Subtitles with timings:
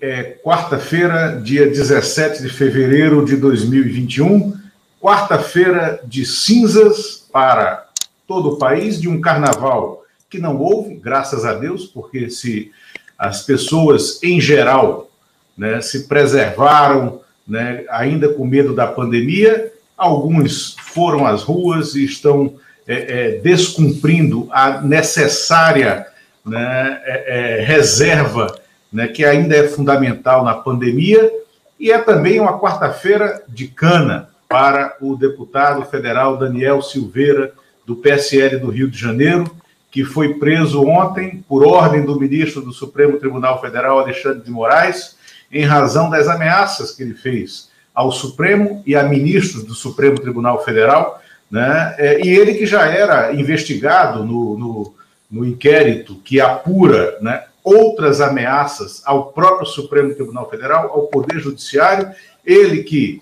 [0.00, 4.54] é quarta-feira, dia 17 de fevereiro de 2021,
[5.00, 7.86] quarta-feira de cinzas para
[8.26, 12.70] todo o país, de um carnaval que não houve, graças a Deus, porque se
[13.18, 15.10] as pessoas em geral
[15.56, 22.56] né, se preservaram, né, ainda com medo da pandemia, alguns foram às ruas e estão
[22.86, 26.06] é, é, descumprindo a necessária
[26.44, 28.65] né, é, é reserva
[28.96, 31.30] né, que ainda é fundamental na pandemia,
[31.78, 37.52] e é também uma quarta-feira de cana para o deputado federal Daniel Silveira,
[37.84, 39.54] do PSL do Rio de Janeiro,
[39.90, 45.18] que foi preso ontem por ordem do ministro do Supremo Tribunal Federal, Alexandre de Moraes,
[45.52, 50.64] em razão das ameaças que ele fez ao Supremo e a ministros do Supremo Tribunal
[50.64, 51.94] Federal, né?
[51.98, 54.94] É, e ele que já era investigado no, no,
[55.30, 62.08] no inquérito que apura né, outras ameaças ao próprio Supremo Tribunal Federal, ao Poder Judiciário,
[62.44, 63.20] ele que,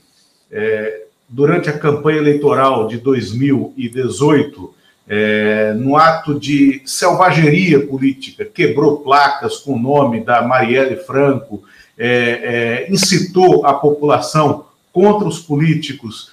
[0.53, 4.75] é, durante a campanha eleitoral de 2018,
[5.09, 11.63] é, no ato de selvageria política, quebrou placas com o nome da Marielle Franco,
[11.97, 16.33] é, é, incitou a população contra os políticos,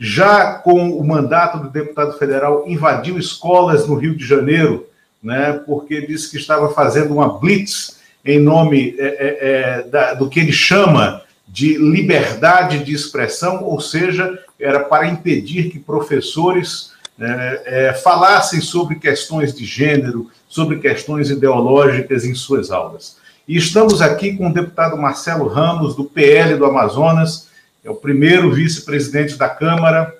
[0.00, 4.88] já com o mandato do deputado federal, invadiu escolas no Rio de Janeiro,
[5.22, 10.28] né, porque disse que estava fazendo uma blitz em nome é, é, é, da, do
[10.28, 17.60] que ele chama de liberdade de expressão, ou seja, era para impedir que professores né,
[17.64, 23.18] é, falassem sobre questões de gênero, sobre questões ideológicas em suas aulas.
[23.46, 27.48] E estamos aqui com o deputado Marcelo Ramos, do PL do Amazonas,
[27.84, 30.14] é o primeiro vice-presidente da Câmara,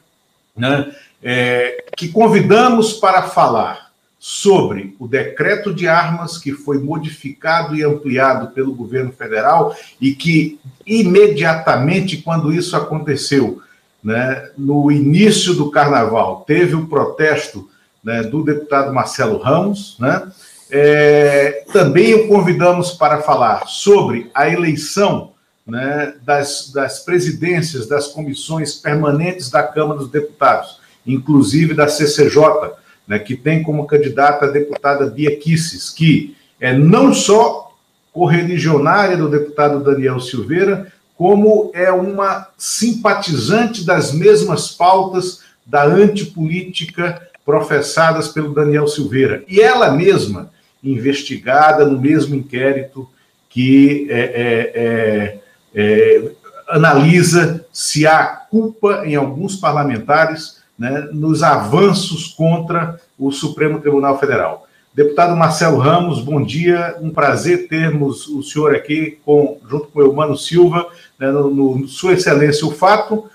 [0.56, 3.81] né, é, que convidamos para falar
[4.25, 10.61] sobre o decreto de armas que foi modificado e ampliado pelo governo federal e que
[10.87, 13.61] imediatamente quando isso aconteceu,
[14.00, 17.69] né, no início do carnaval, teve o protesto
[18.03, 20.31] né, do deputado Marcelo Ramos, né?
[20.71, 25.33] É, também o convidamos para falar sobre a eleição
[25.66, 33.19] né, das, das presidências das comissões permanentes da Câmara dos Deputados, inclusive da CCJ, né,
[33.19, 37.73] que tem como candidata a deputada Bia Kisses, que é não só
[38.13, 48.29] correligionária do deputado Daniel Silveira, como é uma simpatizante das mesmas pautas da antipolítica professadas
[48.29, 49.45] pelo Daniel Silveira.
[49.49, 50.51] E ela mesma,
[50.83, 53.09] investigada no mesmo inquérito
[53.49, 55.39] que é, é, é,
[55.75, 56.33] é
[56.69, 64.66] analisa se há culpa em alguns parlamentares né, nos avanços contra o Supremo Tribunal Federal.
[64.94, 66.97] Deputado Marcelo Ramos, bom dia.
[67.00, 70.87] Um prazer termos o senhor aqui com, junto com o Eumano Silva,
[71.19, 73.31] né, no, no, Sua Excelência o Fato.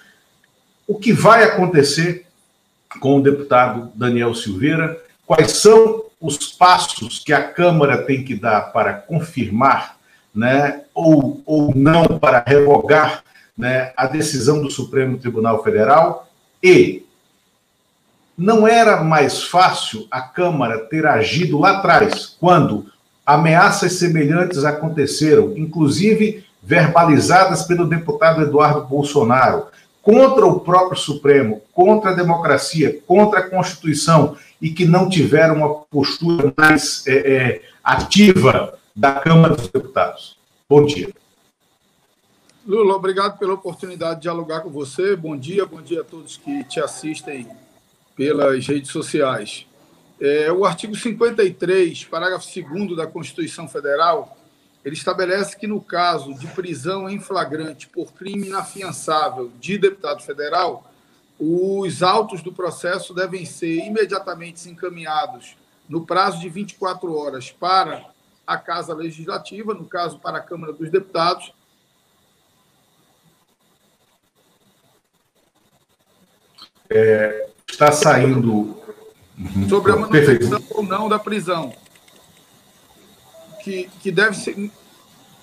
[0.87, 2.27] O que vai acontecer
[2.99, 5.01] com o deputado Daniel Silveira?
[5.25, 9.97] Quais são os passos que a Câmara tem que dar para confirmar
[10.35, 13.23] né, ou, ou não para revogar
[13.57, 16.29] né, a decisão do Supremo Tribunal Federal?
[16.61, 17.06] E
[18.37, 22.85] não era mais fácil a Câmara ter agido lá atrás, quando
[23.25, 29.67] ameaças semelhantes aconteceram, inclusive verbalizadas pelo deputado Eduardo Bolsonaro,
[30.03, 35.75] contra o próprio Supremo, contra a democracia, contra a Constituição, e que não tiveram uma
[35.75, 40.37] postura mais é, é, ativa da Câmara dos Deputados.
[40.69, 41.09] Bom dia.
[42.65, 45.15] Lula, obrigado pela oportunidade de dialogar com você.
[45.15, 47.47] Bom dia, bom dia a todos que te assistem
[48.17, 49.67] pelas redes sociais.
[50.19, 54.35] É, o artigo 53, parágrafo 2 da Constituição Federal,
[54.83, 60.91] ele estabelece que, no caso de prisão em flagrante por crime inafiançável de deputado federal,
[61.39, 65.55] os autos do processo devem ser imediatamente encaminhados
[65.87, 68.09] no prazo de 24 horas para
[68.45, 71.53] a Casa Legislativa, no caso, para a Câmara dos Deputados.
[76.89, 78.77] É, está saindo.
[79.37, 79.69] Uhum.
[79.69, 81.73] Sobre a manutenção ou não da prisão.
[83.63, 84.71] Que, que deve ser.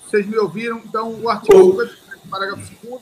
[0.03, 0.79] Vocês me ouviram?
[0.79, 2.29] Então, o artigo oh.
[2.29, 3.01] parágrafo 2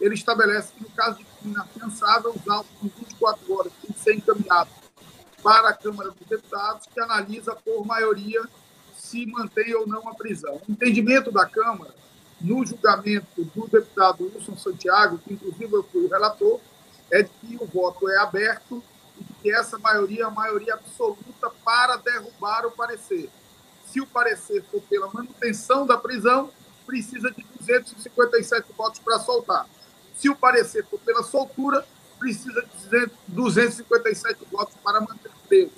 [0.00, 4.00] ele estabelece que, no caso de crime inafiançável, os autos em 24 horas têm que
[4.00, 4.72] ser encaminhados
[5.42, 8.42] para a Câmara dos Deputados, que analisa por maioria
[8.96, 10.60] se mantém ou não a prisão.
[10.68, 11.92] O entendimento da Câmara,
[12.40, 16.60] no julgamento do deputado Wilson Santiago, que inclusive eu fui o relator,
[17.10, 18.82] é de que o voto é aberto
[19.20, 23.28] e que essa maioria é a maioria absoluta para derrubar o parecer.
[23.86, 26.50] Se o parecer for pela manutenção da prisão,
[26.86, 29.66] precisa de 257 votos para soltar.
[30.14, 31.86] Se o parecer for pela soltura,
[32.18, 35.72] precisa de 257 votos para manter preso.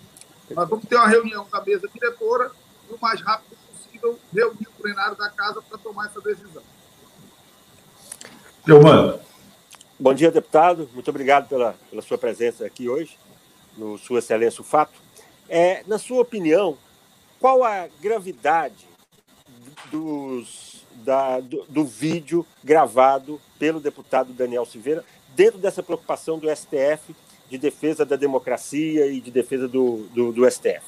[0.50, 2.50] Nós vamos ter uma reunião da mesa diretora
[2.88, 6.62] e o mais rápido possível reunir o plenário da casa para tomar essa decisão.
[8.67, 9.21] Leomano.
[10.02, 10.88] Bom dia, deputado.
[10.94, 13.19] Muito obrigado pela, pela sua presença aqui hoje,
[13.76, 14.94] no Sua Excelência o Fato.
[15.47, 16.79] É, na sua opinião,
[17.38, 18.88] qual a gravidade
[19.93, 25.05] dos, da, do, do vídeo gravado pelo deputado Daniel Silveira
[25.37, 27.14] dentro dessa preocupação do STF
[27.50, 30.81] de defesa da democracia e de defesa do, do, do, STF?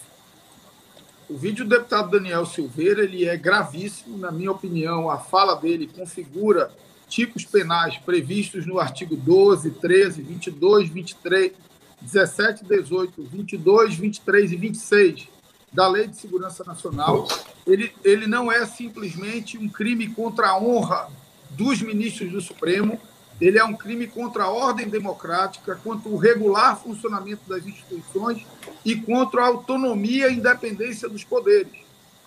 [1.29, 5.87] O vídeo do deputado Daniel Silveira ele é gravíssimo, na minha opinião, a fala dele
[5.87, 6.73] configura
[7.13, 11.53] tipos penais previstos no artigo 12, 13, 22, 23,
[12.01, 15.29] 17, 18, 22, 23 e 26
[15.71, 17.29] da Lei de Segurança Nacional.
[17.67, 21.11] Ele, ele não é simplesmente um crime contra a honra
[21.51, 22.99] dos ministros do Supremo,
[23.39, 28.47] ele é um crime contra a ordem democrática, contra o regular funcionamento das instituições
[28.87, 31.73] e contra a autonomia e independência dos poderes.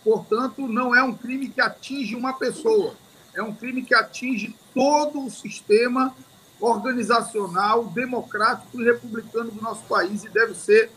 [0.03, 2.93] Portanto, não é um crime que atinge uma pessoa,
[3.35, 6.15] é um crime que atinge todo o sistema
[6.59, 10.89] organizacional, democrático e republicano do nosso país e deve ser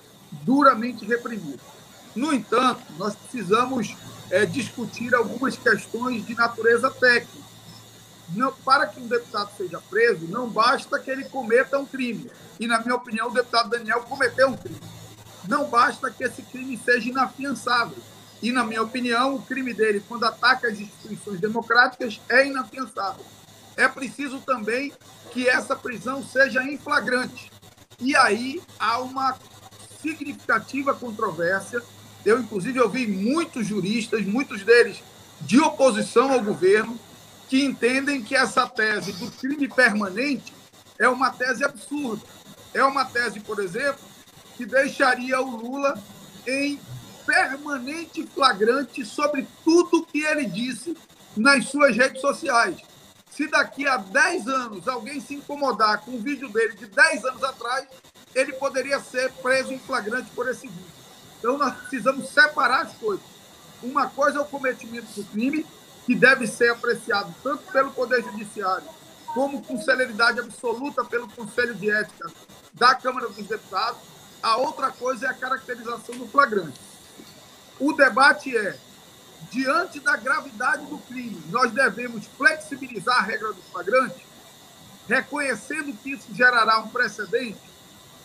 [0.43, 1.61] duramente reprimido.
[2.15, 3.97] No entanto, nós precisamos
[4.31, 7.49] é, discutir algumas questões de natureza técnica.
[8.31, 12.31] Não, para que um deputado seja preso, não basta que ele cometa um crime.
[12.61, 14.81] E, na minha opinião, o deputado Daniel cometeu um crime.
[15.49, 17.97] Não basta que esse crime seja inafiançável.
[18.43, 23.25] E, na minha opinião, o crime dele, quando ataca as instituições democráticas, é inafiançável.
[23.77, 24.93] É preciso também
[25.33, 27.51] que essa prisão seja em flagrante.
[28.01, 29.37] E aí há uma
[30.01, 31.83] significativa controvérsia
[32.25, 35.03] eu, inclusive, ouvi muitos juristas, muitos deles
[35.41, 36.99] de oposição ao governo,
[37.49, 40.53] que entendem que essa tese do crime permanente
[40.99, 42.23] é uma tese absurda.
[42.75, 44.01] É uma tese, por exemplo,
[44.57, 45.99] que deixaria o Lula
[46.47, 46.79] em
[47.29, 50.97] permanente flagrante sobre tudo que ele disse
[51.37, 52.79] nas suas redes sociais.
[53.31, 57.45] Se daqui a 10 anos alguém se incomodar com o vídeo dele de 10 anos
[57.45, 57.87] atrás,
[58.35, 60.99] ele poderia ser preso em flagrante por esse vídeo.
[61.39, 63.25] Então, nós precisamos separar as coisas.
[63.83, 65.67] Uma coisa é o cometimento do crime,
[66.07, 68.89] que deve ser apreciado tanto pelo Poder Judiciário,
[69.35, 72.31] como com celeridade absoluta pelo Conselho de Ética
[72.73, 74.01] da Câmara dos Deputados.
[74.43, 76.89] A outra coisa é a caracterização do flagrante.
[77.81, 78.77] O debate é:
[79.51, 84.27] diante da gravidade do crime, nós devemos flexibilizar a regra do flagrante,
[85.09, 87.61] reconhecendo que isso gerará um precedente.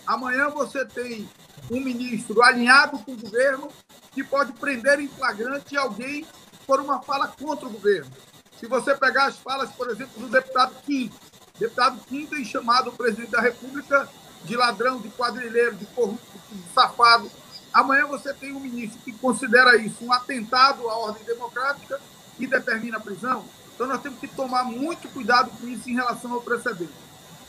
[0.06, 1.30] Amanhã você tem
[1.72, 3.70] um ministro alinhado com o governo
[4.12, 6.26] que pode prender em flagrante alguém
[6.68, 8.12] por uma fala contra o governo.
[8.60, 11.16] Se você pegar as falas, por exemplo, do deputado Quinto,
[11.60, 14.10] deputado Quinto tem chamado o presidente da República
[14.44, 17.30] de ladrão, de quadrilheiro, de corrupto, de safado.
[17.74, 22.00] Amanhã você tem um ministro que considera isso um atentado à ordem democrática
[22.40, 23.46] e determina a prisão.
[23.74, 26.94] Então nós temos que tomar muito cuidado com isso em relação ao precedente.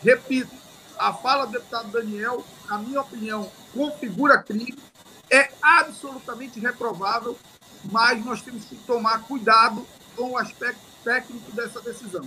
[0.02, 0.54] Repito,
[0.98, 4.78] a fala do deputado Daniel, na minha opinião, configura crime,
[5.30, 7.38] é absolutamente reprovável,
[7.90, 9.86] mas nós temos que tomar cuidado
[10.16, 12.26] com o aspecto técnico dessa decisão.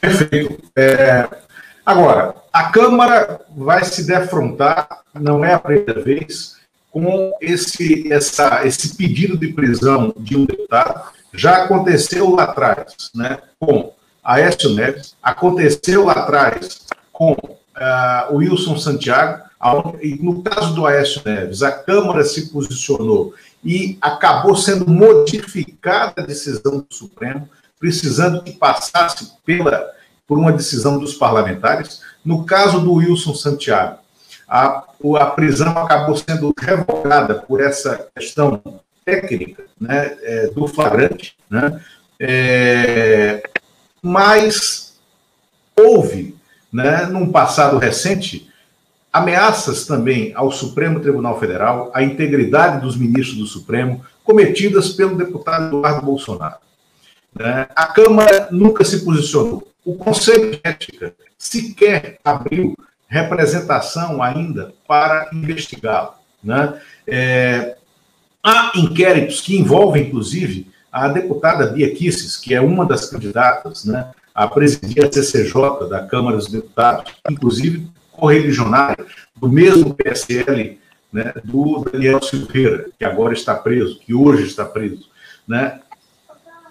[0.00, 0.70] Perfeito.
[0.76, 1.28] É,
[1.84, 6.56] agora, a Câmara vai se defrontar, não é a primeira vez,
[6.90, 11.10] com esse, essa, esse pedido de prisão de um deputado.
[11.32, 19.44] Já aconteceu lá atrás, né, com Aécio Neves, aconteceu lá atrás com uh, Wilson Santiago,
[20.00, 23.34] e no caso do Aécio Neves, a Câmara se posicionou
[23.64, 29.86] e acabou sendo modificada a decisão do Supremo, precisando que passasse pela,
[30.30, 32.02] por uma decisão dos parlamentares.
[32.24, 33.98] No caso do Wilson Santiago,
[34.48, 34.84] a,
[35.18, 38.62] a prisão acabou sendo revogada por essa questão
[39.04, 41.80] técnica né, é, do flagrante, né,
[42.20, 43.42] é,
[44.00, 45.00] mas
[45.76, 46.36] houve,
[46.72, 48.48] né, num passado recente,
[49.12, 55.76] ameaças também ao Supremo Tribunal Federal, à integridade dos ministros do Supremo, cometidas pelo deputado
[55.76, 56.58] Eduardo Bolsonaro.
[57.34, 57.66] Né?
[57.74, 59.69] A Câmara nunca se posicionou.
[59.90, 62.78] O Conselho de Ética sequer abriu
[63.08, 66.12] representação ainda para investigá-lo.
[66.44, 66.80] Né?
[67.08, 67.76] É,
[68.40, 74.12] há inquéritos que envolvem, inclusive, a deputada Bia Kisses, que é uma das candidatas né,
[74.32, 79.04] a presidir a CCJ da Câmara dos Deputados, inclusive correligionária
[79.34, 80.78] do mesmo PSL
[81.12, 85.08] né, do Daniel Silveira, que agora está preso, que hoje está preso.
[85.48, 85.80] Né?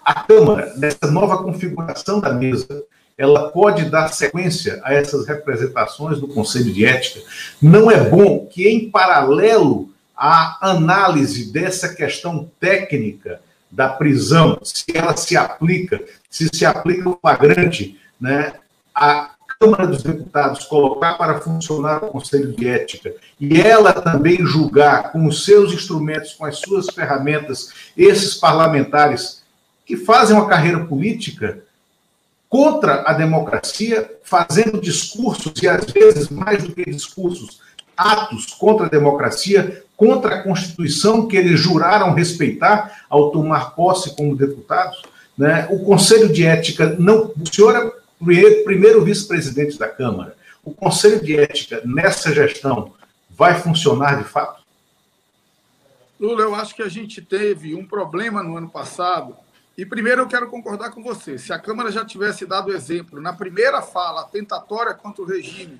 [0.05, 2.85] A Câmara, nessa nova configuração da mesa,
[3.19, 7.19] ela pode dar sequência a essas representações do Conselho de Ética.
[7.61, 15.17] Não é bom que, em paralelo à análise dessa questão técnica da prisão, se ela
[15.17, 18.53] se aplica, se se aplica o flagrante, né,
[18.95, 25.11] a Câmara dos Deputados colocar para funcionar o Conselho de Ética e ela também julgar
[25.11, 29.43] com os seus instrumentos, com as suas ferramentas, esses parlamentares
[29.85, 31.61] que fazem uma carreira política
[32.49, 37.61] contra a democracia, fazendo discursos, e às vezes mais do que discursos,
[37.95, 44.35] atos contra a democracia, contra a Constituição que eles juraram respeitar ao tomar posse como
[44.35, 45.01] deputados.
[45.37, 45.67] Né?
[45.69, 47.31] O Conselho de Ética não.
[47.39, 50.35] O senhor é primeiro vice-presidente da Câmara.
[50.63, 52.93] O Conselho de Ética, nessa gestão,
[53.29, 54.61] vai funcionar de fato?
[56.19, 59.35] Lula, eu acho que a gente teve um problema no ano passado
[59.79, 61.37] e primeiro eu quero concordar com você.
[61.37, 65.79] Se a Câmara já tivesse dado exemplo na primeira fala tentatória contra o regime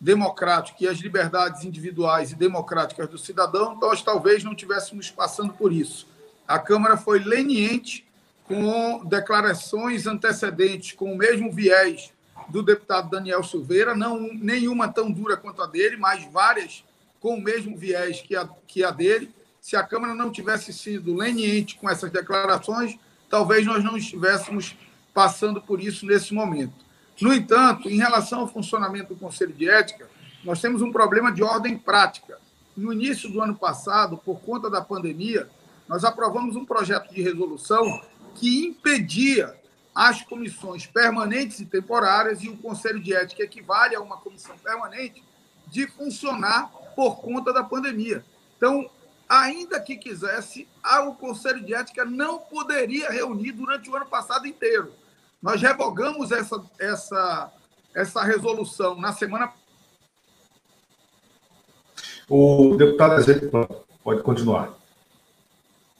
[0.00, 5.72] democrático e as liberdades individuais e democráticas do cidadão, nós talvez não tivéssemos passando por
[5.72, 6.06] isso.
[6.46, 8.06] A Câmara foi leniente
[8.44, 12.12] com declarações antecedentes com o mesmo viés
[12.48, 16.84] do deputado Daniel Silveira, não nenhuma tão dura quanto a dele, mas várias
[17.18, 19.34] com o mesmo viés que a, que a dele.
[19.60, 22.96] Se a Câmara não tivesse sido leniente com essas declarações,
[23.34, 24.76] talvez nós não estivéssemos
[25.12, 26.72] passando por isso nesse momento.
[27.20, 30.08] No entanto, em relação ao funcionamento do Conselho de Ética,
[30.44, 32.38] nós temos um problema de ordem prática.
[32.76, 35.48] No início do ano passado, por conta da pandemia,
[35.88, 38.00] nós aprovamos um projeto de resolução
[38.36, 39.52] que impedia
[39.92, 45.24] as comissões permanentes e temporárias, e o Conselho de Ética equivale a uma comissão permanente,
[45.66, 48.24] de funcionar por conta da pandemia.
[48.56, 48.88] Então,
[49.28, 50.68] ainda que quisesse,
[51.06, 54.92] o Conselho de Ética não poderia reunir durante o ano passado inteiro.
[55.42, 57.52] Nós revogamos essa, essa,
[57.94, 59.52] essa resolução na semana.
[62.28, 64.72] O deputado Ezequiel pode continuar.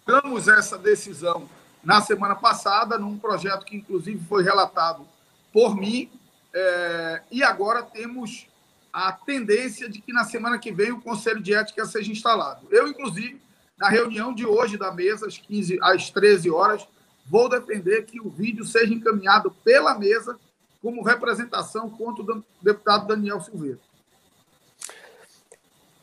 [0.07, 1.49] Revogamos essa decisão
[1.83, 5.07] na semana passada, num projeto que, inclusive, foi relatado
[5.53, 6.11] por mim,
[6.53, 8.47] é, e agora temos
[8.95, 12.69] a tendência de que na semana que vem o Conselho de Ética seja instalado.
[12.71, 13.43] Eu, inclusive,
[13.77, 16.87] na reunião de hoje da mesa, às, 15, às 13 horas,
[17.27, 20.39] vou defender que o vídeo seja encaminhado pela mesa
[20.81, 23.81] como representação contra o deputado Daniel Silveira.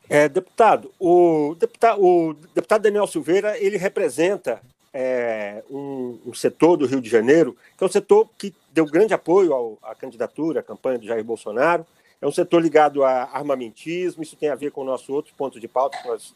[0.09, 4.61] É, deputado, o deputado, o deputado Daniel Silveira ele representa
[4.93, 9.13] é, um, um, setor do Rio de Janeiro que é um setor que deu grande
[9.13, 11.85] apoio ao, à candidatura, à campanha do Jair Bolsonaro
[12.21, 15.59] é um setor ligado a armamentismo, isso tem a ver com o nosso outro ponto
[15.59, 16.35] de pauta que nós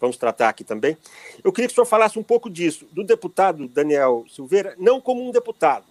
[0.00, 0.96] vamos tratar aqui também.
[1.44, 5.22] Eu queria que o senhor falasse um pouco disso, do deputado Daniel Silveira, não como
[5.22, 5.84] um deputado,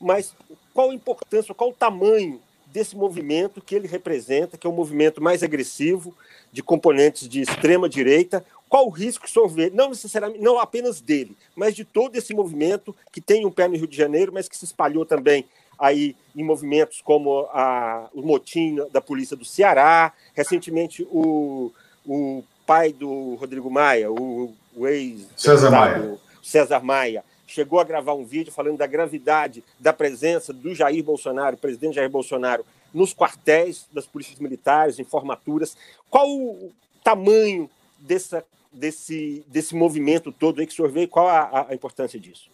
[0.00, 0.34] mas
[0.74, 5.22] qual a importância, qual o tamanho desse movimento que ele representa, que é um movimento
[5.22, 6.14] mais agressivo,
[6.50, 10.58] de componentes de extrema direita, qual o risco que o senhor vê, não necessariamente, não
[10.58, 14.32] apenas dele, mas de todo esse movimento que tem um pé no Rio de Janeiro,
[14.32, 15.44] mas que se espalhou também
[15.82, 21.72] aí em movimentos como a, o motim da polícia do Ceará, recentemente o,
[22.06, 26.18] o pai do Rodrigo Maia, o, o ex César Maia.
[26.40, 31.56] César Maia, chegou a gravar um vídeo falando da gravidade da presença do Jair Bolsonaro,
[31.56, 35.76] presidente Jair Bolsonaro, nos quartéis das polícias militares, em formaturas.
[36.08, 36.72] Qual o
[37.02, 42.20] tamanho dessa, desse, desse movimento todo aí que o senhor vê qual a, a importância
[42.20, 42.48] disso?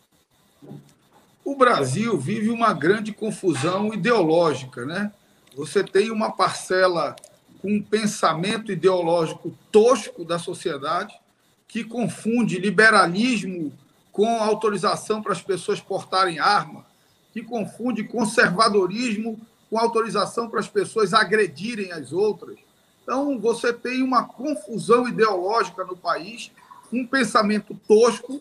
[1.49, 5.11] O Brasil vive uma grande confusão ideológica, né?
[5.57, 7.17] Você tem uma parcela
[7.63, 11.19] com um pensamento ideológico tosco da sociedade
[11.67, 13.73] que confunde liberalismo
[14.13, 16.85] com autorização para as pessoas portarem arma,
[17.33, 19.41] que confunde conservadorismo
[19.71, 22.59] com autorização para as pessoas agredirem as outras.
[23.03, 26.53] Então, você tem uma confusão ideológica no país,
[26.93, 28.39] um pensamento tosco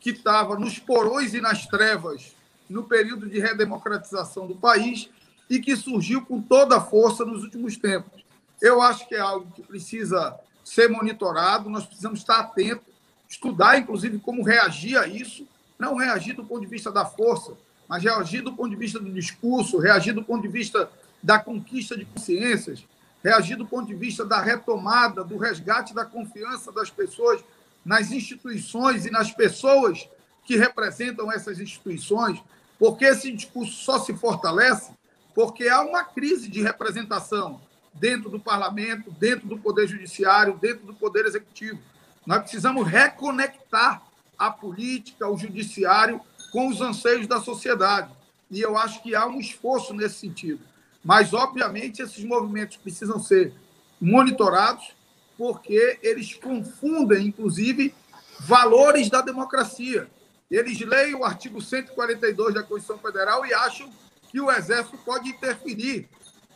[0.00, 2.34] que estava nos porões e nas trevas
[2.68, 5.08] no período de redemocratização do país
[5.48, 8.24] e que surgiu com toda a força nos últimos tempos.
[8.60, 12.86] Eu acho que é algo que precisa ser monitorado, nós precisamos estar atentos,
[13.28, 15.46] estudar, inclusive, como reagir a isso,
[15.78, 17.52] não reagir do ponto de vista da força,
[17.88, 20.90] mas reagir do ponto de vista do discurso, reagir do ponto de vista
[21.22, 22.84] da conquista de consciências,
[23.22, 27.42] reagir do ponto de vista da retomada, do resgate da confiança das pessoas
[27.84, 30.08] nas instituições e nas pessoas
[30.44, 32.42] que representam essas instituições,
[32.78, 34.92] porque esse discurso só se fortalece
[35.34, 37.60] porque há uma crise de representação
[37.92, 41.78] dentro do parlamento, dentro do poder judiciário, dentro do poder executivo.
[42.26, 44.02] Nós precisamos reconectar
[44.38, 48.10] a política, o judiciário com os anseios da sociedade.
[48.50, 50.60] E eu acho que há um esforço nesse sentido.
[51.04, 53.52] Mas, obviamente, esses movimentos precisam ser
[54.00, 54.94] monitorados,
[55.36, 57.94] porque eles confundem, inclusive,
[58.40, 60.08] valores da democracia.
[60.50, 63.90] Eles leem o artigo 142 da Constituição Federal e acham
[64.30, 66.08] que o Exército pode interferir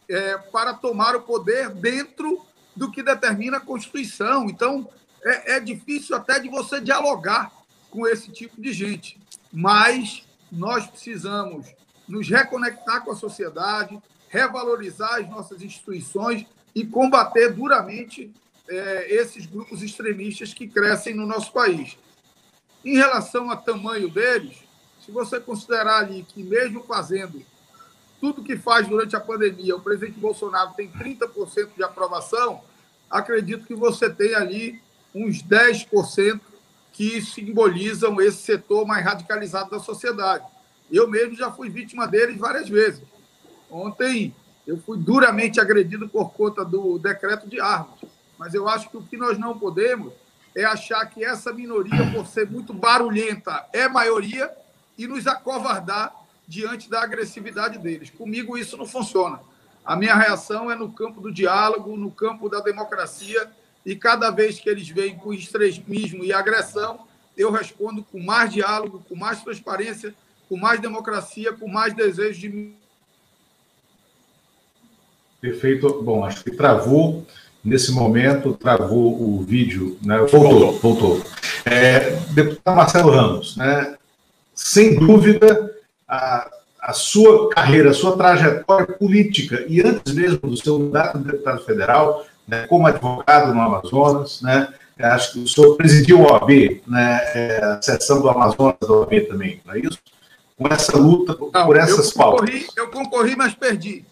[0.09, 2.44] é, para tomar o poder dentro
[2.76, 4.49] do que determina a Constituição.
[4.49, 4.88] Então,
[5.23, 7.50] é, é difícil até de você dialogar
[7.90, 9.18] com esse tipo de gente.
[9.52, 11.66] Mas nós precisamos
[12.09, 18.32] nos reconectar com a sociedade, revalorizar as nossas instituições e combater duramente
[18.68, 21.97] é, esses grupos extremistas que crescem no nosso país.
[22.84, 24.56] Em relação ao tamanho deles,
[25.04, 27.42] se você considerar ali que, mesmo fazendo
[28.20, 32.62] tudo que faz durante a pandemia, o presidente Bolsonaro tem 30% de aprovação,
[33.10, 34.80] acredito que você tem ali
[35.14, 36.40] uns 10%
[36.92, 40.44] que simbolizam esse setor mais radicalizado da sociedade.
[40.90, 43.02] Eu mesmo já fui vítima deles várias vezes.
[43.70, 44.34] Ontem
[44.66, 47.99] eu fui duramente agredido por conta do decreto de armas.
[48.38, 50.12] Mas eu acho que o que nós não podemos
[50.54, 54.50] é achar que essa minoria, por ser muito barulhenta, é maioria
[54.99, 56.14] e nos acovardar
[56.47, 58.11] diante da agressividade deles.
[58.11, 59.40] Comigo isso não funciona.
[59.85, 63.50] A minha reação é no campo do diálogo, no campo da democracia,
[63.85, 69.02] e cada vez que eles vêm com extremismo e agressão, eu respondo com mais diálogo,
[69.09, 70.14] com mais transparência,
[70.49, 72.73] com mais democracia, com mais desejo de.
[75.40, 76.02] Perfeito.
[76.02, 77.25] Bom, acho que travou
[77.64, 80.18] nesse momento, travou o vídeo, né?
[80.18, 81.22] Voltou, voltou.
[81.64, 83.96] É, deputado Marcelo Ramos, né?
[84.54, 85.70] Sem dúvida,
[86.08, 86.50] a,
[86.80, 91.64] a sua carreira, a sua trajetória política e antes mesmo do seu mandato de deputado
[91.64, 94.68] federal, né, como advogado no Amazonas, né?
[94.98, 99.20] Acho que o senhor presidiu a OAB, né, é, a seção do Amazonas da OAB
[99.28, 99.98] também, não é isso?
[100.58, 102.76] Com essa luta não, por essas eu concorri, pautas.
[102.76, 104.04] Eu concorri, mas perdi.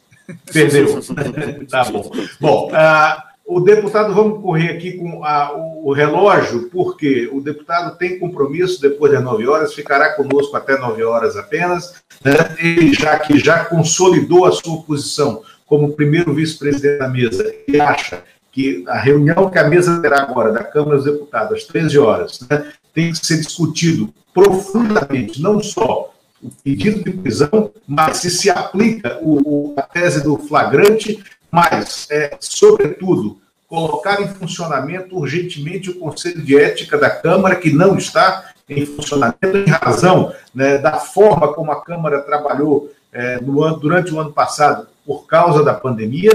[0.50, 0.98] Perdeu.
[1.68, 2.10] tá bom.
[2.40, 5.50] Bom, uh, o deputado, vamos correr aqui com a,
[5.82, 11.02] o relógio, porque o deputado tem compromisso depois das nove horas, ficará conosco até nove
[11.02, 11.94] horas apenas.
[12.22, 12.34] Né?
[12.58, 18.22] Ele já que já consolidou a sua posição como primeiro vice-presidente da mesa e acha
[18.52, 22.46] que a reunião que a mesa terá agora da Câmara dos Deputados às 13 horas
[22.50, 28.50] né, tem que ser discutido profundamente, não só o pedido de prisão, mas se se
[28.50, 35.98] aplica o, o, a tese do flagrante mas, é, sobretudo, colocar em funcionamento urgentemente o
[35.98, 41.52] Conselho de Ética da Câmara, que não está em funcionamento em razão né, da forma
[41.52, 46.32] como a Câmara trabalhou é, no durante o ano passado por causa da pandemia,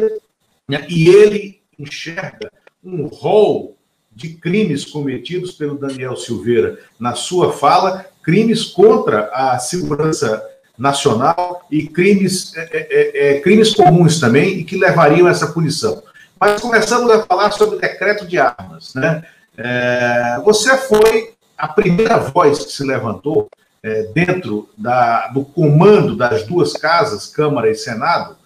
[0.68, 2.52] né, e ele enxerga
[2.84, 3.78] um rol
[4.12, 10.44] de crimes cometidos pelo Daniel Silveira na sua fala, crimes contra a segurança
[10.84, 15.48] nacional e crimes, é, é, é, é, crimes comuns também e que levariam a essa
[15.48, 16.04] punição.
[16.38, 18.94] Mas começamos a falar sobre o decreto de armas.
[18.94, 19.24] Né?
[19.58, 23.50] É, você foi a primeira voz que se levantou
[24.14, 28.38] dentro da, do comando das duas casas, Câmara e Senado,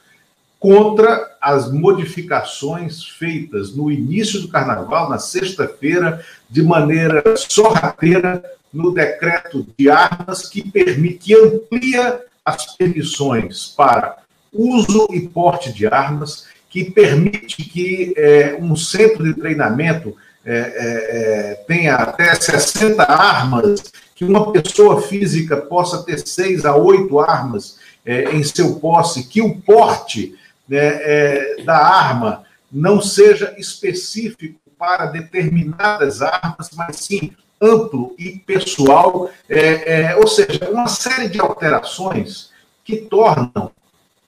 [0.59, 9.65] contra as modificações feitas no início do carnaval, na sexta-feira, de maneira sorrateira, no decreto
[9.77, 14.19] de armas que permite, que amplia as permissões para
[14.53, 21.51] uso e porte de armas, que permite que é, um centro de treinamento é, é,
[21.51, 27.77] é tenha até 60 armas, que uma pessoa física possa ter seis a oito armas
[28.05, 30.33] é, em seu posse, que o porte
[30.67, 39.29] né, é, da arma não seja específico para determinadas armas, mas sim amplo e pessoal,
[39.49, 42.51] é, é, ou seja, uma série de alterações
[42.83, 43.71] que tornam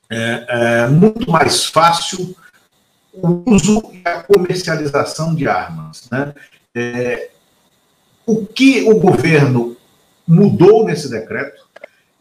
[0.09, 2.35] é, é, muito mais fácil
[3.13, 6.09] o uso e a comercialização de armas.
[6.11, 6.33] Né?
[6.73, 7.29] É,
[8.25, 9.77] o que o governo
[10.27, 11.67] mudou nesse decreto?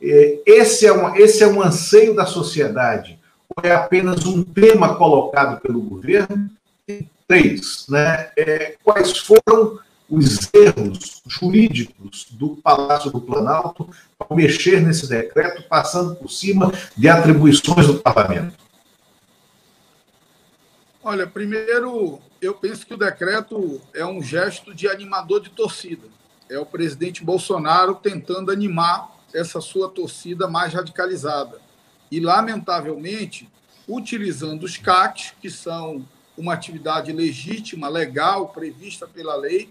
[0.01, 3.18] É, esse é, um, esse é um anseio da sociedade
[3.57, 6.51] ou é apenas um tema colocado pelo governo?
[7.27, 8.31] Três, né?
[8.83, 16.31] quais foram os erros jurídicos do Palácio do Planalto ao mexer nesse decreto, passando por
[16.31, 18.57] cima de atribuições do parlamento?
[21.03, 26.07] Olha, primeiro, eu penso que o decreto é um gesto de animador de torcida.
[26.49, 31.61] É o presidente Bolsonaro tentando animar essa sua torcida mais radicalizada.
[32.11, 33.49] E, lamentavelmente,
[33.87, 36.05] utilizando os CACs, que são
[36.37, 39.68] uma atividade legítima, legal, prevista pela lei,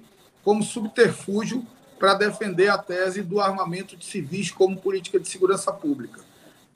[0.47, 1.61] como subterfúgio
[1.99, 6.21] para defender a tese do armamento de civis como política de segurança pública.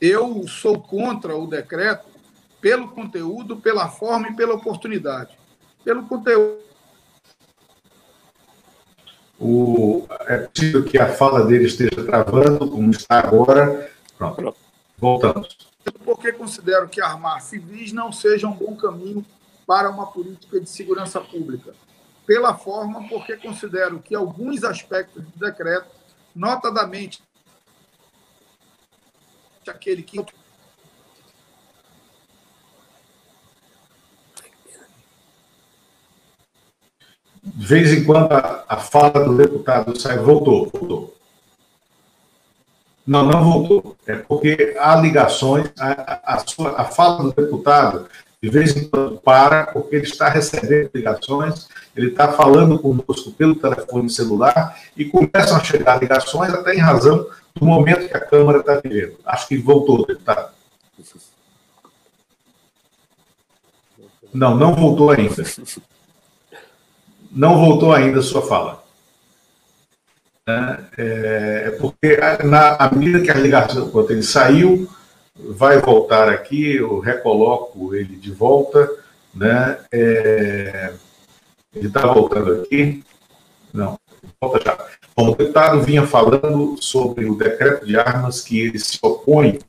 [0.01, 2.05] Eu sou contra o decreto
[2.59, 5.37] pelo conteúdo, pela forma e pela oportunidade.
[5.85, 6.59] Pelo conteúdo.
[9.39, 13.89] O, é possível que a fala dele esteja travando, como está agora.
[14.17, 14.53] Pronto,
[14.97, 15.57] voltamos.
[16.03, 19.25] Porque considero que armar civis não seja um bom caminho
[19.65, 21.73] para uma política de segurança pública.
[22.31, 25.89] Pela forma, porque considero que alguns aspectos do decreto,
[26.33, 27.21] notadamente
[29.67, 30.17] aquele que
[37.43, 41.17] de vez em quando a, a fala do deputado sai, voltou, voltou.
[43.05, 43.97] Não, não voltou.
[44.07, 48.07] É porque há ligações, a, a, sua, a fala do deputado,
[48.41, 53.53] de vez em quando, para, porque ele está recebendo ligações, ele está falando conosco pelo
[53.53, 58.59] telefone celular e começam a chegar ligações, até em razão do momento que a Câmara
[58.59, 59.17] está vivendo.
[59.23, 60.51] Acho que voltou, deputado.
[64.33, 65.43] Não, não voltou ainda.
[67.31, 68.83] Não voltou ainda a sua fala.
[70.97, 74.89] É, é porque na à medida que a ligação, quando ele saiu,
[75.49, 78.89] vai voltar aqui, eu recoloco ele de volta,
[79.33, 79.79] né?
[79.91, 80.93] É,
[81.75, 83.03] ele está voltando aqui.
[83.73, 83.97] Não,
[84.39, 84.77] volta já.
[85.15, 89.59] Bom, o deputado vinha falando sobre o decreto de armas que ele se opõe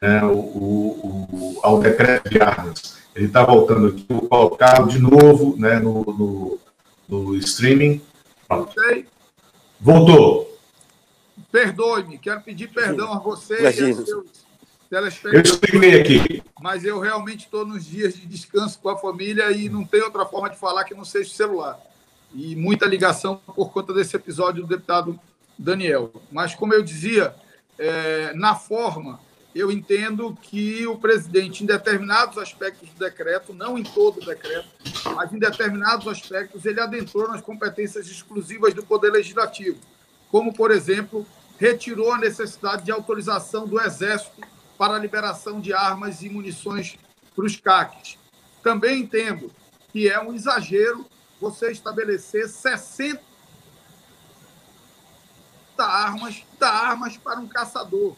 [0.00, 2.98] né, o, o, ao decreto de armas.
[3.14, 6.60] Ele está voltando aqui, vou colocá-lo de novo né, no, no
[7.10, 8.00] no streaming.
[8.46, 8.74] Pronto.
[9.80, 10.58] Voltou.
[11.50, 13.74] Perdoe-me, quero pedir perdão a você e aos
[14.06, 14.49] seus.
[15.36, 16.42] Eu expliquei aqui.
[16.60, 20.26] Mas eu realmente estou nos dias de descanso com a família e não tem outra
[20.26, 21.78] forma de falar que não seja celular.
[22.34, 25.18] E muita ligação por conta desse episódio do deputado
[25.56, 26.12] Daniel.
[26.32, 27.32] Mas, como eu dizia,
[27.78, 29.20] é, na forma,
[29.54, 34.68] eu entendo que o presidente, em determinados aspectos do decreto, não em todo o decreto,
[35.14, 39.78] mas em determinados aspectos, ele adentrou nas competências exclusivas do Poder Legislativo,
[40.30, 41.24] como, por exemplo,
[41.58, 44.40] retirou a necessidade de autorização do Exército
[44.80, 46.96] para a liberação de armas e munições
[47.36, 48.18] para os CACs.
[48.62, 49.52] Também entendo
[49.92, 51.04] que é um exagero
[51.38, 53.20] você estabelecer 60
[55.76, 58.16] armas, armas para um caçador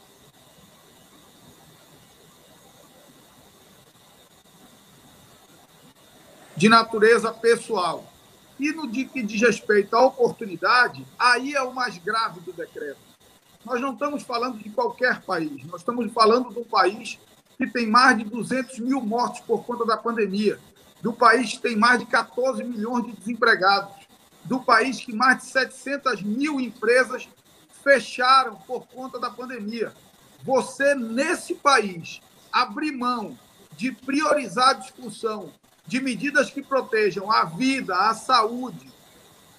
[6.56, 8.08] de natureza pessoal.
[8.60, 13.11] E no que diz respeito à oportunidade, aí é o mais grave do decreto.
[13.64, 17.18] Nós não estamos falando de qualquer país, nós estamos falando de um país
[17.56, 20.58] que tem mais de 200 mil mortes por conta da pandemia,
[21.00, 23.94] do país que tem mais de 14 milhões de desempregados,
[24.44, 27.28] do país que mais de 700 mil empresas
[27.84, 29.92] fecharam por conta da pandemia.
[30.42, 32.20] Você, nesse país,
[32.52, 33.38] abrir mão
[33.76, 35.52] de priorizar a discussão
[35.86, 38.90] de medidas que protejam a vida, a saúde,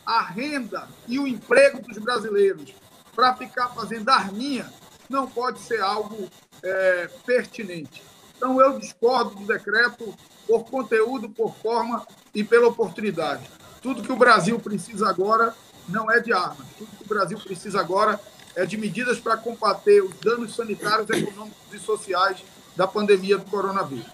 [0.06, 2.74] a renda e o emprego dos brasileiros
[3.15, 4.69] para ficar fazendo arminha
[5.10, 6.30] não pode ser algo
[6.63, 8.02] é, pertinente.
[8.36, 10.13] Então, eu discordo do decreto
[10.47, 13.49] por conteúdo, por forma e pela oportunidade.
[13.82, 15.54] Tudo que o Brasil precisa agora
[15.88, 16.67] não é de armas.
[16.78, 18.19] Tudo que o Brasil precisa agora
[18.56, 22.43] é de medidas para combater os danos sanitários, econômicos e sociais
[22.76, 24.06] da pandemia do coronavírus.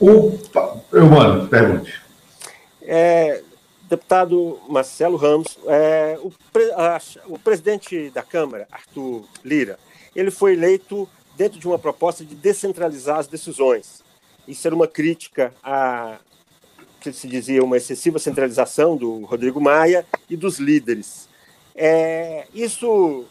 [0.00, 0.38] O,
[0.92, 2.02] eu mando, pergunte.
[2.80, 3.42] É,
[3.92, 6.32] deputado Marcelo Ramos, é, o,
[6.76, 9.78] a, o presidente da Câmara, Arthur Lira,
[10.16, 14.02] ele foi eleito dentro de uma proposta de descentralizar as decisões.
[14.48, 16.16] Isso era uma crítica a
[17.00, 21.28] que se dizia uma excessiva centralização do Rodrigo Maia e dos líderes.
[21.74, 23.26] É, isso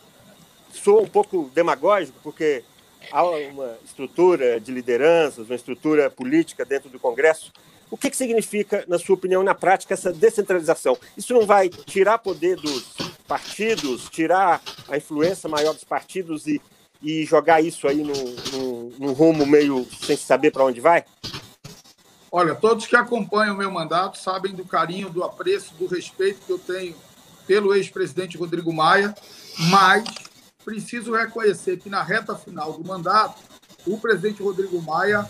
[0.74, 2.64] soa um pouco demagógico, porque
[3.12, 7.52] há uma estrutura de lideranças, uma estrutura política dentro do Congresso.
[7.92, 10.98] O que, que significa, na sua opinião, na prática, essa descentralização?
[11.18, 12.96] Isso não vai tirar poder dos
[13.28, 16.62] partidos, tirar a influência maior dos partidos e,
[17.04, 21.04] e jogar isso aí num, rumo meio sem saber para onde vai?
[22.32, 26.52] Olha, todos que acompanham o meu mandato sabem do carinho, do apreço, do respeito que
[26.54, 26.96] eu tenho
[27.46, 29.14] pelo ex-presidente Rodrigo Maia,
[29.70, 30.06] mas
[30.64, 33.42] preciso reconhecer que na reta final do mandato,
[33.86, 35.30] o presidente Rodrigo Maia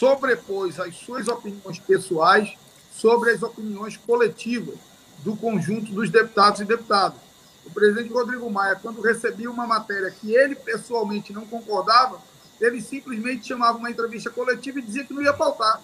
[0.00, 2.56] sobrepôs as suas opiniões pessoais
[2.90, 4.76] sobre as opiniões coletivas
[5.18, 7.20] do conjunto dos deputados e deputadas.
[7.66, 12.18] O presidente Rodrigo Maia, quando recebia uma matéria que ele pessoalmente não concordava,
[12.58, 15.82] ele simplesmente chamava uma entrevista coletiva e dizia que não ia pautar.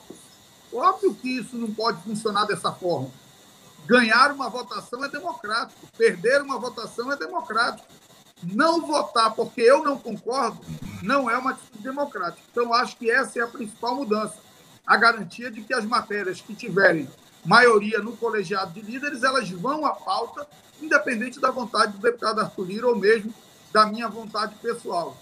[0.72, 3.10] Óbvio que isso não pode funcionar dessa forma.
[3.84, 7.86] Ganhar uma votação é democrático, perder uma votação é democrático.
[8.42, 10.60] Não votar porque eu não concordo
[11.02, 12.42] não é uma atitude democrática.
[12.50, 14.36] Então, acho que essa é a principal mudança.
[14.86, 17.08] A garantia de que as matérias que tiverem
[17.44, 20.46] maioria no colegiado de líderes, elas vão à pauta,
[20.80, 23.32] independente da vontade do deputado Arthur Lira ou mesmo
[23.72, 25.16] da minha vontade pessoal.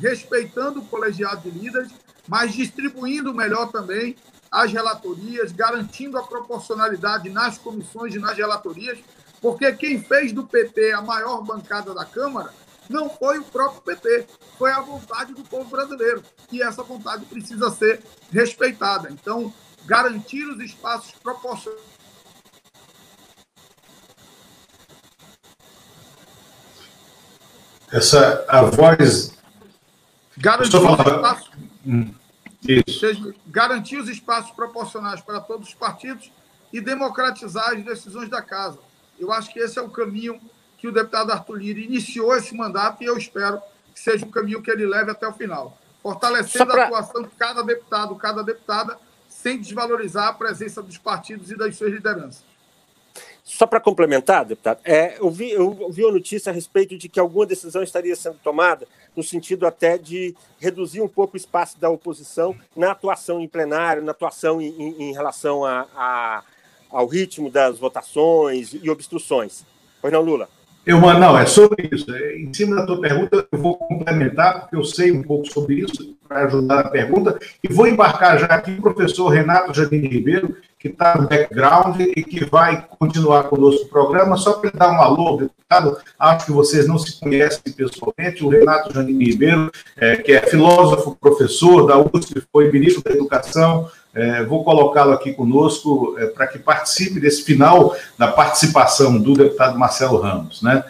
[0.00, 1.90] Respeitando o colegiado de líderes,
[2.28, 4.16] mas distribuindo melhor também
[4.50, 8.98] as relatorias, garantindo a proporcionalidade nas comissões e nas relatorias,
[9.40, 12.52] porque quem fez do PT a maior bancada da Câmara
[12.90, 14.26] não foi o próprio PT,
[14.58, 16.22] foi a vontade do povo brasileiro.
[16.50, 19.08] E essa vontade precisa ser respeitada.
[19.10, 19.52] Então,
[19.86, 21.80] garantir os espaços proporcionais.
[27.92, 29.32] Essa a voz.
[30.36, 31.50] Garantir os espaços.
[31.86, 32.14] Hum.
[33.46, 36.30] Garantir os espaços proporcionais para todos os partidos
[36.72, 38.78] e democratizar as decisões da casa.
[39.20, 40.40] Eu acho que esse é o caminho
[40.78, 43.60] que o deputado Arthur Lira iniciou esse mandato e eu espero
[43.94, 45.76] que seja um caminho que ele leve até o final.
[46.02, 46.84] Fortalecendo pra...
[46.84, 51.76] a atuação de cada deputado, cada deputada, sem desvalorizar a presença dos partidos e das
[51.76, 52.50] suas lideranças.
[53.44, 57.18] Só para complementar, deputado, é, eu, vi, eu vi uma notícia a respeito de que
[57.18, 61.90] alguma decisão estaria sendo tomada no sentido até de reduzir um pouco o espaço da
[61.90, 66.44] oposição na atuação em plenário, na atuação em, em, em relação a, a,
[66.90, 69.64] ao ritmo das votações e obstruções.
[70.00, 70.48] Pois não, Lula?
[70.84, 72.12] Eu, não, é sobre isso.
[72.14, 75.74] É, em cima da tua pergunta, eu vou complementar, porque eu sei um pouco sobre
[75.74, 80.56] isso, para ajudar na pergunta, e vou embarcar já aqui o professor Renato Janine Ribeiro,
[80.78, 84.38] que está no background e que vai continuar conosco o programa.
[84.38, 88.42] Só para dar um alô, deputado, acho que vocês não se conhecem pessoalmente.
[88.42, 93.90] O Renato Janine Ribeiro, é, que é filósofo, professor da USP, foi ministro da Educação,
[94.14, 99.78] é, vou colocá-lo aqui conosco é, para que participe desse final da participação do deputado
[99.78, 100.62] Marcelo Ramos.
[100.62, 100.82] Né?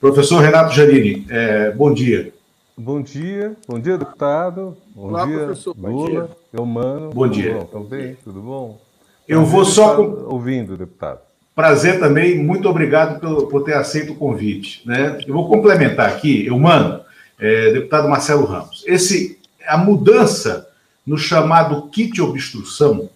[0.00, 2.32] Professor Renato Janine, é, bom dia.
[2.76, 4.76] Bom dia, bom dia, deputado.
[4.94, 5.76] Bom Olá, dia, professor.
[5.78, 6.28] Lula, bom dia.
[6.52, 7.10] Eumano.
[7.10, 7.54] Bom dia.
[7.54, 8.80] Bom, também, tudo bom?
[9.28, 10.00] Eu vou só.
[10.00, 11.20] Ouvindo, deputado.
[11.54, 14.82] Prazer também, muito obrigado por, por ter aceito o convite.
[14.84, 15.18] Né?
[15.24, 17.00] Eu vou complementar aqui, Eumano,
[17.38, 18.82] é, deputado Marcelo Ramos.
[18.88, 20.68] Esse, a mudança
[21.06, 23.10] no chamado kit obstrução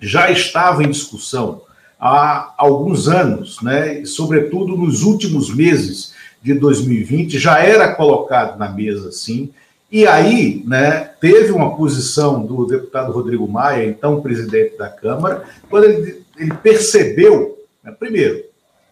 [0.00, 1.62] já estava em discussão
[1.98, 4.04] há alguns anos, né?
[4.04, 9.50] sobretudo nos últimos meses de 2020, já era colocado na mesa, sim.
[9.90, 15.84] E aí, né, teve uma posição do deputado Rodrigo Maia, então presidente da Câmara, quando
[15.84, 18.44] ele, ele percebeu, né, primeiro,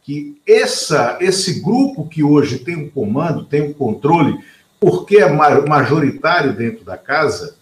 [0.02, 4.38] que essa, esse grupo que hoje tem um comando, tem um controle,
[4.80, 7.56] porque é majoritário dentro da casa,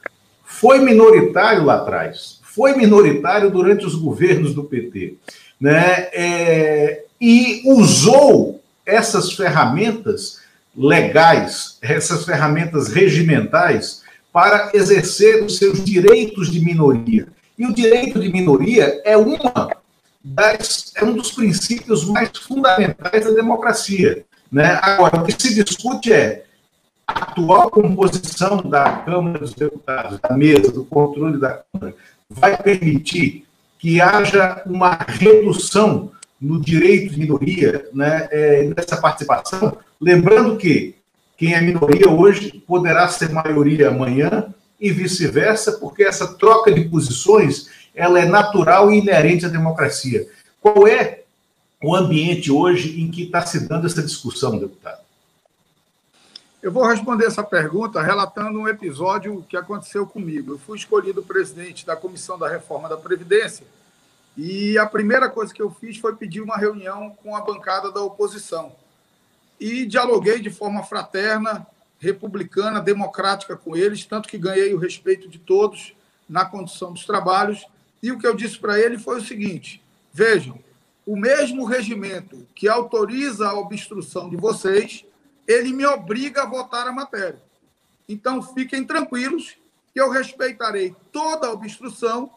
[0.44, 5.14] foi minoritário lá atrás, foi minoritário durante os governos do PT,
[5.60, 6.08] né?
[6.12, 10.40] É, e usou essas ferramentas
[10.76, 14.02] legais, essas ferramentas regimentais,
[14.32, 17.28] para exercer os seus direitos de minoria.
[17.56, 19.70] E o direito de minoria é uma
[20.22, 24.24] das, é um dos princípios mais fundamentais da democracia.
[24.50, 24.78] Né?
[24.82, 26.44] Agora, o que se discute é
[27.06, 31.94] atual composição da Câmara dos Deputados, da mesa, do controle da Câmara,
[32.28, 33.44] vai permitir
[33.78, 40.94] que haja uma redução no direito de minoria, né, é, nessa participação, lembrando que
[41.36, 44.46] quem é minoria hoje poderá ser maioria amanhã
[44.80, 50.26] e vice-versa, porque essa troca de posições ela é natural e inerente à democracia.
[50.60, 51.20] Qual é
[51.82, 55.03] o ambiente hoje em que está se dando essa discussão, deputado?
[56.64, 60.52] Eu vou responder essa pergunta relatando um episódio que aconteceu comigo.
[60.52, 63.66] Eu fui escolhido presidente da Comissão da Reforma da Previdência
[64.34, 68.00] e a primeira coisa que eu fiz foi pedir uma reunião com a bancada da
[68.00, 68.72] oposição.
[69.60, 71.66] E dialoguei de forma fraterna,
[71.98, 75.94] republicana, democrática com eles, tanto que ganhei o respeito de todos
[76.26, 77.66] na condição dos trabalhos.
[78.02, 80.58] E o que eu disse para ele foi o seguinte: vejam,
[81.04, 85.04] o mesmo regimento que autoriza a obstrução de vocês
[85.46, 87.42] ele me obriga a votar a matéria.
[88.08, 89.56] Então, fiquem tranquilos
[89.92, 92.30] que eu respeitarei toda a obstrução,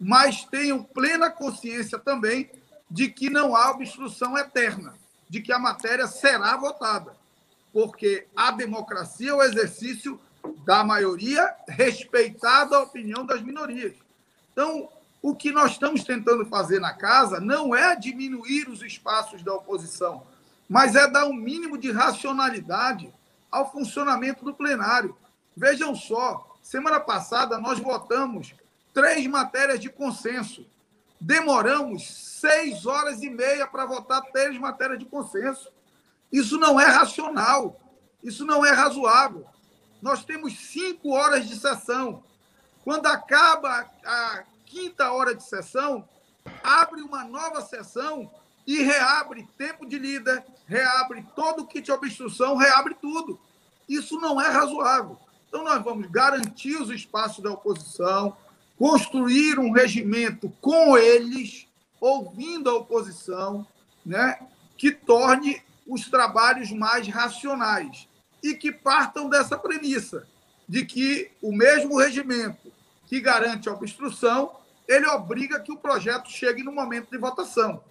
[0.00, 2.50] mas tenho plena consciência também
[2.90, 4.94] de que não há obstrução eterna,
[5.28, 7.14] de que a matéria será votada,
[7.72, 10.20] porque a democracia é o exercício
[10.64, 13.94] da maioria, respeitada a opinião das minorias.
[14.52, 14.88] Então,
[15.22, 20.26] o que nós estamos tentando fazer na casa não é diminuir os espaços da oposição,
[20.72, 23.12] mas é dar um mínimo de racionalidade
[23.50, 25.14] ao funcionamento do plenário.
[25.54, 28.54] Vejam só, semana passada nós votamos
[28.94, 30.66] três matérias de consenso.
[31.20, 35.70] demoramos seis horas e meia para votar três matérias de consenso.
[36.32, 37.78] Isso não é racional,
[38.24, 39.44] isso não é razoável.
[40.00, 42.24] Nós temos cinco horas de sessão.
[42.82, 46.08] Quando acaba a quinta hora de sessão,
[46.64, 48.32] abre uma nova sessão
[48.66, 53.38] e reabre tempo de líder, reabre todo o kit de obstrução, reabre tudo.
[53.88, 55.18] Isso não é razoável.
[55.46, 58.34] Então, nós vamos garantir os espaços da oposição,
[58.78, 61.68] construir um regimento com eles,
[62.00, 63.66] ouvindo a oposição,
[64.04, 64.38] né,
[64.78, 68.08] que torne os trabalhos mais racionais
[68.42, 70.26] e que partam dessa premissa
[70.66, 72.72] de que o mesmo regimento
[73.06, 74.52] que garante a obstrução,
[74.88, 77.84] ele obriga que o projeto chegue no momento de votação.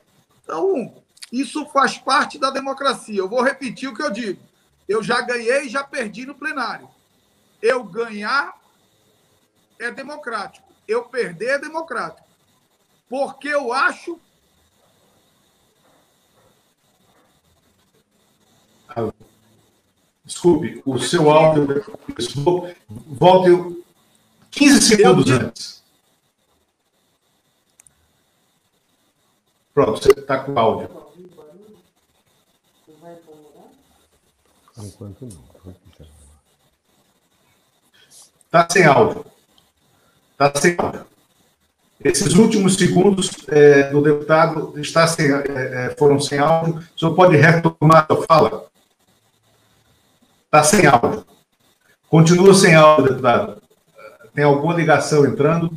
[0.43, 0.95] Então,
[1.31, 3.17] isso faz parte da democracia.
[3.17, 4.41] Eu vou repetir o que eu digo.
[4.87, 6.89] Eu já ganhei e já perdi no plenário.
[7.61, 8.59] Eu ganhar
[9.79, 10.67] é democrático.
[10.87, 12.27] Eu perder é democrático.
[13.07, 14.19] Porque eu acho.
[20.25, 21.67] Desculpe, o seu áudio.
[23.07, 23.83] Volte
[24.51, 25.37] 15 segundos eu...
[25.37, 25.81] antes.
[29.73, 31.10] Pronto, você está com o
[34.81, 34.93] áudio.
[34.93, 35.51] Enquanto não.
[38.45, 39.25] Está sem áudio.
[40.31, 41.05] Está sem áudio.
[42.03, 46.83] Esses últimos segundos é, do deputado está sem, é, é, foram sem áudio.
[46.95, 48.65] O senhor pode retomar a fala?
[50.45, 51.25] Está sem áudio.
[52.09, 53.61] Continua sem áudio, deputado.
[54.33, 55.71] Tem alguma ligação entrando?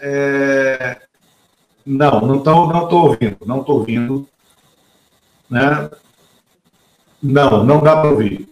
[0.00, 1.00] É...
[1.86, 3.38] Não, não estou não tô ouvindo.
[3.46, 4.28] Não estou ouvindo.
[5.48, 5.90] Né?
[7.22, 8.48] Não, não dá para ouvir.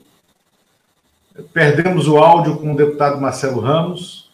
[1.53, 4.31] Perdemos o áudio com o deputado Marcelo Ramos.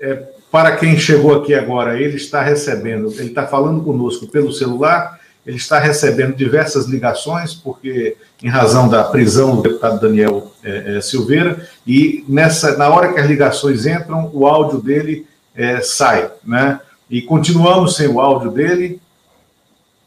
[0.00, 0.14] É,
[0.50, 5.56] para quem chegou aqui agora, ele está recebendo, ele está falando conosco pelo celular, ele
[5.56, 11.68] está recebendo diversas ligações, porque em razão da prisão do deputado Daniel é, é, Silveira,
[11.86, 16.80] e nessa, na hora que as ligações entram, o áudio dele é, sai, né?
[17.10, 19.00] E continuamos sem o áudio dele.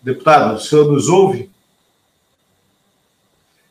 [0.02, 1.51] Deputado, o senhor nos ouve?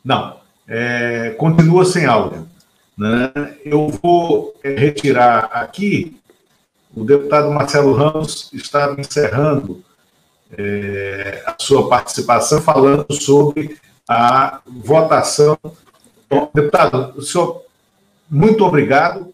[0.03, 0.41] Não
[0.73, 2.47] é, continua sem áudio.
[2.97, 3.31] Né?
[3.65, 6.17] Eu vou é, retirar aqui,
[6.95, 9.83] o deputado Marcelo Ramos estava encerrando
[10.57, 15.57] é, a sua participação falando sobre a votação.
[16.29, 17.63] Bom, deputado, senhor,
[18.29, 19.33] muito obrigado.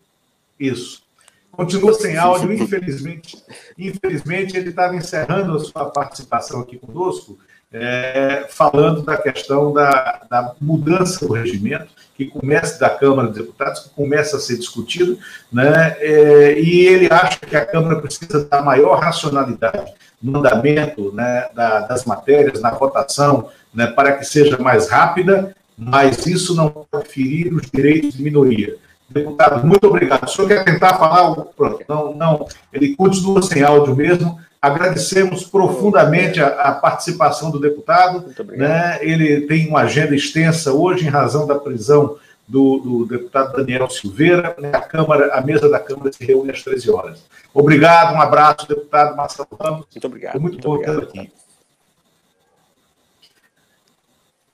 [0.59, 1.03] Isso.
[1.51, 3.37] Continua sem áudio, infelizmente.
[3.77, 7.37] Infelizmente, ele estava encerrando a sua participação aqui conosco
[7.71, 13.81] é, falando da questão da, da, mudança do regimento, que começa da Câmara dos Deputados,
[13.81, 15.19] que começa a ser discutido,
[15.51, 21.47] né, é, e ele acha que a Câmara precisa dar maior racionalidade no andamento né,
[21.53, 27.09] da, das matérias, na votação, né, para que seja mais rápida, mas isso não pode
[27.09, 28.75] ferir os direitos de minoria.
[29.09, 30.25] Deputado, muito obrigado.
[30.25, 31.33] O senhor quer tentar falar?
[31.55, 34.39] Pronto, não, não, ele continua sem áudio mesmo.
[34.61, 38.25] Agradecemos profundamente a, a participação do deputado.
[38.49, 38.97] Né?
[39.01, 42.17] Ele tem uma agenda extensa hoje, em razão da prisão
[42.47, 44.55] do, do deputado Daniel Silveira.
[44.59, 44.71] Né?
[44.73, 47.23] A Câmara, a mesa da Câmara se reúne às 13 horas.
[47.53, 49.85] Obrigado, um abraço, deputado Marcelo Ramos.
[49.91, 50.31] Muito obrigado.
[50.33, 51.03] Foi muito, muito bom obrigado.
[51.03, 51.31] aqui.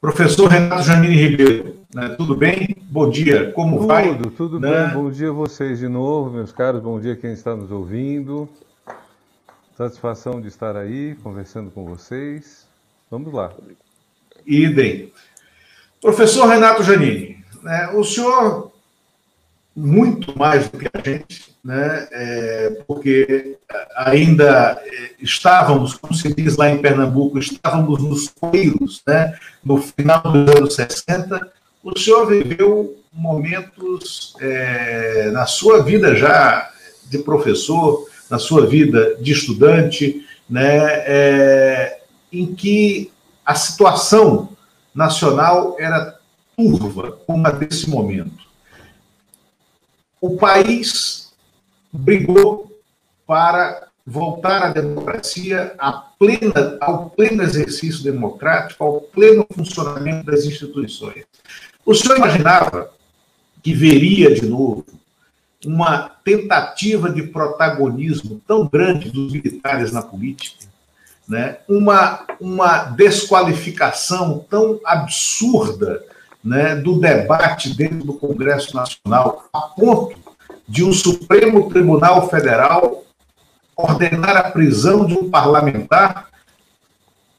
[0.03, 2.09] Professor Renato Janine Ribeiro, né?
[2.17, 2.75] tudo bem?
[2.81, 4.09] Bom dia, como tudo, vai?
[4.09, 4.87] Tudo, tudo né?
[4.87, 4.93] bem.
[4.95, 6.83] Bom dia a vocês de novo, meus caros.
[6.83, 8.49] Bom dia quem está nos ouvindo.
[9.77, 12.67] Satisfação de estar aí conversando com vocês.
[13.09, 13.53] Vamos lá.
[14.45, 15.13] Idem.
[16.01, 18.72] Professor Renato Janini, né, o senhor,
[19.75, 23.57] muito mais do que a gente, né, é, porque
[23.95, 30.21] ainda é, estávamos, como se diz lá em Pernambuco, estávamos nos coelhos, né, no final
[30.21, 31.51] dos anos 60,
[31.83, 36.69] o senhor viveu momentos é, na sua vida já
[37.09, 41.99] de professor, na sua vida de estudante, né, é,
[42.31, 43.11] em que
[43.45, 44.49] a situação
[44.93, 46.17] nacional era
[46.55, 48.52] turva, como a desse momento.
[50.23, 51.33] O país
[51.91, 52.71] brigou
[53.27, 61.25] para voltar à democracia, à plena, ao pleno exercício democrático, ao pleno funcionamento das instituições.
[61.85, 62.89] O senhor imaginava
[63.61, 64.85] que veria de novo
[65.65, 70.67] uma tentativa de protagonismo tão grande dos militares na política,
[71.27, 71.57] né?
[71.67, 76.01] uma, uma desqualificação tão absurda
[76.43, 80.15] né, do debate dentro do Congresso Nacional, a ponto
[80.67, 83.03] de um Supremo Tribunal Federal
[83.75, 86.27] ordenar a prisão de um parlamentar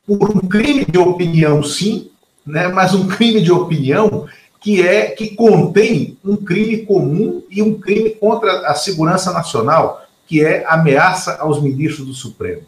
[0.06, 2.10] por um crime de opinião, sim,
[2.46, 4.26] né, mas um crime de opinião
[4.60, 10.42] que é que contém um crime comum e um crime contra a segurança nacional, que
[10.42, 12.62] é ameaça aos ministros do Supremo.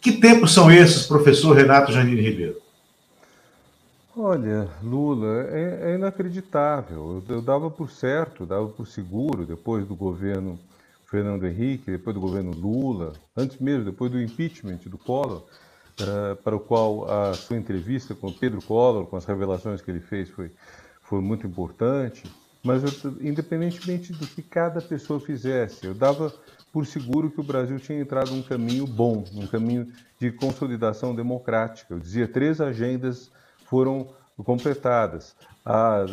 [0.00, 2.65] Que tempos são esses, professor Renato Janine Ribeiro?
[4.18, 7.22] Olha, Lula, é, é inacreditável.
[7.28, 10.58] Eu, eu, dava por certo, dava por seguro, depois do governo
[11.04, 15.42] Fernando Henrique, depois do governo Lula, antes mesmo, depois do impeachment do Collor,
[16.00, 20.00] uh, para o qual a sua entrevista com Pedro Collor, com as revelações que ele
[20.00, 20.50] fez, foi,
[21.02, 22.24] foi muito importante.
[22.64, 26.32] Mas, eu, independentemente do que cada pessoa fizesse, eu dava
[26.72, 31.92] por seguro que o Brasil tinha entrado num caminho bom, um caminho de consolidação democrática.
[31.92, 33.30] Eu dizia, três agendas
[33.68, 34.08] foram
[34.44, 35.34] completadas.
[35.64, 36.04] A,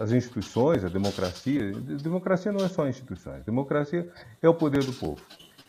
[0.00, 4.08] as instituições, a democracia, democracia não é só instituições, democracia
[4.40, 5.20] é o poder do povo.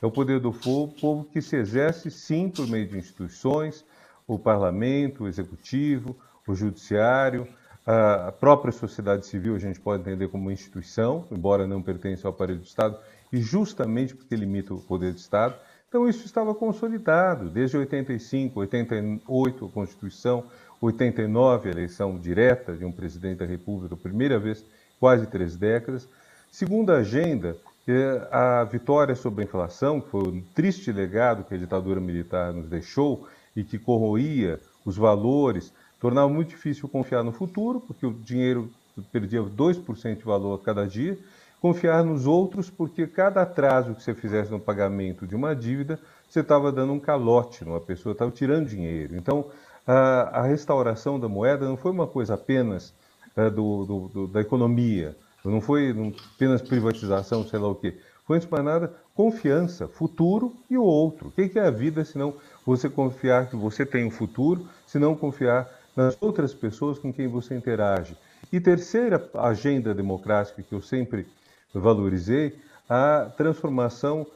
[0.01, 3.85] É o poder do povo, povo que se exerce, sim, por meio de instituições,
[4.27, 6.15] o parlamento, o executivo,
[6.47, 7.47] o judiciário,
[7.85, 12.59] a própria sociedade civil, a gente pode entender como instituição, embora não pertença ao aparelho
[12.59, 12.97] do Estado,
[13.31, 15.55] e justamente porque limita o poder do Estado.
[15.87, 20.45] Então, isso estava consolidado desde 85, 88, a Constituição,
[20.81, 24.65] 89, a eleição direta de um presidente da República, primeira vez,
[24.99, 26.09] quase três décadas.
[26.49, 27.55] Segunda agenda,
[27.87, 32.53] é a vitória sobre a inflação, que foi um triste legado que a ditadura militar
[32.53, 38.13] nos deixou e que corroía os valores, tornava muito difícil confiar no futuro, porque o
[38.13, 38.69] dinheiro
[39.11, 41.17] perdia 2% de valor a cada dia,
[41.61, 46.39] confiar nos outros, porque cada atraso que você fizesse no pagamento de uma dívida, você
[46.39, 49.15] estava dando um calote numa pessoa, estava tirando dinheiro.
[49.15, 49.45] Então,
[49.85, 52.93] a, a, restauração da moeda não foi uma coisa apenas
[53.35, 55.95] é, do, do, do, da economia, não foi
[56.35, 57.97] apenas privatização, sei lá o quê.
[58.25, 61.29] Foi, antes de nada, confiança, futuro e o outro.
[61.29, 64.99] O que é a vida se não você confiar que você tem um futuro, se
[64.99, 68.15] não confiar nas outras pessoas com quem você interage?
[68.53, 71.27] E terceira agenda democrática que eu sempre
[71.73, 74.27] valorizei, a transformação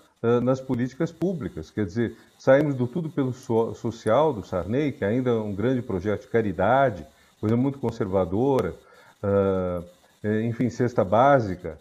[0.44, 1.70] nas políticas públicas.
[1.70, 5.82] Quer dizer, saímos do tudo pelo so social do Sarney, que ainda é um grande
[5.82, 7.06] projeto de caridade,
[7.40, 8.74] coisa muito conservadora,
[10.24, 11.78] é, enfim, cesta básica,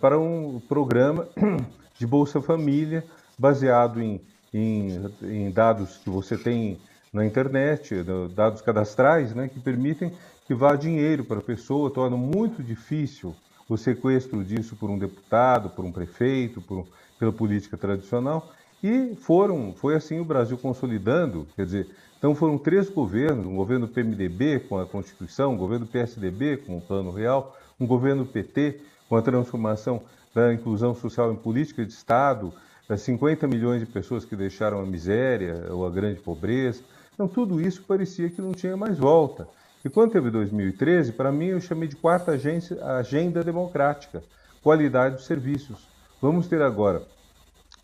[0.00, 1.28] para um programa
[1.96, 3.04] de Bolsa Família
[3.38, 4.20] baseado em,
[4.52, 6.78] em, em dados que você tem
[7.12, 7.94] na internet,
[8.34, 10.12] dados cadastrais, né, que permitem
[10.46, 13.34] que vá dinheiro para a pessoa, torna muito difícil
[13.68, 16.86] o sequestro disso por um deputado, por um prefeito, por,
[17.18, 18.52] pela política tradicional.
[18.82, 21.88] E foram, foi assim o Brasil consolidando, quer dizer,
[22.18, 26.80] então foram três governos, um governo PMDB com a Constituição, um governo PSDB com o
[26.80, 30.02] Plano Real, um governo PT com a transformação
[30.34, 32.52] da inclusão social em política de Estado,
[32.94, 36.82] 50 milhões de pessoas que deixaram a miséria ou a grande pobreza.
[37.14, 39.48] Então, tudo isso parecia que não tinha mais volta.
[39.84, 44.22] E quando teve 2013, para mim eu chamei de quarta agência, agenda democrática,
[44.62, 45.88] qualidade dos serviços.
[46.20, 47.02] Vamos ter agora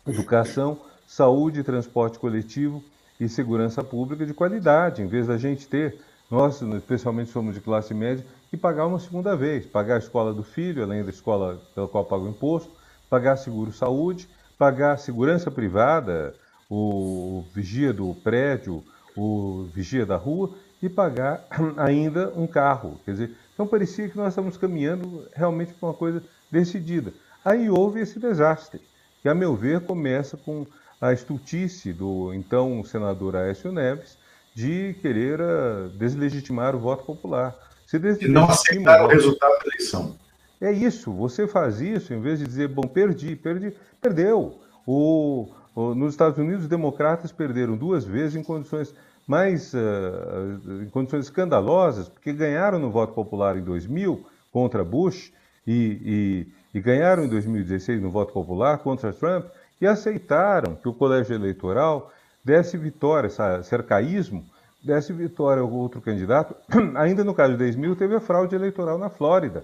[0.07, 2.83] educação, saúde, transporte coletivo
[3.19, 5.99] e segurança pública de qualidade, em vez da gente ter,
[6.31, 10.43] nós especialmente somos de classe média, e pagar uma segunda vez, pagar a escola do
[10.43, 12.71] filho, além da escola pela qual paga o imposto,
[13.07, 14.27] pagar seguro-saúde,
[14.57, 16.33] pagar segurança privada,
[16.67, 18.83] o vigia do prédio,
[19.15, 21.45] o vigia da rua e pagar
[21.77, 22.99] ainda um carro.
[23.05, 27.13] Quer dizer, então parecia que nós estávamos caminhando realmente para uma coisa decidida.
[27.43, 28.81] Aí houve esse desastre,
[29.21, 30.65] que a meu ver começa com
[31.01, 34.17] a estultice do então senador Aécio Neves
[34.55, 37.55] de querer ah, deslegitimar o voto popular.
[37.85, 40.15] Você e não aceitar o resultado da eleição.
[40.61, 44.59] É isso, você faz isso em vez de dizer, bom, perdi, perdi, perdeu.
[44.87, 48.93] O, o, nos Estados Unidos, os democratas perderam duas vezes em condições
[49.27, 55.33] mais, uh, em condições escandalosas, porque ganharam no voto popular em 2000 contra Bush
[55.67, 59.45] e, e, e ganharam em 2016 no voto popular contra Trump
[59.79, 62.11] e aceitaram que o colégio eleitoral
[62.43, 64.45] desse vitória, esse arcaísmo,
[64.83, 66.55] desse vitória ao outro candidato.
[66.95, 69.63] Ainda no caso de 10 mil, teve a fraude eleitoral na Flórida,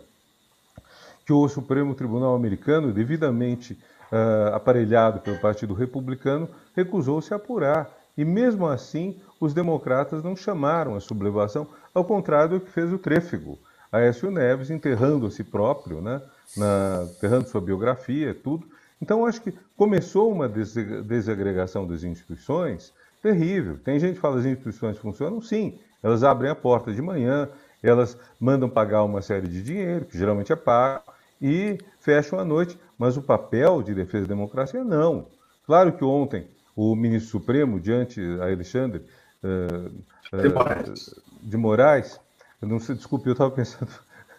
[1.26, 3.74] que o Supremo Tribunal Americano, devidamente
[4.12, 7.90] uh, aparelhado pelo Partido Republicano, recusou-se a apurar.
[8.18, 12.98] E mesmo assim, os democratas não chamaram a sublevação, ao contrário do que fez o
[12.98, 13.58] Tréfego.
[13.92, 16.22] Aécio Neves enterrando a si próprio, né,
[16.56, 18.68] na, enterrando sua biografia, tudo.
[19.02, 23.78] Então, acho que começou uma desagregação das instituições terrível.
[23.78, 25.42] Tem gente que fala que as instituições funcionam?
[25.42, 25.80] Sim.
[26.04, 27.50] Elas abrem a porta de manhã,
[27.82, 31.04] elas mandam pagar uma série de dinheiro, que geralmente é pago,
[31.42, 32.78] e fecham à noite.
[32.98, 35.28] Mas o papel de defesa da democracia, não.
[35.66, 39.04] Claro que ontem o ministro Supremo, diante a Alexandre
[39.44, 39.88] uh,
[40.36, 40.94] uh,
[41.42, 42.20] de Moraes,
[42.68, 43.90] não desculpe, eu estava pensando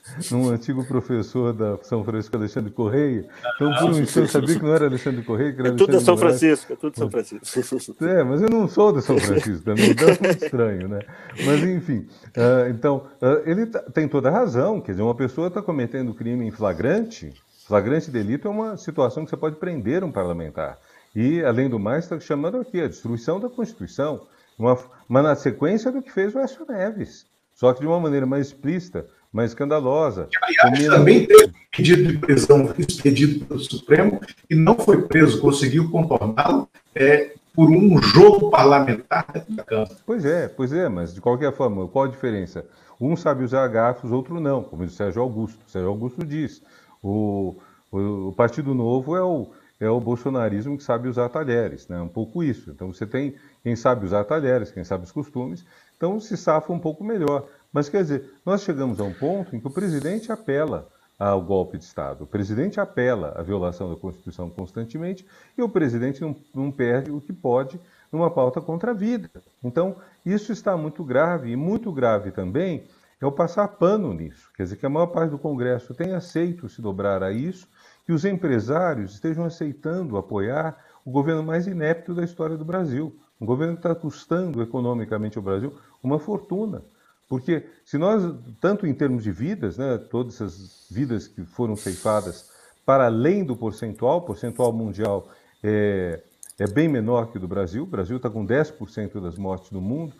[0.30, 3.28] num antigo professor da São Francisco, Alexandre Correia.
[3.54, 6.00] Então, por um instante, eu sabia que não era Alexandre Correia, que era é tudo
[6.00, 8.04] São Francisco, é tudo São Francisco.
[8.04, 11.00] É, mas eu não sou de São Francisco também, então é muito estranho, né?
[11.44, 12.06] Mas, enfim,
[12.36, 16.46] uh, então, uh, ele tem toda a razão, quer dizer, uma pessoa está cometendo crime
[16.46, 17.32] em flagrante,
[17.66, 20.78] flagrante delito é uma situação que você pode prender um parlamentar.
[21.14, 24.26] E, além do mais, está chamando aqui a destruição da Constituição,
[24.58, 27.26] uma, uma na sequência do que fez o Écio Neves,
[27.60, 30.30] só que de uma maneira mais explícita, mais escandalosa.
[30.62, 36.66] Aliás, também teve pedido de prisão expedido pelo Supremo e não foi preso, conseguiu contorná-lo
[36.94, 39.94] é, por um jogo parlamentar da Câmara.
[40.06, 42.64] Pois é, pois é, mas de qualquer forma, qual a diferença?
[42.98, 45.58] Um sabe usar garfos, outro não, como diz o Sérgio Augusto.
[45.66, 46.62] O Sérgio Augusto diz,
[47.02, 47.56] o,
[47.92, 52.00] o, o Partido Novo é o, é o bolsonarismo que sabe usar talheres, né?
[52.00, 52.70] um pouco isso.
[52.70, 55.62] Então você tem quem sabe usar talheres, quem sabe os costumes,
[56.00, 57.46] então se safa um pouco melhor.
[57.70, 60.88] Mas quer dizer, nós chegamos a um ponto em que o presidente apela
[61.18, 62.24] ao golpe de Estado.
[62.24, 65.26] O presidente apela à violação da Constituição constantemente
[65.58, 67.78] e o presidente não, não, perde o que pode
[68.10, 69.28] numa pauta contra a vida.
[69.62, 72.84] Então, isso está muito grave e muito grave também
[73.20, 74.50] é o passar pano nisso.
[74.56, 77.68] Quer dizer, que a maior parte do Congresso tem aceito se dobrar a isso,
[78.06, 83.14] que os empresários estejam aceitando apoiar o governo mais inepto da história do Brasil.
[83.40, 85.72] Um governo está custando economicamente ao Brasil
[86.02, 86.82] uma fortuna.
[87.28, 88.22] Porque se nós,
[88.60, 92.50] tanto em termos de vidas, né, todas essas vidas que foram ceifadas
[92.84, 95.28] para além do percentual, o percentual mundial
[95.62, 96.20] é,
[96.58, 97.84] é bem menor que o do Brasil.
[97.84, 100.12] O Brasil está com 10% das mortes do mundo,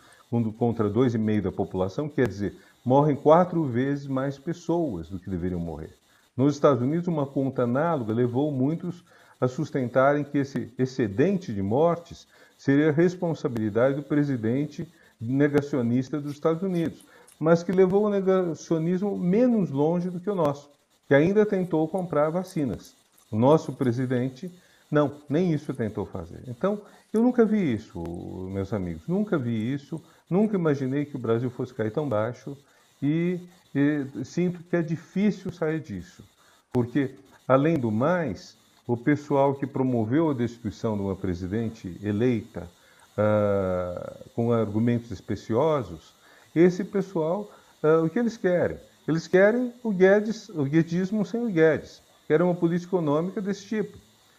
[0.56, 5.92] contra 2,5% da população, quer dizer, morrem quatro vezes mais pessoas do que deveriam morrer.
[6.36, 9.04] Nos Estados Unidos, uma conta análoga levou muitos
[9.40, 12.28] a sustentarem que esse excedente de mortes
[12.61, 14.86] seria responsabilidade do presidente
[15.18, 17.02] negacionista dos Estados Unidos,
[17.38, 20.68] mas que levou o negacionismo menos longe do que o nosso,
[21.08, 22.94] que ainda tentou comprar vacinas.
[23.32, 24.52] O nosso presidente,
[24.90, 26.42] não, nem isso tentou fazer.
[26.48, 26.82] Então,
[27.14, 27.98] eu nunca vi isso,
[28.52, 29.98] meus amigos, nunca vi isso,
[30.28, 32.54] nunca imaginei que o Brasil fosse cair tão baixo
[33.02, 33.40] e,
[33.74, 36.22] e sinto que é difícil sair disso,
[36.70, 37.14] porque,
[37.48, 38.59] além do mais,
[38.93, 42.68] o pessoal que promoveu a destituição de uma presidente eleita
[43.16, 46.12] uh, com argumentos especiosos,
[46.57, 47.49] esse pessoal,
[47.84, 48.78] uh, o que eles querem?
[49.07, 53.97] Eles querem o Guedes, o guedismo sem o Guedes, querem uma política econômica desse tipo.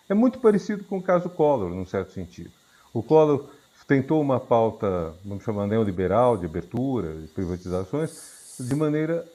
[0.09, 2.51] É muito parecido com o caso Collor, num certo sentido.
[2.93, 3.45] O Collor
[3.87, 9.25] tentou uma pauta, vamos chamar neoliberal, de abertura, de privatizações, de maneira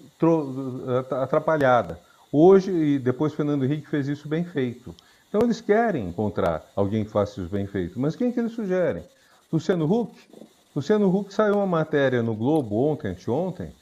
[1.23, 1.99] atrapalhada.
[2.31, 4.95] Hoje, e depois Fernando Henrique fez isso bem feito.
[5.29, 7.99] Então eles querem encontrar alguém que faça isso bem feito.
[7.99, 9.03] Mas quem é que eles sugerem?
[9.53, 10.17] Luciano Huck.
[10.75, 13.73] Luciano Huck saiu uma matéria no Globo ontem, anteontem,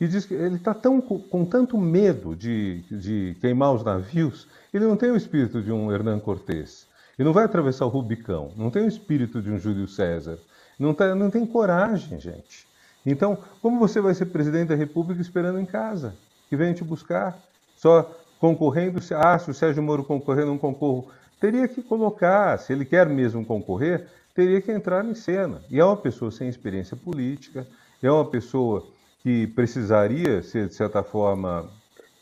[0.00, 4.96] e diz que ele está com tanto medo de, de queimar os navios, ele não
[4.96, 6.86] tem o espírito de um Hernán Cortés.
[7.18, 10.38] Ele não vai atravessar o Rubicão, não tem o espírito de um Júlio César.
[10.78, 12.66] Não, tá, não tem coragem, gente.
[13.06, 16.14] Então, como você vai ser presidente da República esperando em casa?
[16.48, 17.38] Que venha te buscar?
[17.76, 18.10] Só
[18.42, 21.08] concorrendo, ah, se o Sérgio Moro concorrer, não concorro.
[21.40, 25.62] Teria que colocar, se ele quer mesmo concorrer, teria que entrar em cena.
[25.70, 27.64] E é uma pessoa sem experiência política,
[28.02, 28.84] é uma pessoa
[29.22, 31.70] que precisaria ser, de certa forma,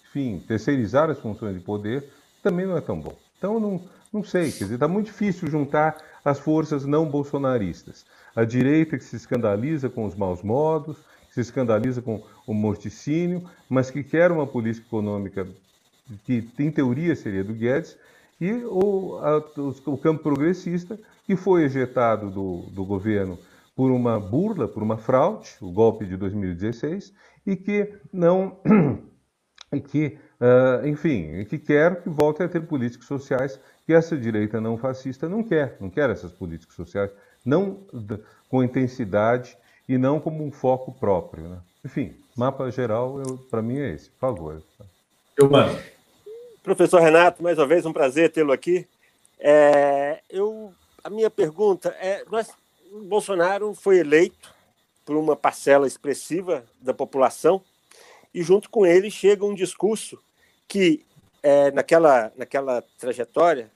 [0.04, 2.04] enfim, terceirizar as funções de poder,
[2.42, 3.16] também não é tão bom.
[3.38, 3.80] Então, não,
[4.12, 8.04] não sei, quer dizer, está muito difícil juntar as forças não bolsonaristas.
[8.36, 10.98] A direita que se escandaliza com os maus modos,
[11.30, 15.48] se escandaliza com o morticínio, mas que quer uma política econômica
[16.24, 17.96] que, em teoria, seria do Guedes,
[18.40, 19.38] e o, a,
[19.86, 23.38] o campo progressista, que foi ejetado do, do governo
[23.76, 27.12] por uma burla, por uma fraude, o golpe de 2016,
[27.46, 28.58] e que não,
[29.72, 34.60] e que, uh, enfim, que quer que volte a ter políticas sociais que essa direita
[34.60, 37.10] não fascista não quer, não quer essas políticas sociais,
[37.44, 37.80] não
[38.48, 39.56] com intensidade
[39.88, 41.48] e não como um foco próprio.
[41.48, 41.58] Né?
[41.84, 44.10] Enfim, mapa geral, para mim é esse.
[44.10, 44.62] Por favor.
[45.36, 45.78] Eu mando.
[46.62, 48.86] Professor Renato, mais uma vez um prazer tê-lo aqui.
[49.38, 52.50] É, eu a minha pergunta é: nós,
[53.04, 54.54] Bolsonaro foi eleito
[55.06, 57.62] por uma parcela expressiva da população
[58.34, 60.18] e junto com ele chega um discurso
[60.68, 61.02] que
[61.42, 63.70] é, naquela naquela trajetória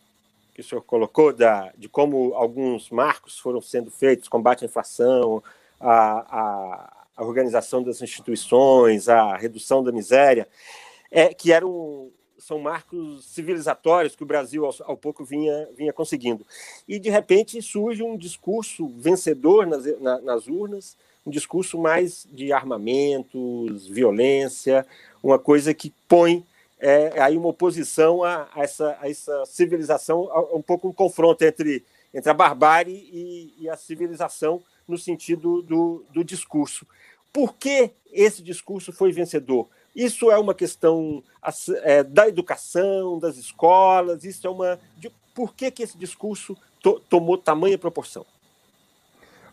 [0.55, 5.43] que o senhor colocou da, de como alguns marcos foram sendo feitos, combate à inflação,
[5.80, 10.47] a, a, a organização das instituições, a redução da miséria,
[11.11, 16.45] é, que era um, são marcos civilizatórios que o Brasil, ao, pouco, vinha, vinha conseguindo.
[16.87, 22.53] E, de repente, surge um discurso vencedor nas, na, nas urnas, um discurso mais de
[22.53, 24.87] armamentos, violência,
[25.22, 26.45] uma coisa que põe
[26.78, 31.82] é, aí uma oposição a, a, essa, a essa civilização, um pouco um confronto entre,
[32.12, 36.87] entre a barbárie e, e a civilização no sentido do, do discurso.
[37.32, 39.66] Por que esse discurso foi vencedor?
[39.95, 41.23] Isso é uma questão
[41.83, 44.79] é, da educação, das escolas, isso é uma.
[44.97, 48.27] De, por que, que esse discurso to, tomou tamanha proporção?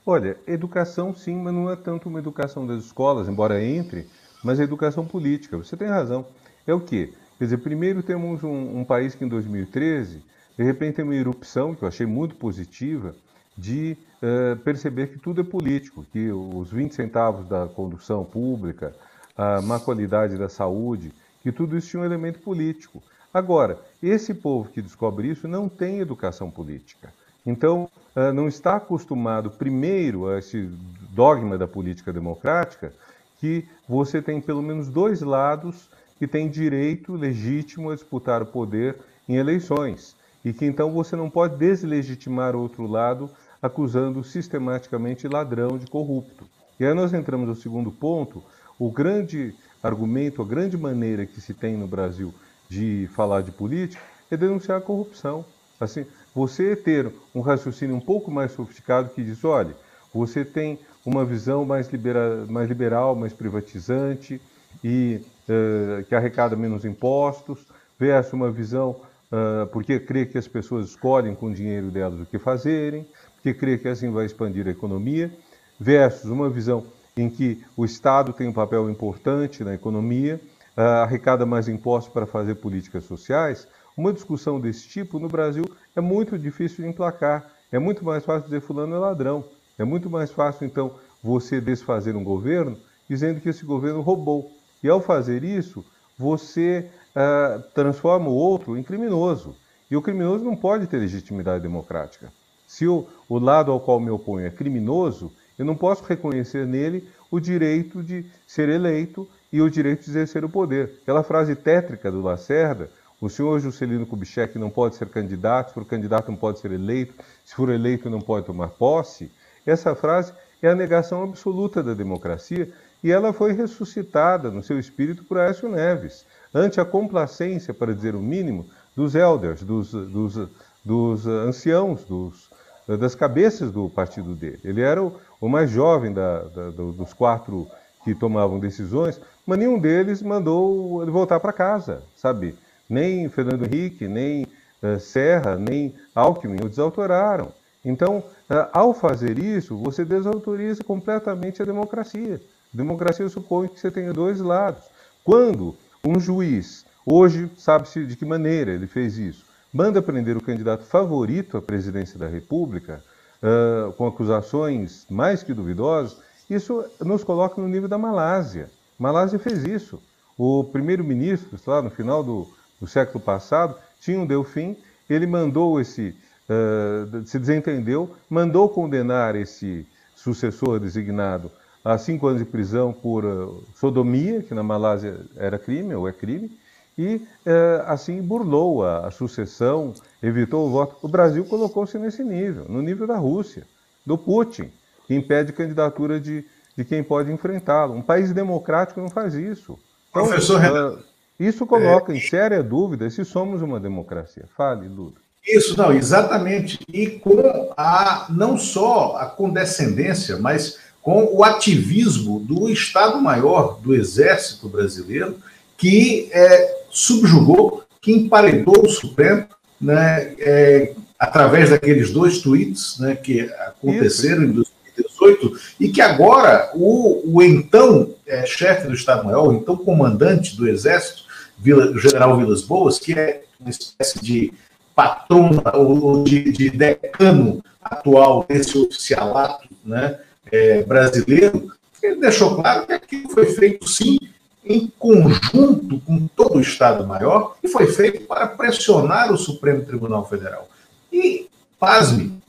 [0.05, 4.07] Olha, educação sim, mas não é tanto uma educação das escolas, embora entre,
[4.43, 5.57] mas a educação política.
[5.57, 6.25] Você tem razão.
[6.65, 7.13] É o quê?
[7.37, 10.23] Quer dizer, primeiro temos um, um país que em 2013,
[10.57, 13.15] de repente tem uma erupção, que eu achei muito positiva,
[13.57, 18.95] de uh, perceber que tudo é político, que os 20 centavos da condução pública,
[19.37, 23.01] a má qualidade da saúde, que tudo isso tinha um elemento político.
[23.33, 27.13] Agora, esse povo que descobre isso não tem educação política.
[27.45, 30.69] Então, uh, não está acostumado, primeiro, a esse
[31.09, 32.93] dogma da política democrática,
[33.39, 38.97] que você tem pelo menos dois lados que têm direito legítimo a disputar o poder
[39.27, 40.15] em eleições.
[40.45, 43.29] E que então você não pode deslegitimar o outro lado
[43.61, 46.45] acusando sistematicamente ladrão de corrupto.
[46.79, 48.43] E aí nós entramos no segundo ponto,
[48.81, 49.53] o grande
[49.83, 52.33] argumento, a grande maneira que se tem no Brasil
[52.67, 54.01] de falar de política
[54.31, 55.45] é denunciar a corrupção.
[55.79, 56.03] Assim,
[56.33, 59.75] você ter um raciocínio um pouco mais sofisticado que diz, olha,
[60.11, 64.41] você tem uma visão mais, libera, mais liberal, mais privatizante
[64.83, 67.67] e uh, que arrecada menos impostos,
[67.99, 68.99] versus uma visão
[69.31, 73.05] uh, porque crê que as pessoas escolhem com o dinheiro delas o que fazerem,
[73.35, 75.31] porque crê que assim vai expandir a economia,
[75.79, 76.83] versus uma visão
[77.21, 80.39] em que o Estado tem um papel importante na economia,
[80.77, 85.65] uh, arrecada mais impostos para fazer políticas sociais, uma discussão desse tipo no Brasil
[85.95, 87.51] é muito difícil de emplacar.
[87.71, 89.43] É muito mais fácil dizer fulano é ladrão.
[89.77, 92.77] É muito mais fácil, então, você desfazer um governo
[93.09, 94.51] dizendo que esse governo roubou.
[94.83, 95.85] E ao fazer isso,
[96.17, 99.55] você uh, transforma o outro em criminoso.
[99.89, 102.31] E o criminoso não pode ter legitimidade democrática.
[102.65, 105.31] Se o, o lado ao qual me oponho é criminoso,
[105.61, 110.43] eu não posso reconhecer nele o direito de ser eleito e o direito de exercer
[110.43, 110.91] o poder.
[111.03, 112.89] Aquela frase tétrica do Lacerda,
[113.21, 117.13] o senhor Juscelino Kubitschek não pode ser candidato, se for candidato não pode ser eleito,
[117.45, 119.31] se for eleito não pode tomar posse.
[119.63, 120.33] Essa frase
[120.63, 122.67] é a negação absoluta da democracia
[123.03, 128.15] e ela foi ressuscitada no seu espírito por Aécio Neves, ante a complacência, para dizer
[128.15, 130.49] o mínimo, dos elders, dos, dos,
[130.83, 132.49] dos anciãos, dos,
[132.87, 134.59] das cabeças do partido dele.
[134.63, 137.67] Ele era o, o mais jovem da, da, dos quatro
[138.03, 142.55] que tomavam decisões, mas nenhum deles mandou ele voltar para casa, sabe?
[142.89, 144.45] Nem Fernando Henrique, nem
[144.81, 147.51] uh, Serra, nem Alckmin o desautoraram.
[147.83, 152.41] Então, uh, ao fazer isso, você desautoriza completamente a democracia.
[152.73, 154.83] A democracia supõe que você tenha dois lados.
[155.23, 160.83] Quando um juiz, hoje sabe-se de que maneira ele fez isso, manda prender o candidato
[160.83, 163.03] favorito à presidência da República,
[163.41, 166.17] uh, com acusações mais que duvidosas,
[166.49, 168.69] isso nos coloca no nível da Malásia.
[168.99, 170.01] Malásia fez isso.
[170.37, 172.47] O primeiro-ministro, lá no final do,
[172.79, 174.75] do, século passado, tinha um Delfim,
[175.09, 176.15] ele mandou esse,
[176.49, 181.51] uh, se desentendeu, mandou condenar esse sucessor designado
[181.83, 186.11] a cinco anos de prisão por uh, sodomia, que na Malásia era crime ou é
[186.11, 186.51] crime,
[186.97, 190.97] e é, assim burlou a, a, sucessão, evitou o voto.
[191.01, 193.65] O Brasil colocou-se nesse nível, no nível da Rússia,
[194.05, 194.71] do Putin,
[195.07, 196.45] que impede candidatura de,
[196.77, 197.93] de quem pode enfrentá-lo.
[197.93, 199.79] Um país democrático não faz isso.
[200.09, 201.03] Então, Professor uh,
[201.39, 202.17] isso coloca é...
[202.17, 204.45] em séria dúvida se somos uma democracia.
[204.55, 205.13] Fale, Lula.
[205.47, 206.79] Isso, não, exatamente.
[206.87, 214.69] E com a não só a condescendência, mas com o ativismo do Estado-Maior do Exército
[214.69, 215.37] Brasileiro,
[215.77, 219.47] que é, subjugou, que emparedou o Supremo,
[219.79, 224.51] né, é, através daqueles dois tweets né, que aconteceram Isso.
[224.51, 230.55] em 2018, e que agora o, o então é, chefe do Estado-Maior, o então comandante
[230.55, 231.23] do Exército,
[231.57, 234.51] Vila, o general Vilas Boas, que é uma espécie de
[234.95, 240.19] patrão ou de, de decano atual desse oficialato né,
[240.51, 241.71] é, brasileiro,
[242.01, 244.17] ele deixou claro que aquilo foi feito sim
[244.63, 250.67] em conjunto com todo o Estado-Maior, e foi feito para pressionar o Supremo Tribunal Federal.
[251.11, 251.47] E,
[251.79, 252.39] pasme,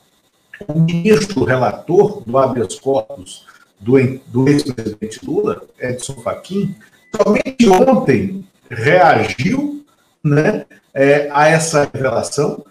[0.68, 3.46] o ministro relator do habeas corpus
[3.80, 3.94] do,
[4.28, 6.74] do ex-presidente Lula, Edson Fachin,
[7.16, 9.84] somente ontem reagiu
[10.22, 12.64] né, é, a essa revelação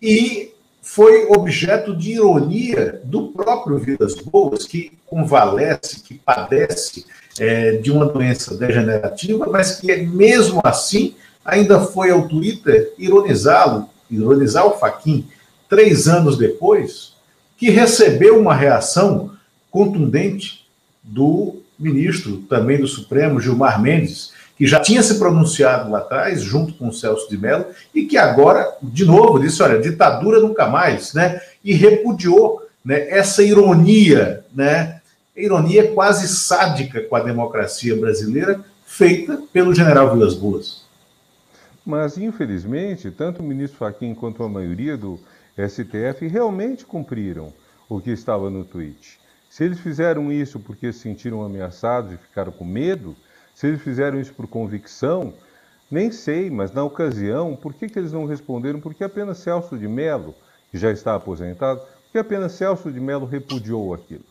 [0.00, 0.53] e
[0.84, 7.06] foi objeto de ironia do próprio Vidas Boas, que convalesce, que padece
[7.40, 14.66] é, de uma doença degenerativa, mas que mesmo assim ainda foi ao Twitter ironizá-lo, ironizar
[14.66, 15.26] o Faquin,
[15.70, 17.14] três anos depois,
[17.56, 19.30] que recebeu uma reação
[19.70, 20.66] contundente
[21.02, 26.74] do ministro também do Supremo, Gilmar Mendes, que já tinha se pronunciado lá atrás, junto
[26.74, 31.12] com o Celso de Mello, e que agora, de novo, disse: olha, ditadura nunca mais,
[31.12, 31.40] né?
[31.62, 35.00] E repudiou né, essa ironia, né?
[35.36, 40.84] Ironia quase sádica com a democracia brasileira, feita pelo general Vilas Boas.
[41.84, 45.18] Mas, infelizmente, tanto o ministro Fachin quanto a maioria do
[45.58, 47.52] STF realmente cumpriram
[47.88, 49.18] o que estava no tweet.
[49.50, 53.14] Se eles fizeram isso porque se sentiram ameaçados e ficaram com medo,
[53.54, 55.32] se eles fizeram isso por convicção,
[55.90, 58.80] nem sei, mas na ocasião, por que, que eles não responderam?
[58.80, 60.34] Porque apenas Celso de Mello,
[60.70, 64.24] que já está aposentado, porque apenas Celso de Mello repudiou aquilo.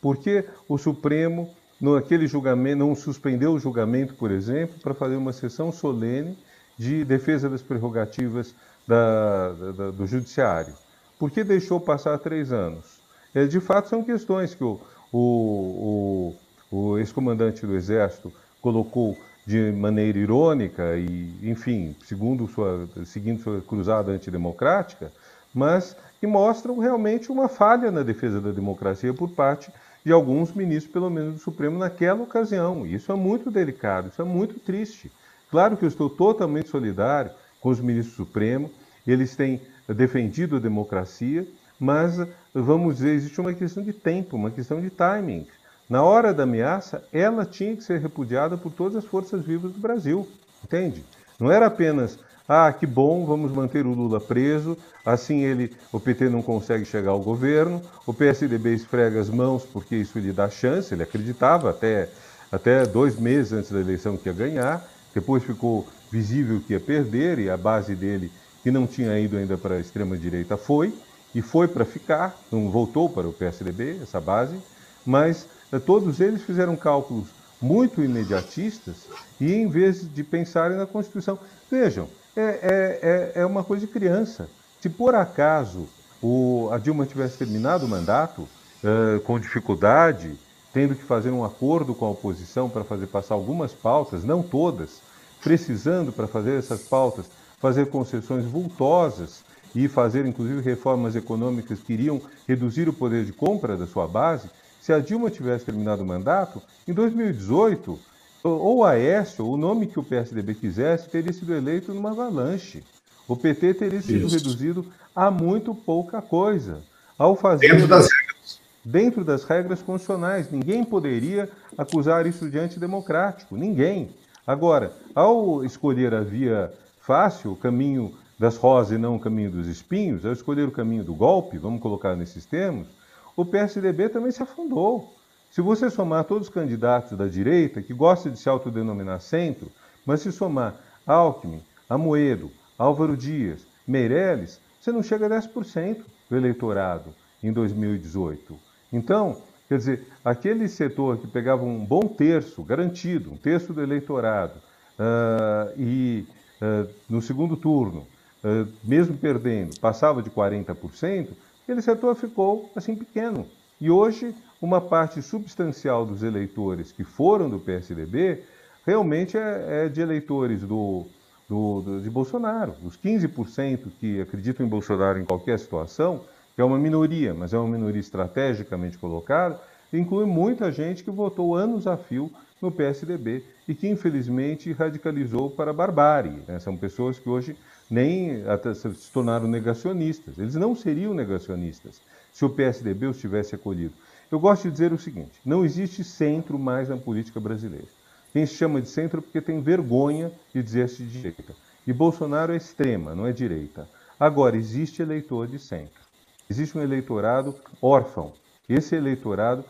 [0.00, 1.50] Porque o Supremo,
[1.80, 6.38] naquele julgamento, não suspendeu o julgamento, por exemplo, para fazer uma sessão solene
[6.78, 8.54] de defesa das prerrogativas
[8.86, 10.72] da, da, do Judiciário.
[11.18, 13.00] Por que deixou passar três anos?
[13.34, 14.80] É, de fato, são questões que o,
[15.12, 16.34] o,
[16.70, 23.60] o, o ex-comandante do Exército colocou de maneira irônica e, enfim, segundo sua, seguindo sua
[23.60, 25.12] cruzada antidemocrática,
[25.52, 29.72] mas que mostram realmente uma falha na defesa da democracia por parte
[30.04, 32.86] de alguns ministros, pelo menos do Supremo, naquela ocasião.
[32.86, 35.10] Isso é muito delicado, isso é muito triste.
[35.50, 38.70] Claro que eu estou totalmente solidário com os ministros do Supremo,
[39.06, 41.46] eles têm defendido a democracia,
[41.78, 42.16] mas,
[42.54, 45.46] vamos dizer, existe uma questão de tempo, uma questão de timing.
[45.90, 49.80] Na hora da ameaça, ela tinha que ser repudiada por todas as forças vivas do
[49.80, 50.24] Brasil,
[50.62, 51.04] entende?
[51.36, 52.16] Não era apenas,
[52.48, 57.10] ah, que bom, vamos manter o Lula preso, assim ele, o PT não consegue chegar
[57.10, 62.08] ao governo, o PSDB esfrega as mãos porque isso lhe dá chance, ele acreditava até,
[62.52, 67.40] até dois meses antes da eleição que ia ganhar, depois ficou visível que ia perder
[67.40, 68.30] e a base dele,
[68.62, 70.94] que não tinha ido ainda para a extrema-direita, foi,
[71.34, 74.56] e foi para ficar, não voltou para o PSDB, essa base,
[75.04, 75.48] mas
[75.78, 77.28] todos eles fizeram cálculos
[77.60, 79.06] muito imediatistas
[79.40, 81.38] e em vez de pensarem na Constituição.
[81.70, 84.48] Vejam, é, é, é, é uma coisa de criança.
[84.80, 85.86] Se por acaso
[86.22, 90.38] o, a Dilma tivesse terminado o mandato uh, com dificuldade,
[90.72, 95.00] tendo que fazer um acordo com a oposição para fazer passar algumas pautas, não todas,
[95.42, 97.26] precisando para fazer essas pautas,
[97.58, 99.42] fazer concessões vultosas
[99.74, 104.48] e fazer inclusive reformas econômicas que iriam reduzir o poder de compra da sua base,
[104.80, 107.98] se a Dilma tivesse terminado o mandato, em 2018,
[108.42, 112.82] ou Aécio, o nome que o PSDB quisesse, teria sido eleito numa avalanche.
[113.28, 114.36] O PT teria sido Isso.
[114.36, 116.82] reduzido a muito pouca coisa.
[117.18, 118.60] Ao fazer dentro das regras.
[118.82, 120.50] Dentro das regras constitucionais.
[120.50, 123.56] Ninguém poderia acusar isso de antidemocrático.
[123.56, 124.08] Ninguém.
[124.46, 129.68] Agora, ao escolher a via fácil, o caminho das rosas e não o caminho dos
[129.68, 132.88] espinhos, ao escolher o caminho do golpe, vamos colocar nesses termos,
[133.36, 135.14] o PSDB também se afundou.
[135.50, 139.70] Se você somar todos os candidatos da direita, que gostam de se autodenominar centro,
[140.06, 140.76] mas se somar
[141.06, 147.12] Alckmin, Amoedo, Álvaro Dias, Meirelles, você não chega a 10% do eleitorado
[147.42, 148.56] em 2018.
[148.92, 154.54] Então, quer dizer, aquele setor que pegava um bom terço, garantido, um terço do eleitorado,
[154.98, 156.26] uh, e
[156.62, 158.06] uh, no segundo turno,
[158.44, 161.28] uh, mesmo perdendo, passava de 40%,
[161.70, 163.46] aquele setor ficou assim pequeno.
[163.80, 168.42] E hoje, uma parte substancial dos eleitores que foram do PSDB
[168.84, 171.06] realmente é, é de eleitores do,
[171.48, 172.74] do, do, de Bolsonaro.
[172.84, 176.24] Os 15% que acreditam em Bolsonaro em qualquer situação,
[176.56, 179.60] que é uma minoria, mas é uma minoria estrategicamente colocada,
[179.92, 185.70] inclui muita gente que votou anos a fio no PSDB e que infelizmente radicalizou para
[185.70, 186.42] a barbárie.
[186.48, 186.58] Né?
[186.58, 187.56] São pessoas que hoje
[187.90, 190.38] nem até se tornaram negacionistas.
[190.38, 192.00] Eles não seriam negacionistas
[192.32, 193.92] se o PSDB os tivesse acolhido.
[194.30, 197.88] Eu gosto de dizer o seguinte: não existe centro mais na política brasileira.
[198.32, 201.52] Quem se chama de centro porque tem vergonha de dizer-se de direita.
[201.84, 203.88] E Bolsonaro é extrema, não é direita.
[204.18, 206.00] Agora, existe eleitor de centro.
[206.48, 208.32] Existe um eleitorado órfão.
[208.68, 209.64] Esse eleitorado,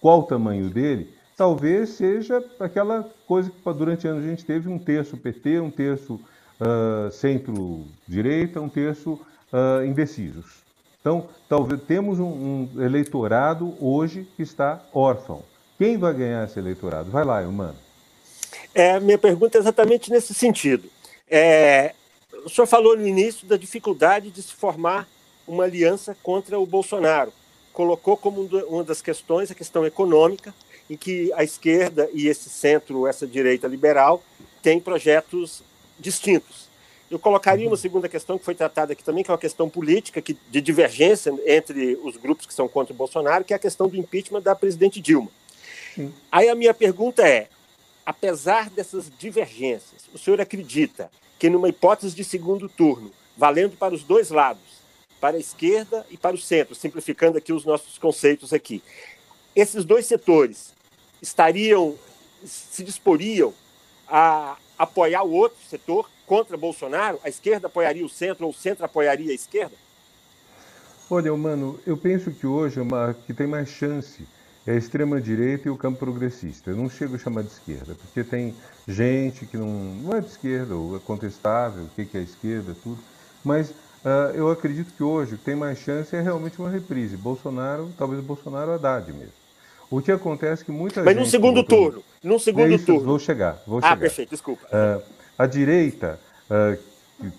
[0.00, 1.12] qual o tamanho dele?
[1.36, 6.18] Talvez seja aquela coisa que durante anos a gente teve um terço PT, um terço
[6.60, 9.20] uh, centro-direita, um terço
[9.52, 10.68] uh, indecisos.
[11.00, 12.26] Então, talvez temos um,
[12.74, 15.42] um, eleitorado hoje que está órfão.
[15.78, 17.10] Quem vai ganhar esse eleitorado?
[17.10, 17.76] Vai lá, Humano.
[18.74, 20.90] É, minha pergunta é exatamente nesse sentido.
[21.30, 21.94] É,
[22.44, 25.08] o senhor falou no início da dificuldade de se formar
[25.46, 27.32] uma aliança contra o Bolsonaro.
[27.72, 30.54] Colocou como uma das questões a questão econômica,
[30.90, 34.22] em que a esquerda e esse centro, essa direita liberal,
[34.62, 35.62] têm projetos
[35.98, 36.68] distintos.
[37.10, 40.20] Eu colocaria uma segunda questão que foi tratada aqui também, que é uma questão política,
[40.20, 43.88] que, de divergência entre os grupos que são contra o Bolsonaro, que é a questão
[43.88, 45.30] do impeachment da presidente Dilma.
[45.94, 46.12] Sim.
[46.30, 47.48] Aí a minha pergunta é:
[48.04, 54.02] apesar dessas divergências, o senhor acredita que, numa hipótese de segundo turno, valendo para os
[54.02, 54.62] dois lados,
[55.18, 58.82] para a esquerda e para o centro, simplificando aqui os nossos conceitos aqui,
[59.56, 60.74] esses dois setores
[61.22, 61.96] estariam,
[62.44, 63.52] se disporiam
[64.06, 67.18] a apoiar o outro setor contra Bolsonaro?
[67.24, 69.74] A esquerda apoiaria o centro ou o centro apoiaria a esquerda?
[71.10, 74.26] Olha, mano, eu penso que hoje uma, que tem mais chance
[74.66, 76.70] é a extrema-direita e o campo progressista.
[76.70, 78.54] Eu não chego a chamar de esquerda, porque tem
[78.86, 82.98] gente que não, não é de esquerda, ou é contestável, o que é esquerda, tudo.
[83.42, 87.16] Mas uh, eu acredito que hoje o que tem mais chance é realmente uma reprise.
[87.16, 89.37] Bolsonaro, talvez Bolsonaro Haddad mesmo.
[89.90, 91.24] O que acontece é que muita Mas gente...
[91.24, 91.90] num segundo votou...
[91.90, 93.04] turno, num segundo isso, turno.
[93.04, 93.92] Vou chegar, vou ah, chegar.
[93.92, 94.66] Ah, perfeito, desculpa.
[94.66, 95.02] Uh,
[95.38, 96.20] a direita,
[96.50, 96.78] uh,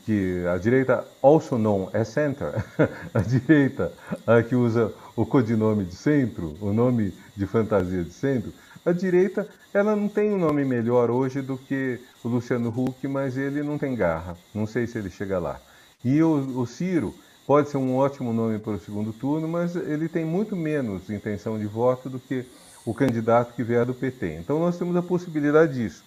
[0.05, 2.53] que a direita also known as center,
[3.13, 3.91] a direita
[4.27, 8.51] uh, que usa o codinome de centro, o nome de fantasia de centro,
[8.85, 13.37] a direita ela não tem um nome melhor hoje do que o Luciano Huck, mas
[13.37, 14.35] ele não tem garra.
[14.53, 15.59] Não sei se ele chega lá.
[16.03, 17.13] E o, o Ciro
[17.49, 21.57] pode ser um ótimo nome para o segundo turno, mas ele tem muito menos intenção
[21.57, 22.45] de voto do que
[22.85, 24.35] o candidato que vier do PT.
[24.35, 26.03] Então nós temos a possibilidade disso.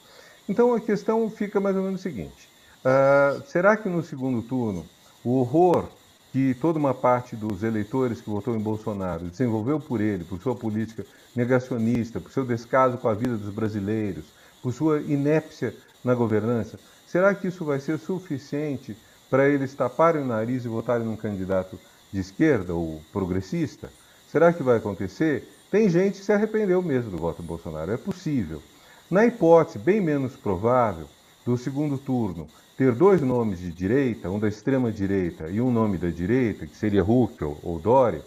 [0.49, 2.49] Então a questão fica mais ou menos o seguinte:
[2.85, 4.87] uh, será que no segundo turno
[5.25, 5.89] o horror
[6.31, 10.55] que toda uma parte dos eleitores que votou em Bolsonaro desenvolveu por ele, por sua
[10.55, 14.27] política negacionista, por seu descaso com a vida dos brasileiros,
[14.63, 15.75] por sua inépcia
[16.05, 18.97] na governança, será que isso vai ser suficiente
[19.33, 21.81] para eles taparem o nariz e votarem num candidato
[22.13, 23.89] de esquerda ou progressista?
[24.31, 25.49] Será que vai acontecer?
[25.71, 28.63] Tem gente que se arrependeu mesmo do voto Bolsonaro, é possível.
[29.11, 31.07] Na hipótese bem menos provável
[31.47, 35.97] do segundo turno ter dois nomes de direita, um da extrema direita e um nome
[35.97, 38.21] da direita, que seria Huck ou, ou Dória,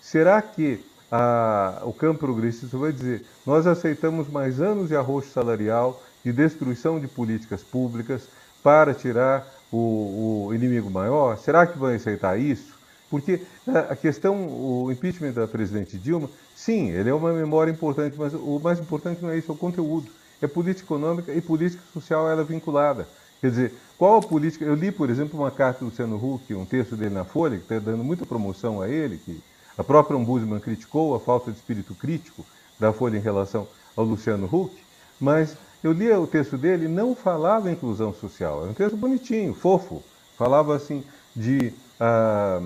[0.00, 0.82] será que
[1.12, 6.98] a, o campo progressista vai dizer nós aceitamos mais anos de arroxo salarial, de destruição
[6.98, 8.26] de políticas públicas
[8.62, 11.36] para tirar o, o inimigo maior?
[11.38, 12.74] Será que vai aceitar isso?
[13.10, 18.16] Porque é, a questão, o impeachment da presidente Dilma, sim, ele é uma memória importante,
[18.18, 20.10] mas o mais importante não é isso, é o conteúdo.
[20.40, 23.08] É política econômica e política social ela é vinculada.
[23.40, 24.64] Quer dizer, qual a política.
[24.64, 27.62] Eu li, por exemplo, uma carta do Luciano Huck, um texto dele na Folha, que
[27.62, 29.40] está dando muita promoção a ele, que
[29.76, 32.44] a própria Ombudsman criticou a falta de espírito crítico
[32.78, 34.74] da Folha em relação ao Luciano Huck,
[35.20, 35.56] mas
[35.86, 38.62] eu li o texto dele não falava inclusão social.
[38.62, 40.02] Era um texto bonitinho, fofo.
[40.36, 41.72] Falava assim de.
[42.00, 42.60] Ah,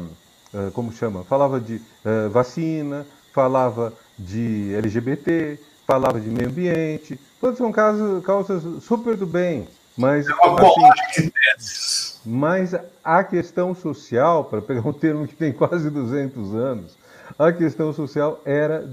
[0.55, 1.23] ah, como chama?
[1.25, 7.21] Falava de ah, vacina, falava de LGBT, falava de meio ambiente.
[7.39, 9.69] Todas são causas, causas super do bem.
[9.97, 11.31] Mas, é uma assim.
[12.25, 16.97] Mas a questão social, para pegar um termo que tem quase 200 anos,
[17.39, 18.89] a questão social era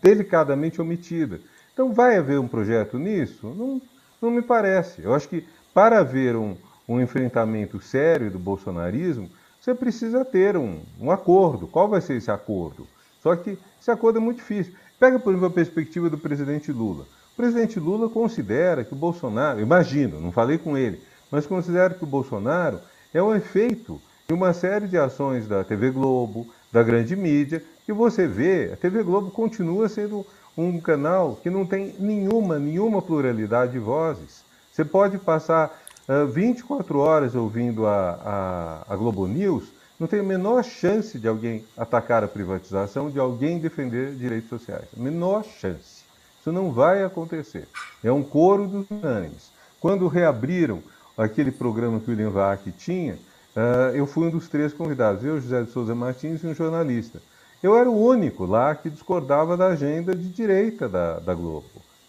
[0.00, 1.40] delicadamente omitida.
[1.74, 3.48] Então, vai haver um projeto nisso?
[3.48, 3.82] Não,
[4.22, 5.02] não me parece.
[5.02, 5.44] Eu acho que
[5.74, 6.56] para haver um,
[6.88, 9.28] um enfrentamento sério do bolsonarismo,
[9.60, 11.66] você precisa ter um, um acordo.
[11.66, 12.86] Qual vai ser esse acordo?
[13.20, 14.72] Só que esse acordo é muito difícil.
[15.00, 17.06] Pega, por exemplo, a perspectiva do presidente Lula.
[17.32, 22.04] O presidente Lula considera que o Bolsonaro, imagino, não falei com ele, mas considera que
[22.04, 22.78] o Bolsonaro
[23.12, 27.92] é um efeito de uma série de ações da TV Globo, da grande mídia, que
[27.92, 30.24] você vê, a TV Globo continua sendo
[30.56, 34.44] um canal que não tem nenhuma, nenhuma pluralidade de vozes.
[34.72, 39.64] Você pode passar uh, 24 horas ouvindo a, a, a Globo News,
[39.98, 44.86] não tem a menor chance de alguém atacar a privatização, de alguém defender direitos sociais.
[44.96, 46.02] Menor chance.
[46.40, 47.68] Isso não vai acontecer.
[48.02, 49.50] É um coro dos unânimes.
[49.80, 50.82] Quando reabriram
[51.16, 55.40] aquele programa que o William Vac tinha, uh, eu fui um dos três convidados, eu,
[55.40, 57.22] José de Souza Martins e um jornalista.
[57.64, 61.64] Eu era o único lá que discordava da agenda de direita da, da Globo.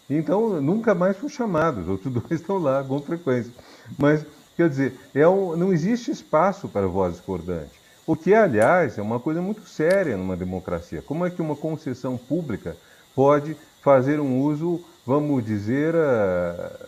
[0.08, 3.50] Então, nunca mais fui chamado, os outros dois estão lá com frequência.
[3.96, 7.70] Mas, quer dizer, é um, não existe espaço para voz discordante.
[8.06, 11.00] O que, aliás, é uma coisa muito séria numa democracia.
[11.00, 12.76] Como é que uma concessão pública
[13.14, 16.86] pode fazer um uso, vamos dizer, uh,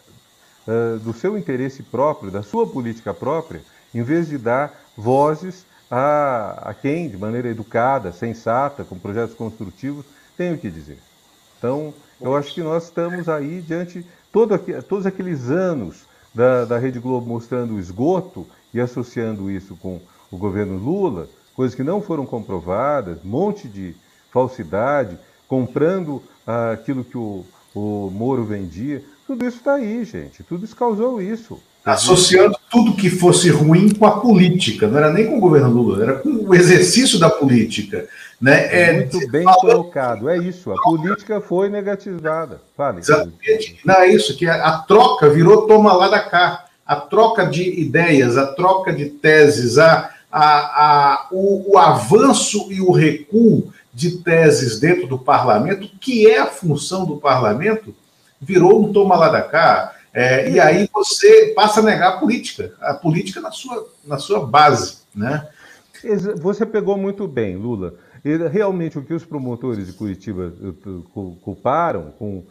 [0.69, 3.63] uh, do seu interesse próprio, da sua política própria,
[3.95, 10.05] em vez de dar vozes a, a quem, de maneira educada, sensata, com projetos construtivos,
[10.37, 10.99] tem o que dizer.
[11.59, 16.99] Então, eu acho que nós estamos aí diante todo, todos aqueles anos da, da Rede
[16.99, 22.27] Globo mostrando o esgoto e associando isso com o governo Lula, coisas que não foram
[22.27, 23.95] comprovadas, um monte de
[24.31, 25.19] falsidade,
[25.49, 29.03] comprando ah, aquilo que o, o Moro vendia.
[29.27, 30.43] Tudo isso está aí, gente.
[30.43, 31.61] Tudo isso causou isso.
[31.85, 36.03] Associando tudo que fosse ruim com a política, não era nem com o governo Lula,
[36.03, 38.07] era com o exercício da política.
[38.41, 38.69] Né?
[38.71, 39.57] É, Muito bem fala...
[39.57, 40.71] colocado, é isso.
[40.71, 42.61] A política foi negativada.
[42.77, 42.99] Fale.
[42.99, 43.81] Exatamente.
[43.85, 46.67] Não, é isso, que a, a troca virou toma lá da cá.
[46.87, 52.81] A troca de ideias, a troca de teses, a, a, a, o, o avanço e
[52.81, 57.95] o recuo de teses dentro do parlamento, que é a função do parlamento,
[58.41, 59.95] virou um toma lá da cá.
[60.13, 64.47] É, e aí você passa a negar a política, a política na sua, na sua
[64.47, 64.99] base.
[65.15, 65.47] Né?
[66.41, 67.95] Você pegou muito bem, Lula.
[68.25, 70.91] E, realmente o que os promotores de Curitiba eh,
[71.43, 72.45] culparam com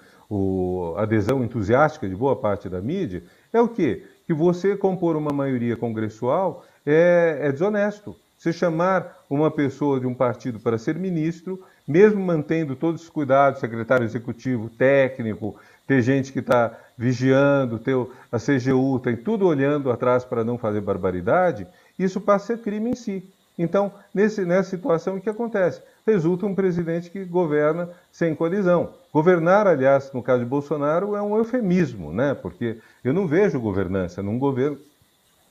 [0.97, 4.03] a adesão entusiástica de boa parte da mídia é o quê?
[4.25, 8.15] Que você compor uma maioria congressual é, é desonesto.
[8.37, 13.59] Você chamar uma pessoa de um partido para ser ministro, mesmo mantendo todos os cuidados,
[13.59, 15.55] secretário executivo, técnico,
[15.87, 17.95] ter gente que está vigiando, ter
[18.31, 21.65] a CGU, tem tudo olhando atrás para não fazer barbaridade,
[21.97, 23.23] isso passa a ser crime em si.
[23.57, 25.81] Então, nesse, nessa situação, o que acontece?
[26.05, 28.93] Resulta um presidente que governa sem colisão.
[29.11, 32.35] Governar, aliás, no caso de Bolsonaro, é um eufemismo, né?
[32.35, 34.77] porque eu não vejo governança num governo,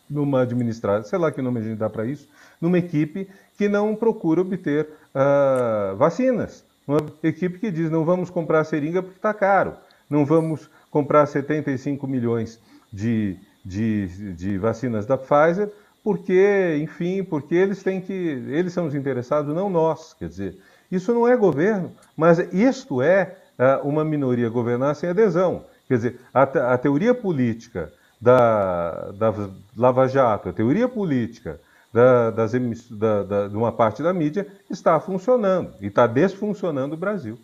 [0.08, 2.28] numa administração, sei lá que nome a gente dá para isso,
[2.60, 3.28] numa equipe
[3.58, 6.64] que não procura obter uh, vacinas.
[6.86, 9.74] Uma equipe que diz: não vamos comprar seringa porque está caro,
[10.08, 12.60] não vamos comprar 75 milhões
[12.92, 15.70] de, de, de vacinas da Pfizer
[16.06, 20.14] porque, enfim, porque eles têm que, eles são os interessados, não nós.
[20.14, 20.56] Quer dizer,
[20.88, 25.64] isso não é governo, mas isto é uh, uma minoria governar sem adesão.
[25.88, 29.34] Quer dizer, a, a teoria política da, da
[29.76, 31.58] Lava Jato, a teoria política
[31.92, 32.52] da, das,
[32.88, 37.36] da, da, de uma parte da mídia está funcionando e está desfuncionando o Brasil.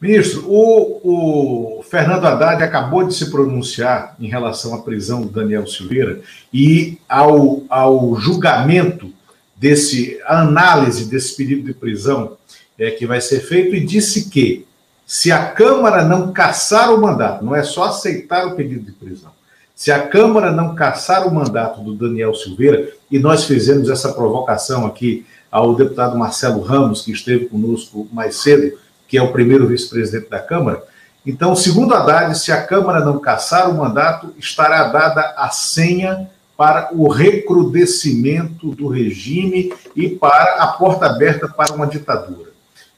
[0.00, 5.66] Ministro, o, o, Fernando Haddad acabou de se pronunciar em relação à prisão do Daniel
[5.66, 6.20] Silveira
[6.54, 9.12] e ao, ao julgamento
[9.56, 12.36] desse, a análise desse pedido de prisão
[12.78, 14.64] é, que vai ser feito e disse que
[15.04, 19.32] se a Câmara não caçar o mandato, não é só aceitar o pedido de prisão,
[19.74, 24.86] se a Câmara não caçar o mandato do Daniel Silveira, e nós fizemos essa provocação
[24.86, 28.78] aqui ao deputado Marcelo Ramos, que esteve conosco mais cedo,
[29.08, 30.84] que é o primeiro vice-presidente da Câmara.
[31.26, 36.90] Então, segundo Haddad, se a Câmara não caçar o mandato, estará dada a senha para
[36.92, 42.50] o recrudescimento do regime e para a porta aberta para uma ditadura.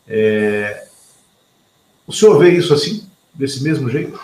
[0.07, 0.87] É...
[2.07, 4.19] O senhor vê isso assim, desse mesmo jeito?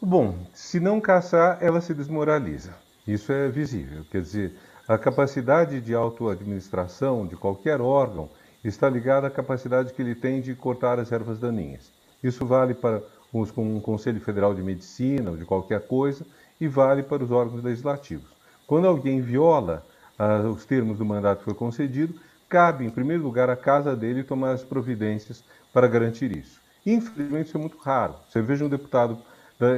[0.00, 2.70] Bom, se não caçar, ela se desmoraliza.
[3.06, 4.04] Isso é visível.
[4.10, 4.54] Quer dizer,
[4.86, 8.28] a capacidade de autoadministração de qualquer órgão
[8.64, 11.92] está ligada à capacidade que ele tem de cortar as ervas daninhas.
[12.22, 13.02] Isso vale para
[13.32, 16.26] os, um Conselho Federal de Medicina ou de qualquer coisa
[16.60, 18.28] e vale para os órgãos legislativos.
[18.66, 19.84] Quando alguém viola
[20.18, 22.14] ah, os termos do mandato que foi concedido,
[22.48, 26.60] cabe, em primeiro lugar, à casa dele tomar as providências para garantir isso.
[26.84, 28.14] Infelizmente, isso é muito raro.
[28.28, 29.18] Você veja um deputado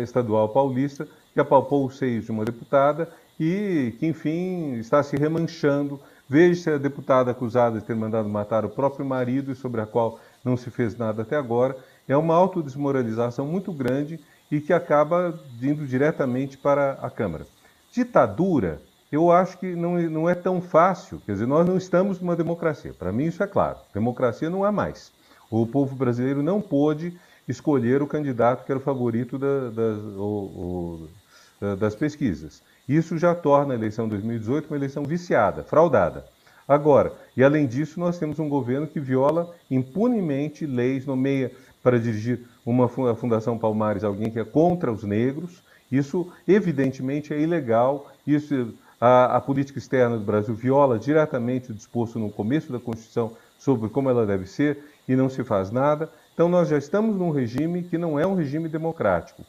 [0.02, 6.00] estadual paulista que apalpou os seios de uma deputada e que, enfim, está se remanchando
[6.30, 10.20] Veja-se a deputada acusada de ter mandado matar o próprio marido e sobre a qual
[10.44, 11.76] não se fez nada até agora.
[12.06, 17.48] É uma autodesmoralização muito grande e que acaba indo diretamente para a Câmara.
[17.92, 21.20] Ditadura, eu acho que não, não é tão fácil.
[21.26, 22.94] Quer dizer, nós não estamos numa democracia.
[22.96, 23.78] Para mim, isso é claro.
[23.92, 25.10] Democracia não há mais.
[25.50, 27.18] O povo brasileiro não pôde
[27.48, 31.08] escolher o candidato que era o favorito da, das, o,
[31.60, 32.62] o, das pesquisas.
[32.90, 36.24] Isso já torna a eleição de 2018 uma eleição viciada, fraudada.
[36.66, 41.52] Agora, e além disso, nós temos um governo que viola impunemente leis, nomeia
[41.84, 45.62] para dirigir uma Fundação Palmares alguém que é contra os negros.
[45.90, 48.10] Isso, evidentemente, é ilegal.
[48.26, 53.36] Isso, a, a política externa do Brasil viola diretamente o disposto no começo da Constituição
[53.56, 56.10] sobre como ela deve ser e não se faz nada.
[56.34, 59.44] Então, nós já estamos num regime que não é um regime democrático.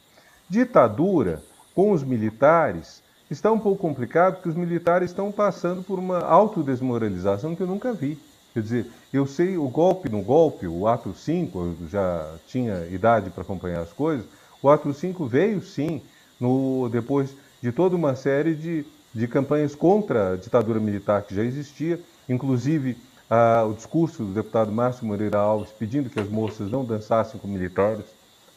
[0.48, 1.42] Ditadura
[1.74, 3.01] com os militares
[3.32, 7.92] está um pouco complicado porque os militares estão passando por uma autodesmoralização que eu nunca
[7.92, 8.18] vi.
[8.52, 13.30] Quer dizer, eu sei o golpe no golpe, o ato 5, eu já tinha idade
[13.30, 14.26] para acompanhar as coisas,
[14.62, 16.02] o ato 5 veio sim
[16.38, 21.42] no, depois de toda uma série de, de campanhas contra a ditadura militar que já
[21.42, 22.98] existia, inclusive
[23.30, 27.48] ah, o discurso do deputado Márcio Moreira Alves pedindo que as moças não dançassem com
[27.48, 28.04] militares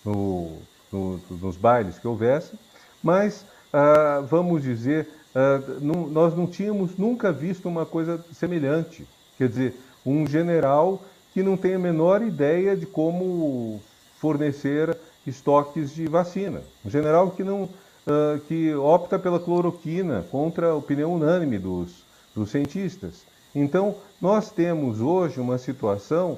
[0.04, 0.58] no,
[0.92, 2.60] no, nos bailes que houvesse,
[3.02, 3.46] mas
[3.78, 5.06] ah, vamos dizer,
[5.36, 9.06] ah, não, nós não tínhamos nunca visto uma coisa semelhante.
[9.38, 11.04] Quer dizer, um general
[11.34, 13.82] que não tem a menor ideia de como
[14.18, 14.98] fornecer
[15.28, 16.62] estoques de vacina.
[16.86, 22.52] Um general que não uh, que opta pela cloroquina contra a opinião unânime dos, dos
[22.52, 23.24] cientistas.
[23.54, 26.38] Então, nós temos hoje uma situação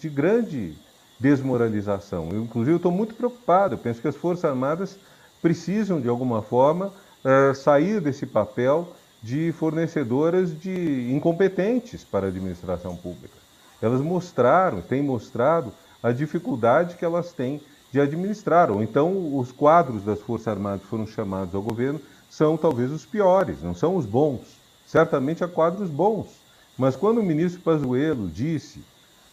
[0.00, 0.74] de grande
[1.20, 2.30] desmoralização.
[2.32, 3.74] Eu, inclusive, estou muito preocupado.
[3.74, 4.96] Eu penso que as Forças Armadas
[5.46, 6.92] precisam, de alguma forma,
[7.24, 8.88] uh, sair desse papel
[9.22, 13.36] de fornecedoras de incompetentes para a administração pública.
[13.80, 15.72] Elas mostraram, têm mostrado
[16.02, 17.60] a dificuldade que elas têm
[17.92, 18.72] de administrar.
[18.72, 23.62] Ou então, os quadros das Forças Armadas foram chamados ao governo são talvez os piores,
[23.62, 24.40] não são os bons.
[24.84, 26.26] Certamente há quadros bons.
[26.76, 28.80] Mas quando o ministro Pazuello disse,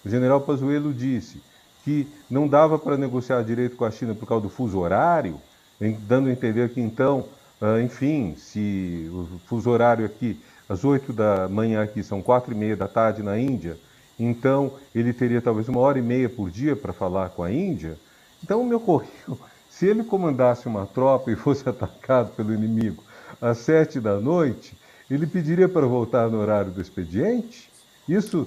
[0.06, 1.42] o general Pazuello disse,
[1.84, 5.42] que não dava para negociar direito com a China por causa do fuso horário,
[5.80, 7.26] dando a entender que então
[7.66, 12.58] ah, enfim, se o fuso horário aqui, às 8 da manhã aqui, são quatro e
[12.58, 13.78] meia da tarde na Índia,
[14.20, 17.98] então ele teria talvez uma hora e meia por dia para falar com a Índia.
[18.44, 19.40] Então me ocorreu,
[19.72, 23.02] se ele comandasse uma tropa e fosse atacado pelo inimigo
[23.42, 24.78] às sete da noite,
[25.10, 27.72] ele pediria para voltar no horário do expediente?
[28.10, 28.46] Isso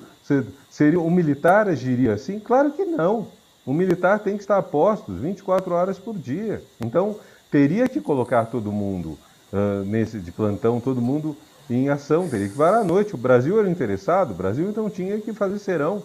[0.69, 2.39] seria um militar agiria assim?
[2.39, 3.29] Claro que não.
[3.67, 6.63] O militar tem que estar a postos 24 horas por dia.
[6.81, 7.17] Então,
[7.51, 9.19] teria que colocar todo mundo
[9.53, 11.37] uh, nesse de plantão, todo mundo
[11.69, 13.17] em ação, teria que parar à noite.
[13.17, 16.01] O Brasil era interessado, o Brasil então tinha que fazer serão.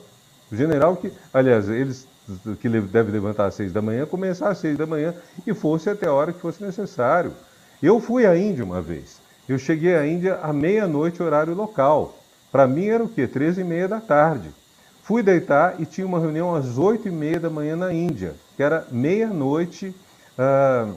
[0.51, 2.07] O general que, aliás, eles
[2.59, 5.13] que deve levantar às seis da manhã, começar às seis da manhã
[5.45, 7.33] e fosse até a hora que fosse necessário.
[7.81, 9.19] Eu fui à Índia uma vez.
[9.47, 12.17] Eu cheguei à Índia à meia-noite, horário local.
[12.51, 13.27] Para mim era o quê?
[13.27, 14.49] Treze e meia da tarde.
[15.03, 18.63] Fui deitar e tinha uma reunião às oito e meia da manhã na Índia, que
[18.63, 19.95] era meia-noite.
[20.37, 20.93] Uh,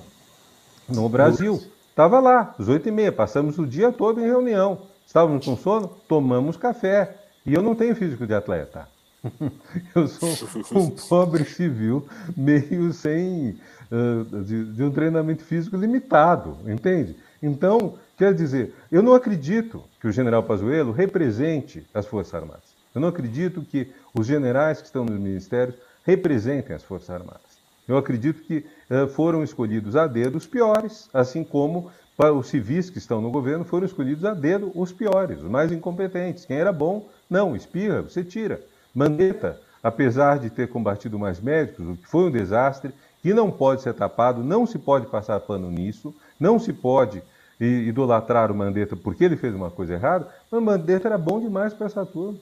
[0.88, 1.60] no Brasil.
[1.90, 4.78] Estava lá, às oito e meia, passamos o dia todo em reunião.
[5.06, 7.16] Estávamos com sono, tomamos café.
[7.46, 8.88] E eu não tenho físico de atleta.
[9.94, 10.28] Eu sou
[10.72, 13.58] um pobre civil, meio sem.
[13.90, 17.16] Uh, de, de, um treinamento físico limitado, entende?
[17.42, 22.63] Então, quer dizer, eu não acredito que o general Pazuello represente as Forças Armadas.
[22.94, 27.54] Eu não acredito que os generais que estão nos ministérios representem as Forças Armadas.
[27.88, 32.88] Eu acredito que uh, foram escolhidos a dedo os piores, assim como para os civis
[32.88, 36.44] que estão no governo foram escolhidos a dedo os piores, os mais incompetentes.
[36.44, 38.62] Quem era bom, não, espirra, você tira.
[38.94, 43.82] Mandetta, apesar de ter combatido mais médicos, o que foi um desastre, que não pode
[43.82, 47.22] ser tapado, não se pode passar pano nisso, não se pode
[47.60, 51.72] idolatrar o Mandetta porque ele fez uma coisa errada, mas o Mandetta era bom demais
[51.72, 52.38] para essa turma.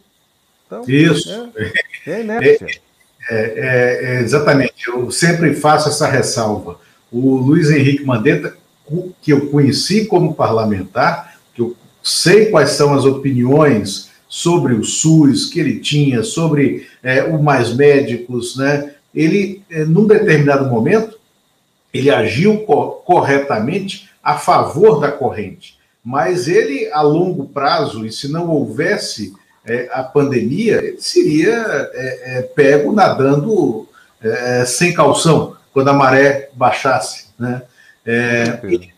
[0.72, 1.52] Então, Isso.
[2.06, 2.66] É, é inércia.
[2.66, 6.80] É, é, é, é, exatamente, eu sempre faço essa ressalva.
[7.10, 8.56] O Luiz Henrique Mandetta,
[9.20, 15.46] que eu conheci como parlamentar, que eu sei quais são as opiniões sobre o SUS
[15.46, 18.94] que ele tinha, sobre é, o Mais Médicos, né?
[19.14, 21.18] Ele, num determinado momento,
[21.92, 28.26] ele agiu co corretamente a favor da corrente, mas ele, a longo prazo, e se
[28.32, 29.34] não houvesse
[29.64, 33.88] é, a pandemia, ele seria é, é, pego nadando
[34.20, 37.26] é, sem calção, quando a maré baixasse.
[37.38, 37.62] Né?
[38.04, 38.90] É, e,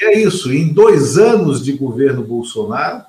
[0.00, 3.02] e, é isso, em dois anos de governo Bolsonaro,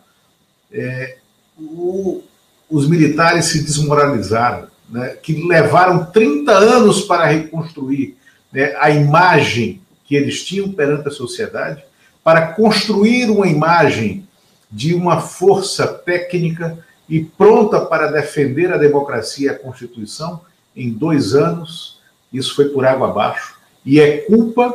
[1.57, 2.21] o,
[2.69, 8.15] os militares se desmoralizaram, né, que levaram 30 anos para reconstruir
[8.51, 11.83] né, a imagem que eles tinham perante a sociedade,
[12.23, 14.27] para construir uma imagem
[14.71, 16.77] de uma força técnica
[17.09, 20.41] e pronta para defender a democracia e a Constituição
[20.75, 21.99] em dois anos.
[22.31, 23.55] Isso foi por água abaixo.
[23.83, 24.73] E é culpa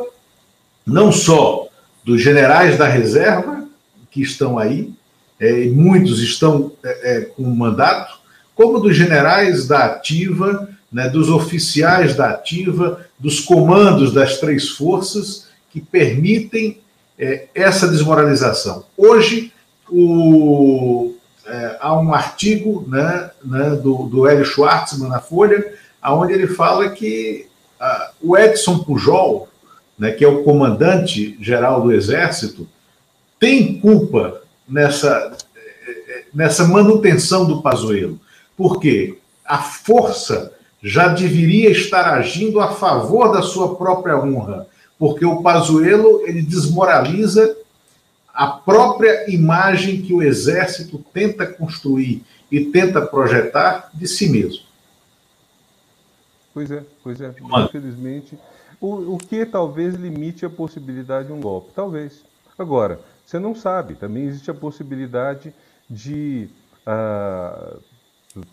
[0.85, 1.67] não só
[2.03, 3.65] dos generais da reserva,
[4.11, 4.93] que estão aí,
[5.39, 8.19] é, e muitos estão é, é, com mandato,
[8.53, 15.47] como dos generais da ativa, né, dos oficiais da ativa, dos comandos das três forças
[15.71, 16.79] que permitem
[17.17, 18.85] é, essa desmoralização.
[18.95, 19.51] Hoje,
[19.89, 21.13] o,
[21.47, 25.73] é, há um artigo né, né, do, do Hélio Schwartzman na Folha,
[26.03, 27.47] onde ele fala que
[28.21, 29.47] o Edson Pujol,
[29.97, 32.67] né, que é o comandante geral do Exército,
[33.39, 35.35] tem culpa nessa,
[36.33, 38.19] nessa manutenção do Pazuello.
[38.57, 44.67] Porque a força já deveria estar agindo a favor da sua própria honra,
[44.97, 47.55] porque o Pazuello ele desmoraliza
[48.35, 54.63] a própria imagem que o exército tenta construir e tenta projetar de si mesmo.
[56.53, 57.33] Pois é, pois é.
[57.65, 58.37] Infelizmente,
[58.79, 61.71] o, o que talvez limite a possibilidade de um golpe?
[61.75, 62.23] Talvez.
[62.57, 63.95] Agora, você não sabe.
[63.95, 65.53] Também existe a possibilidade
[65.89, 66.49] de
[66.85, 67.77] ah,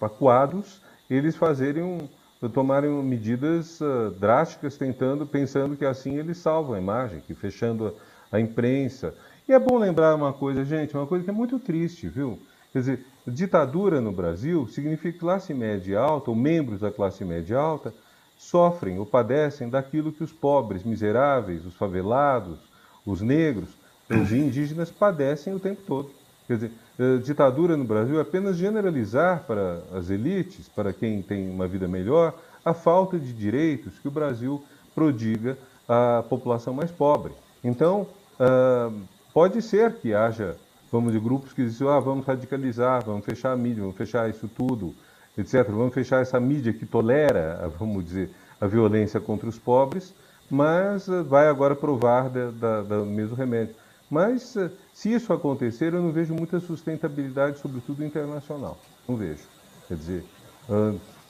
[0.01, 0.81] acuados
[1.11, 2.09] eles fazerem um,
[2.49, 7.95] tomarem medidas uh, drásticas, tentando, pensando que assim eles salvam a imagem, que fechando
[8.31, 9.15] a, a, imprensa.
[9.49, 12.39] E é bom lembrar uma coisa, gente, uma coisa que é muito triste, viu?
[12.73, 17.59] Quer dizer, ditadura no Brasil significa que classe média alta, ou membros da classe média
[17.59, 17.93] alta,
[18.39, 22.59] sofrem ou padecem daquilo que os pobres, miseráveis, os favelados,
[23.05, 23.69] os negros,
[24.11, 26.11] os indígenas padecem o tempo todo.
[26.47, 31.49] Quer dizer, eh, ditadura no Brasil é apenas generalizar para as elites, para quem tem
[31.49, 34.63] uma vida melhor, a falta de direitos que o Brasil
[34.95, 35.57] prodiga
[35.89, 37.33] à população mais pobre.
[37.63, 38.07] Então,
[38.39, 39.03] uh,
[39.33, 40.57] pode ser que haja,
[40.91, 44.49] vamos de grupos que dizem, ah, vamos radicalizar, vamos fechar a mídia, vamos fechar isso
[44.49, 44.95] tudo,
[45.37, 45.67] etc.
[45.69, 48.31] Vamos fechar essa mídia que tolera, vamos dizer,
[48.61, 50.15] a violência contra os pobres,
[50.51, 53.75] mas uh, vai agora provar do mesmo remédio.
[54.11, 58.79] Mas uh, se isso acontecer, eu não vejo muita sustentabilidade, sobretudo internacional.
[59.09, 59.43] Não vejo.
[59.89, 60.25] Quer dizer,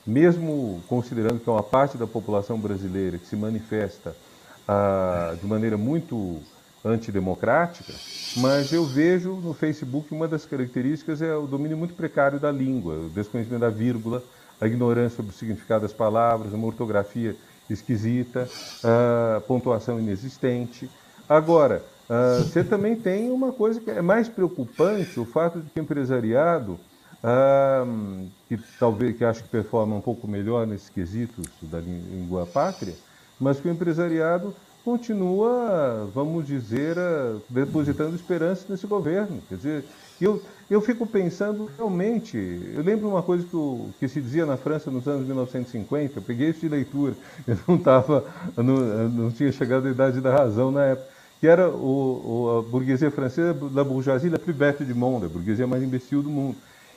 [0.05, 4.15] mesmo considerando que é uma parte da população brasileira que se manifesta
[5.41, 6.39] de maneira muito
[6.83, 7.93] antidemocrática,
[8.37, 12.95] mas eu vejo no Facebook uma das características é o domínio muito precário da língua,
[12.95, 14.21] o desconhecimento da vírgula,
[14.59, 17.35] a ignorância sobre o significado das palavras, uma ortografia
[17.69, 18.49] esquisita,
[18.83, 20.89] a pontuação inexistente.
[21.27, 21.83] Agora,
[22.39, 26.77] você também tem uma coisa que é mais preocupante, o fato de que o empresariado,
[28.47, 32.93] que talvez que acho que performa um pouco melhor nesses quesitos da língua pátria,
[33.39, 34.53] mas que o empresariado
[34.83, 39.41] continua, vamos dizer, uh, depositando esperança nesse governo.
[39.47, 39.85] Quer dizer,
[40.19, 44.91] eu, eu fico pensando realmente, eu lembro uma coisa que, que se dizia na França
[44.91, 47.15] nos anos 1950, eu peguei isso de leitura,
[47.47, 48.25] eu não estava,
[48.57, 52.61] não, não tinha chegado à idade da razão na época que era o, o, a
[52.61, 56.55] burguesia francesa, da bourgeoisie la plus bête du monde, a burguesia mais imbecil do mundo.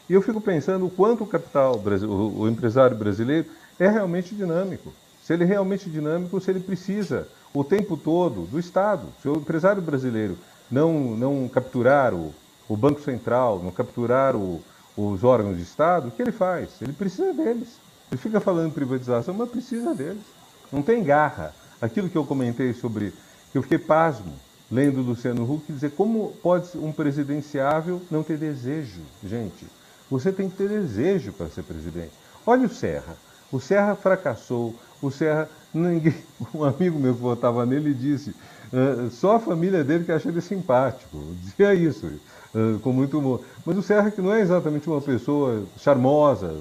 [0.08, 4.92] E eu fico pensando o quanto o capital, o empresário brasileiro, é realmente dinâmico.
[5.24, 9.06] Se ele é realmente dinâmico, se ele precisa o tempo todo do Estado.
[9.22, 10.36] Se o empresário brasileiro
[10.70, 12.34] não, não capturar o,
[12.68, 14.62] o Banco Central, não capturar o,
[14.96, 16.70] os órgãos de Estado, o que ele faz?
[16.80, 17.78] Ele precisa deles.
[18.10, 20.22] Ele fica falando privatização, mas precisa deles.
[20.72, 21.54] Não tem garra.
[21.80, 23.12] Aquilo que eu comentei sobre
[23.56, 24.34] eu fiquei pasmo
[24.70, 29.00] lendo Luciano Huck dizer como pode um presidenciável não ter desejo.
[29.24, 29.66] Gente,
[30.10, 32.12] você tem que ter desejo para ser presidente.
[32.46, 33.16] Olha o Serra.
[33.50, 34.74] O Serra fracassou.
[35.00, 36.14] O Serra, ninguém,
[36.54, 40.40] um amigo meu que votava nele disse, uh, só a família dele que acha ele
[40.40, 41.18] simpático.
[41.42, 42.06] Dizia isso,
[42.54, 43.42] uh, com muito humor.
[43.64, 46.60] Mas o Serra que não é exatamente uma pessoa charmosa,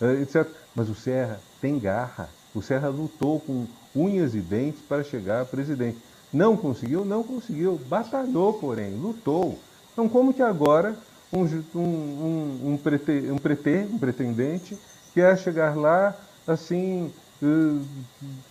[0.00, 0.46] uh, etc.
[0.74, 2.28] Mas o Serra tem garra.
[2.54, 5.98] O Serra lutou com unhas e dentes para chegar a presidente.
[6.32, 7.04] Não conseguiu?
[7.04, 7.80] Não conseguiu.
[7.88, 9.58] Batalhou, porém, lutou.
[9.92, 10.96] Então, como que agora
[11.32, 14.78] um, um, um, prete, um, prete, um pretendente
[15.14, 16.14] quer chegar lá
[16.46, 17.12] assim,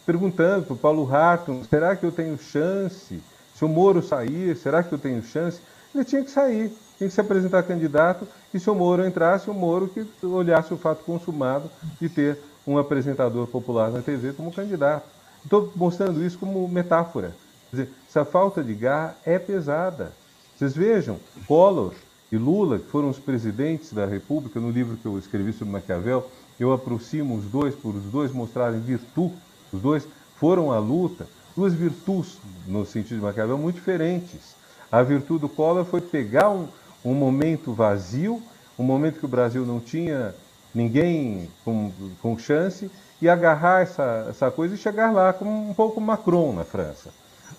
[0.05, 3.21] perguntando para o Paulo Hartung, será que eu tenho chance?
[3.55, 5.59] Se o Moro sair, será que eu tenho chance?
[5.93, 9.53] Ele tinha que sair, tinha que se apresentar candidato, e se o Moro entrasse, o
[9.53, 15.07] Moro que olhasse o fato consumado de ter um apresentador popular na TV como candidato.
[15.43, 17.35] Estou mostrando isso como metáfora.
[17.71, 20.11] Dizer, essa falta de garra é pesada.
[20.57, 21.17] Vocês vejam,
[21.47, 21.93] Collor
[22.31, 26.29] e Lula, que foram os presidentes da República, no livro que eu escrevi sobre Maquiavel,
[26.59, 29.35] eu aproximo os dois por os dois mostrarem virtude.
[29.71, 30.07] Os dois
[30.37, 32.37] foram à luta, duas virtudes,
[32.67, 34.55] no sentido de Maquiavel, muito diferentes.
[34.91, 36.67] A virtude do Collor foi pegar um,
[37.05, 38.41] um momento vazio,
[38.77, 40.33] um momento que o Brasil não tinha
[40.73, 41.91] ninguém com,
[42.21, 42.89] com chance,
[43.21, 47.09] e agarrar essa, essa coisa e chegar lá como um pouco Macron na França.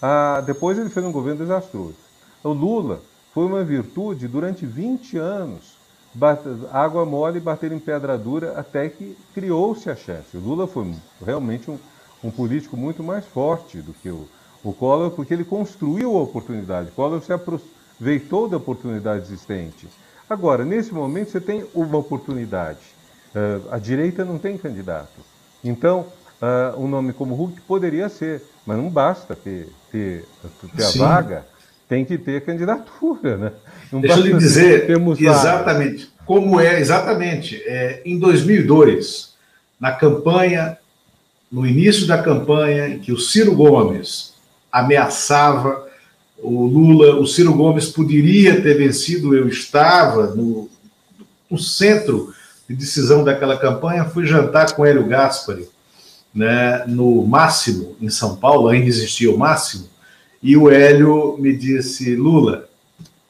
[0.01, 1.97] Ah, depois ele fez um governo desastroso.
[2.43, 3.03] O Lula
[3.35, 5.77] foi uma virtude durante 20 anos,
[6.73, 10.37] água mole e bater em pedra dura até que criou-se a chance.
[10.37, 10.93] O Lula foi
[11.25, 11.79] realmente um,
[12.23, 14.29] um político muito mais forte do que o,
[14.65, 16.89] o Collor, porque ele construiu a oportunidade.
[16.89, 19.89] O Collor se aproveitou da oportunidade existente.
[20.29, 22.79] Agora, nesse momento, você tem uma oportunidade.
[23.35, 25.21] Uh, a direita não tem candidato.
[25.63, 26.07] Então,
[26.41, 30.25] uh, um nome como Hulk poderia ser, mas não basta ter, ter,
[30.77, 31.47] ter a vaga,
[31.91, 33.53] tem que ter candidatura, né?
[33.91, 34.89] Não Deixa eu lhe dizer
[35.19, 36.13] exatamente vaga.
[36.25, 37.61] como é, exatamente.
[37.67, 39.35] É, em 2002,
[39.81, 40.79] na campanha,
[41.51, 44.35] no início da campanha, em que o Ciro Gomes
[44.71, 45.85] ameaçava
[46.39, 50.71] o Lula, o Ciro Gomes poderia ter vencido, eu estava no,
[51.51, 52.33] no centro
[52.69, 55.69] de decisão daquela campanha, fui jantar com Hélio Gaspari,
[56.33, 59.89] né, no Máximo, em São Paulo, ainda existia o Máximo,
[60.43, 62.69] e o Hélio me disse, Lula,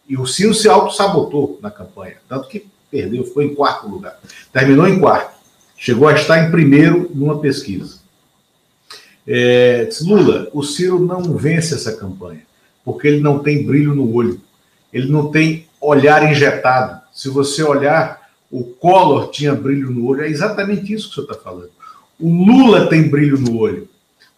[0.08, 4.18] e o Ciro se auto-sabotou na campanha, tanto que perdeu, ficou em quarto lugar.
[4.52, 5.38] Terminou em quarto.
[5.76, 8.00] Chegou a estar em primeiro numa pesquisa.
[9.26, 12.42] É, disse, Lula, o Ciro não vence essa campanha,
[12.84, 14.40] porque ele não tem brilho no olho,
[14.92, 17.00] ele não tem olhar injetado.
[17.12, 21.34] Se você olhar, o Collor tinha brilho no olho, é exatamente isso que você está
[21.34, 21.70] falando.
[22.18, 23.88] O Lula tem brilho no olho,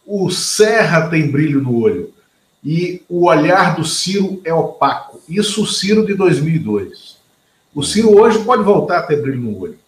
[0.07, 2.12] o Serra tem brilho no olho,
[2.65, 5.21] e o olhar do Ciro é opaco.
[5.29, 7.17] Isso o Ciro de 2002.
[7.75, 9.79] O Ciro hoje pode voltar a ter brilho no olho,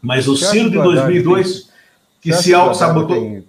[0.00, 1.72] mas o Ciro de 2002
[2.22, 3.42] que se auto-sabotou.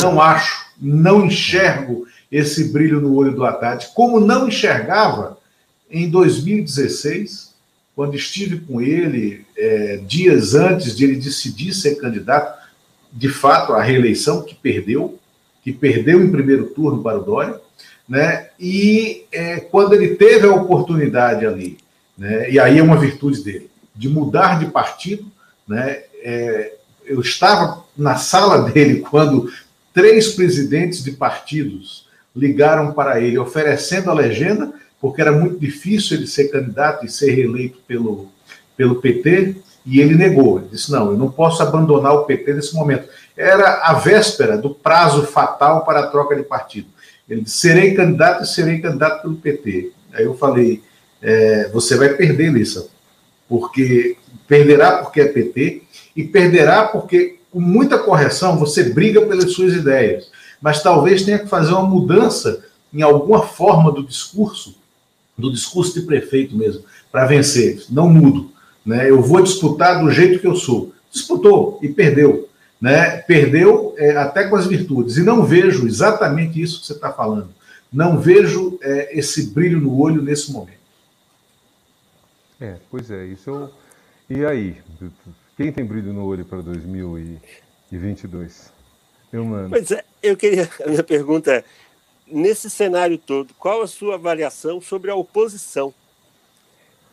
[0.00, 5.38] Não acho, não enxergo esse brilho no olho do Haddad, como não enxergava
[5.90, 7.52] em 2016,
[7.94, 12.62] quando estive com ele, é, dias antes de ele decidir ser candidato,
[13.12, 15.18] de fato, à reeleição, que perdeu,
[15.62, 17.60] que perdeu em primeiro turno para o Dória,
[18.12, 18.48] né?
[18.60, 21.78] e é, quando ele teve a oportunidade ali,
[22.16, 22.50] né?
[22.50, 25.24] e aí é uma virtude dele, de mudar de partido,
[25.66, 26.02] né?
[26.22, 26.74] É,
[27.06, 29.50] eu estava na sala dele quando
[29.94, 32.06] três presidentes de partidos
[32.36, 37.30] ligaram para ele oferecendo a legenda, porque era muito difícil ele ser candidato e ser
[37.30, 38.30] reeleito pelo,
[38.76, 39.56] pelo PT,
[39.86, 40.58] e ele negou.
[40.58, 43.08] Ele disse: não, eu não posso abandonar o PT nesse momento.
[43.34, 46.88] Era a véspera do prazo fatal para a troca de partido.
[47.28, 49.92] Ele disse: serei candidato e serei candidato pelo PT.
[50.12, 50.82] Aí eu falei:
[51.20, 52.88] é, você vai perder, Lissa,
[53.48, 54.16] porque
[54.46, 55.82] perderá porque é PT
[56.16, 60.30] e perderá porque, com muita correção, você briga pelas suas ideias.
[60.60, 64.76] Mas talvez tenha que fazer uma mudança em alguma forma do discurso,
[65.36, 67.84] do discurso de prefeito mesmo, para vencer.
[67.88, 68.50] Não mudo.
[68.84, 69.08] Né?
[69.08, 70.92] Eu vou disputar do jeito que eu sou.
[71.10, 72.48] Disputou e perdeu.
[72.82, 73.18] Né?
[73.18, 75.16] Perdeu é, até com as virtudes.
[75.16, 77.54] E não vejo exatamente isso que você está falando.
[77.92, 80.82] Não vejo é, esse brilho no olho nesse momento.
[82.60, 83.70] É, pois é, isso eu...
[84.28, 84.76] E aí?
[85.56, 88.72] Quem tem brilho no olho para 2022?
[89.32, 89.70] Eu, mano.
[89.70, 90.68] Pois é, eu queria.
[90.84, 91.64] A minha pergunta é:
[92.26, 95.92] nesse cenário todo, qual a sua avaliação sobre a oposição?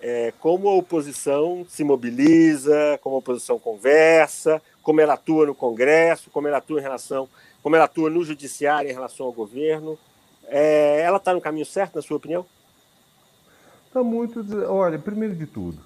[0.01, 6.31] É, como a oposição se mobiliza, como a oposição conversa, como ela atua no Congresso,
[6.31, 7.29] como ela atua em relação,
[7.61, 9.99] como ela atua no Judiciário em relação ao governo.
[10.47, 12.43] É, ela está no caminho certo, na sua opinião?
[13.85, 14.43] Está muito.
[14.67, 15.77] Olha, primeiro de tudo,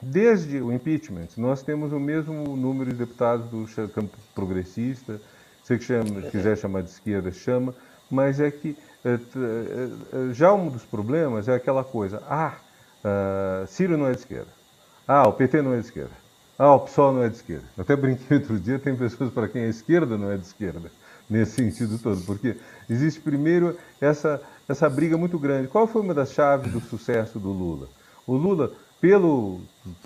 [0.00, 5.20] desde o impeachment, nós temos o mesmo número de deputados do campo progressista,
[5.62, 7.74] se chama, quiser chamar de esquerda, chama,
[8.10, 8.74] mas é que
[9.04, 12.54] eh, eh, eh, já um dos problemas é aquela coisa, ah,
[13.04, 14.48] uh, Ciro não é de esquerda,
[15.06, 16.21] ah, o PT não é de esquerda,
[16.58, 17.64] ah, o PSOL não é de esquerda.
[17.76, 20.90] Eu até brinquei outro dia, tem pessoas para quem a esquerda não é de esquerda,
[21.28, 22.56] nesse sentido todo, porque
[22.88, 25.68] existe primeiro essa, essa briga muito grande.
[25.68, 27.88] Qual foi uma das chaves do sucesso do Lula?
[28.26, 29.60] O Lula pelo,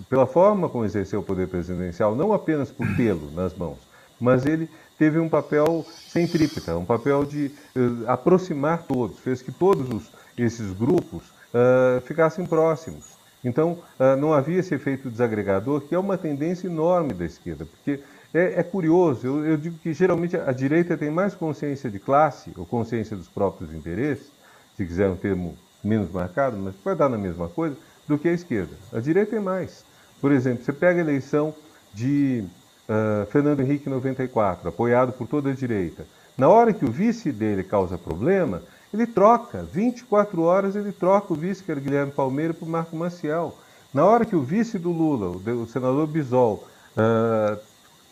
[0.09, 3.77] pela forma como exerceu o poder presidencial, não apenas por tê-lo nas mãos,
[4.19, 4.67] mas ele
[4.97, 10.73] teve um papel centrípeta, um papel de uh, aproximar todos, fez que todos os, esses
[10.73, 13.16] grupos uh, ficassem próximos.
[13.43, 18.01] Então, uh, não havia esse efeito desagregador, que é uma tendência enorme da esquerda, porque
[18.33, 22.51] é, é curioso, eu, eu, digo que geralmente a direita tem mais consciência de classe,
[22.57, 24.31] ou consciência dos próprios interesses,
[24.75, 27.75] se quiser um termo menos marcado, mas vai dar na mesma coisa,
[28.07, 28.73] do que a esquerda.
[28.91, 29.83] A direita é mais.
[30.19, 31.53] Por exemplo, você pega a eleição
[31.93, 32.43] de
[32.87, 36.05] uh, Fernando Henrique em 94, apoiado por toda a direita.
[36.37, 38.61] Na hora que o vice dele causa problema,
[38.97, 39.63] ele troca.
[39.71, 43.55] 24 horas ele troca o vice, que era Guilherme Palmeira, por Marco Maciel.
[43.93, 46.67] Na hora que o vice do Lula, o senador Bisol,
[46.97, 47.57] uh,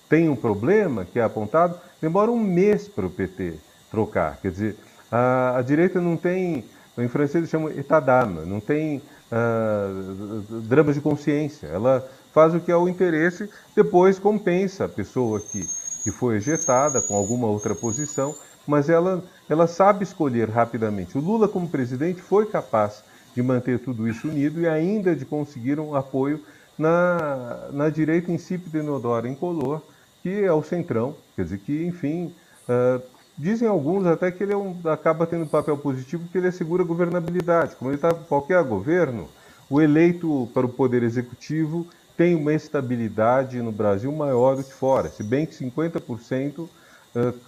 [0.07, 3.55] tem um problema que é apontado, demora um mês para o PT
[3.91, 4.37] trocar.
[4.41, 4.75] Quer dizer,
[5.11, 6.63] a, a direita não tem,
[6.97, 9.01] em francês chama etadama, não tem
[9.31, 11.67] uh, dramas de consciência.
[11.67, 15.65] Ela faz o que é o interesse, depois compensa a pessoa que,
[16.03, 18.35] que foi ejetada com alguma outra posição,
[18.67, 21.17] mas ela, ela sabe escolher rapidamente.
[21.17, 23.03] O Lula, como presidente, foi capaz
[23.35, 26.41] de manter tudo isso unido e ainda de conseguir um apoio
[26.77, 29.81] na, na direita insípida inodora incolor,
[30.23, 32.33] que é o centrão, quer dizer que, enfim,
[32.67, 33.01] uh,
[33.37, 36.83] Dizem alguns até que ele é um, acaba tendo um papel positivo porque ele assegura
[36.83, 37.75] a governabilidade.
[37.75, 39.27] Como ele está qualquer governo,
[39.69, 41.85] o eleito para o poder executivo
[42.15, 46.69] tem uma estabilidade no Brasil maior do que fora, se bem que 50% uh,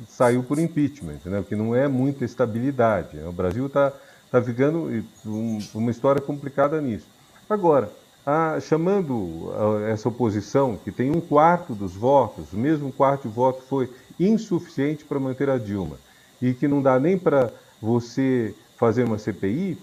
[0.07, 3.18] saiu por impeachment, né, o que não é muita estabilidade.
[3.18, 3.27] Né?
[3.27, 3.91] O Brasil está
[4.31, 7.07] tá vivendo um, uma história complicada nisso.
[7.49, 7.91] Agora,
[8.26, 13.34] a, chamando a, essa oposição, que tem um quarto dos votos, o mesmo quarto de
[13.34, 13.89] voto foi
[14.19, 15.98] insuficiente para manter a Dilma,
[16.41, 19.77] e que não dá nem para você fazer uma CPI,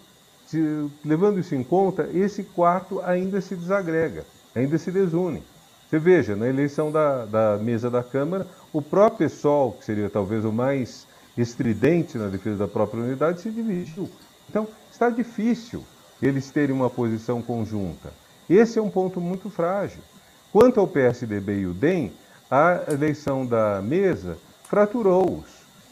[0.46, 4.24] se, levando isso em conta, esse quarto ainda se desagrega,
[4.54, 5.42] ainda se desune.
[5.94, 10.44] Você veja, na eleição da, da mesa da Câmara, o próprio PSOL, que seria talvez
[10.44, 11.06] o mais
[11.38, 14.10] estridente na defesa da própria unidade, se dividiu.
[14.50, 15.84] Então, está difícil
[16.20, 18.12] eles terem uma posição conjunta.
[18.50, 20.00] Esse é um ponto muito frágil.
[20.52, 22.12] Quanto ao PSDB e o DEM,
[22.50, 25.46] a eleição da mesa fraturou-os.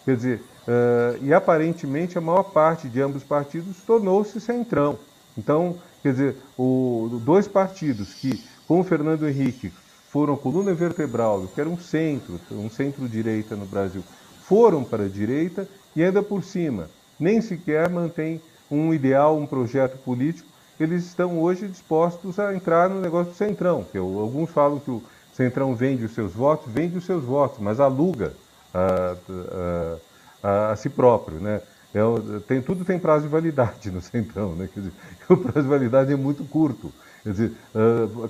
[0.04, 4.98] Quer dizer, uh, e aparentemente a maior parte de ambos os partidos tornou-se centrão.
[5.38, 9.72] Então, quer dizer, o, dois partidos que, com o Fernando Henrique,
[10.12, 14.04] foram coluna vertebral, que era um centro, um centro-direita no Brasil,
[14.42, 15.66] foram para a direita
[15.96, 18.38] e ainda por cima, nem sequer mantém
[18.70, 20.46] um ideal, um projeto político,
[20.78, 25.02] eles estão hoje dispostos a entrar no negócio do Centrão, que alguns falam que o
[25.32, 28.34] Centrão vende os seus votos, vende os seus votos, mas aluga
[28.74, 29.16] a,
[30.42, 31.62] a, a, a si próprio, né?
[31.94, 32.00] É,
[32.48, 34.68] tem, tudo tem prazo de validade no Centrão, né?
[34.72, 34.92] Quer dizer,
[35.28, 36.92] o prazo de validade é muito curto.
[37.22, 37.52] Quer dizer,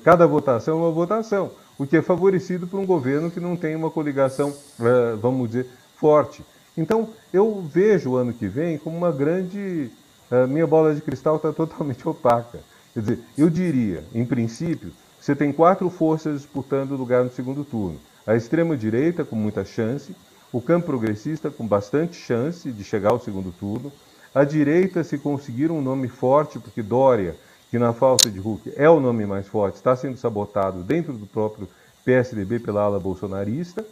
[0.04, 3.74] cada votação é uma votação, o que é favorecido por um governo que não tem
[3.74, 5.66] uma coligação, uh, vamos dizer,
[5.96, 6.44] forte.
[6.76, 9.90] Então, eu vejo o ano que vem como uma grande.
[10.30, 12.60] Uh, minha bola de cristal está totalmente opaca.
[12.94, 17.64] Quer dizer, eu diria, em princípio, você tem quatro forças disputando o lugar no segundo
[17.64, 17.98] turno.
[18.26, 20.14] A extrema-direita, com muita chance,
[20.52, 23.90] o campo progressista, com bastante chance de chegar ao segundo turno,
[24.34, 27.36] a direita, se conseguir um nome forte, porque Dória
[27.72, 31.26] que na falta de Hulk é o nome mais forte, está sendo sabotado dentro do
[31.26, 31.66] próprio
[32.04, 33.82] PSDB pela ala bolsonarista.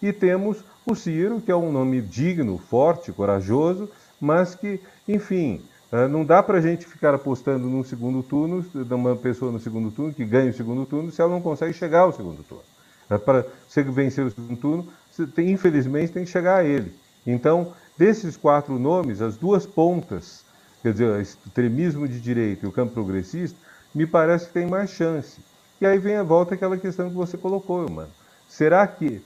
[0.00, 5.60] E temos o Ciro, que é um nome digno, forte, corajoso, mas que, enfim,
[5.92, 9.90] eh, não dá para a gente ficar apostando no segundo turno, numa pessoa no segundo
[9.90, 12.64] turno, que ganha o segundo turno, se ela não consegue chegar ao segundo turno.
[13.10, 13.44] Eh, para
[13.92, 14.88] vencer o segundo turno,
[15.36, 16.90] infelizmente tem que chegar a ele.
[17.26, 20.45] Então, desses quatro nomes, as duas pontas
[20.86, 23.58] quer dizer, extremismo de direita e o campo progressista,
[23.92, 25.40] me parece que tem mais chance.
[25.80, 28.10] E aí vem a volta aquela questão que você colocou, mano.
[28.48, 29.20] Será que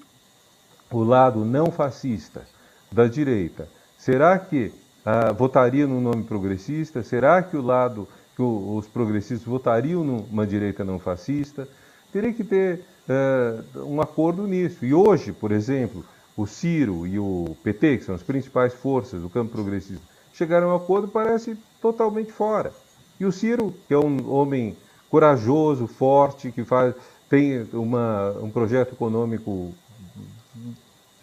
[0.91, 2.47] o lado não fascista
[2.91, 3.69] da direita,
[3.99, 4.73] será que
[5.05, 7.03] ah, votaria no nome progressista?
[7.03, 11.69] Será que o lado que os progressistas votariam numa direita não fascista?
[12.11, 14.83] Teria que ter ah, um acordo nisso.
[14.83, 19.29] E hoje, por exemplo, o Ciro e o PT, que são as principais forças do
[19.29, 20.10] campo progressista,
[20.41, 22.73] chegaram a um acordo parece totalmente fora.
[23.19, 24.75] E o Ciro, que é um homem
[25.11, 26.95] corajoso, forte, que faz,
[27.29, 29.75] tem uma, um projeto econômico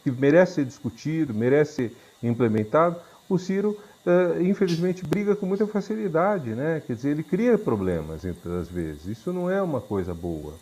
[0.04, 6.52] que merece ser discutido, merece ser implementado, o Ciro, uh, infelizmente, briga com muita facilidade,
[6.52, 6.82] né?
[6.86, 9.06] Quer dizer, ele cria problemas, às vezes.
[9.08, 10.54] Isso não é uma coisa boa.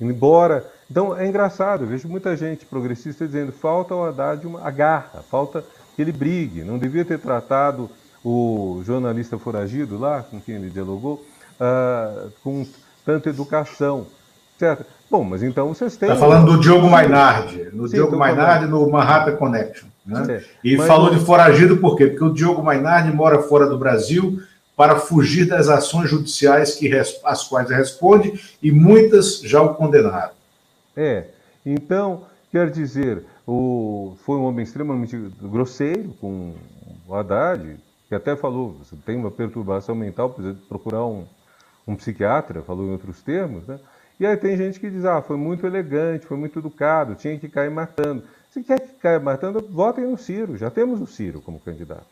[0.00, 0.68] Embora.
[0.90, 5.24] Então, é engraçado, eu vejo muita gente progressista dizendo falta ao Haddad uma, a garra,
[5.30, 5.64] falta
[5.94, 6.62] que ele brigue.
[6.62, 7.90] Não devia ter tratado
[8.24, 11.24] o jornalista foragido lá, com quem ele dialogou,
[11.60, 12.66] uh, com
[13.04, 14.06] tanta educação,
[14.58, 14.84] certo?
[15.10, 16.08] Bom, mas então vocês têm...
[16.08, 19.88] Está falando do Diogo Mainardi, no Sim, Diogo Mainardi no Manhattan Connection.
[20.06, 20.24] Né?
[20.36, 22.06] É, e falou de foragido por quê?
[22.06, 24.40] Porque o Diogo Mainardi mora fora do Brasil
[24.76, 26.90] para fugir das ações judiciais que,
[27.24, 30.32] às quais responde e muitas já o condenaram.
[30.96, 31.24] É,
[31.64, 36.54] então, quer dizer, o, foi um homem extremamente grosseiro com
[37.06, 37.76] o Haddad,
[38.08, 41.26] que até falou, você tem uma perturbação mental, precisa procurar um,
[41.86, 43.80] um psiquiatra, falou em outros termos, né?
[44.20, 47.48] E aí tem gente que diz, ah, foi muito elegante, foi muito educado, tinha que
[47.48, 48.22] cair matando.
[48.50, 52.06] Se quer que caia matando, votem no Ciro, já temos o Ciro como candidato.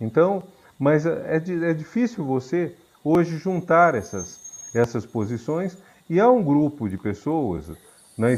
[0.00, 0.42] Então,
[0.78, 5.78] mas é, é difícil você hoje juntar essas, essas posições
[6.10, 7.70] e há um grupo de pessoas
[8.16, 8.28] na,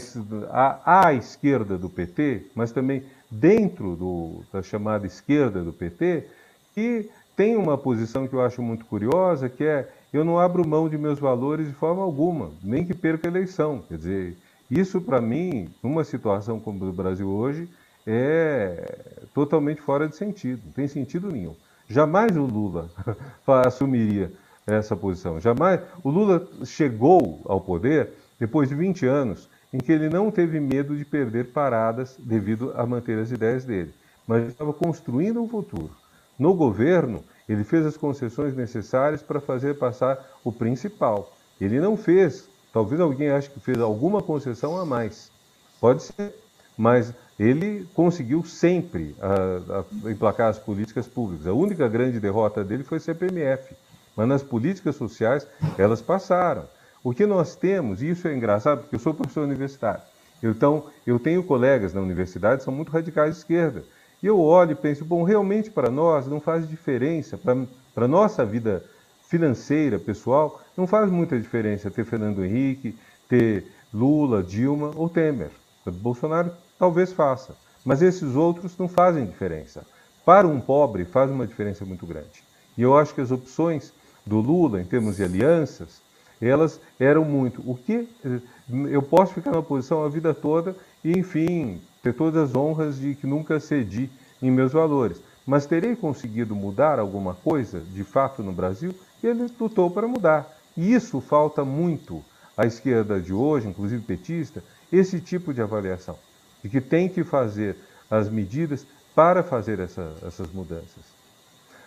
[0.50, 6.26] à, à esquerda do PT, mas também dentro do, da chamada esquerda do PT,
[6.74, 10.88] que tem uma posição que eu acho muito curiosa, que é eu não abro mão
[10.88, 13.82] de meus valores de forma alguma, nem que perca a eleição.
[13.86, 14.36] Quer dizer,
[14.70, 17.68] isso para mim, numa situação como a do Brasil hoje,
[18.06, 21.54] é totalmente fora de sentido, não tem sentido nenhum.
[21.88, 22.88] Jamais o Lula
[23.66, 24.32] assumiria
[24.66, 25.40] essa posição.
[25.40, 25.80] Jamais.
[26.02, 30.96] O Lula chegou ao poder depois de 20 anos em que ele não teve medo
[30.96, 33.92] de perder paradas devido a manter as ideias dele,
[34.26, 35.90] mas estava construindo um futuro.
[36.38, 41.30] No governo, ele fez as concessões necessárias para fazer passar o principal.
[41.60, 45.30] Ele não fez, talvez alguém ache que fez alguma concessão a mais.
[45.78, 46.34] Pode ser,
[46.76, 51.46] mas ele conseguiu sempre a, a, emplacar as políticas públicas.
[51.46, 53.76] A única grande derrota dele foi a CPMF,
[54.16, 55.46] mas nas políticas sociais
[55.76, 56.64] elas passaram.
[57.06, 60.02] O que nós temos, e isso é engraçado, porque eu sou professor universitário,
[60.42, 63.84] então eu tenho colegas na universidade que são muito radicais de esquerda.
[64.20, 68.44] E eu olho e penso, bom, realmente para nós não faz diferença, para a nossa
[68.44, 68.82] vida
[69.28, 75.52] financeira, pessoal, não faz muita diferença ter Fernando Henrique, ter Lula, Dilma ou Temer.
[75.86, 77.54] Bolsonaro talvez faça,
[77.84, 79.86] mas esses outros não fazem diferença.
[80.24, 82.42] Para um pobre faz uma diferença muito grande.
[82.76, 83.92] E eu acho que as opções
[84.26, 86.04] do Lula, em termos de alianças,
[86.40, 87.62] elas eram muito.
[87.68, 88.40] O que eh,
[88.88, 93.14] eu posso ficar na posição a vida toda e, enfim, ter todas as honras de
[93.14, 94.10] que nunca cedi
[94.42, 95.20] em meus valores.
[95.46, 98.94] Mas terei conseguido mudar alguma coisa de fato no Brasil?
[99.22, 100.56] E ele lutou para mudar.
[100.76, 102.22] E isso falta muito
[102.56, 106.18] à esquerda de hoje, inclusive petista, esse tipo de avaliação.
[106.64, 107.76] E que tem que fazer
[108.10, 111.16] as medidas para fazer essa, essas mudanças.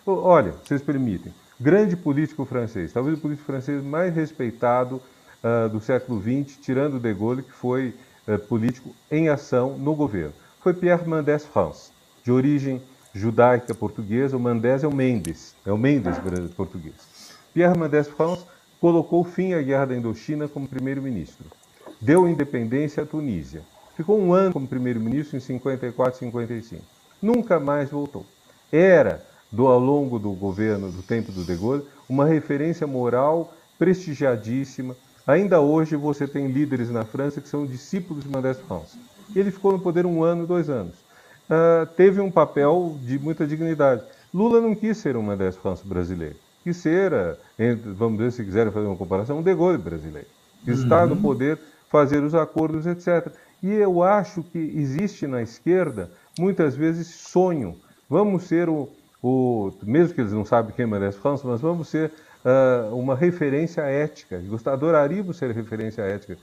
[0.06, 5.00] Olha, vocês permitem, grande político francês, talvez o político francês mais respeitado
[5.44, 7.94] uh, do século XX, tirando de Gaulle, que foi
[8.26, 11.90] uh, político em ação no governo, foi Pierre Mendès France,
[12.24, 12.80] de origem
[13.12, 14.36] judaica portuguesa.
[14.36, 16.16] O Mendès é o Mendes, é o Mendes
[16.56, 17.36] português.
[17.52, 18.44] Pierre Mendès France
[18.80, 21.46] colocou fim à guerra da Indochina como primeiro-ministro.
[22.00, 23.62] Deu independência à Tunísia.
[23.96, 28.24] Ficou um ano como primeiro-ministro em 54 e 55 nunca mais voltou.
[28.72, 34.96] Era, do, ao longo do governo do tempo do De Gaulle, uma referência moral prestigiadíssima.
[35.26, 38.98] Ainda hoje você tem líderes na França que são discípulos de Mendès France.
[39.34, 40.94] Ele ficou no poder um ano, dois anos.
[41.48, 44.02] Uh, teve um papel de muita dignidade.
[44.32, 46.36] Lula não quis ser um Mendès France brasileiro.
[46.62, 47.36] Quis ser, uh,
[47.96, 50.28] vamos dizer, se quiserem fazer uma comparação, um De Gaulle brasileiro.
[50.66, 50.74] Uhum.
[50.74, 51.58] estar no poder,
[51.88, 53.32] fazer os acordos, etc.
[53.62, 57.76] E eu acho que existe na esquerda muitas vezes sonham.
[58.08, 58.88] Vamos ser o,
[59.22, 62.10] o mesmo que eles não sabem quem merece France, mas vamos ser
[62.44, 64.42] uh, uma referência ética.
[64.66, 66.38] Adoraríamos ser referência ética.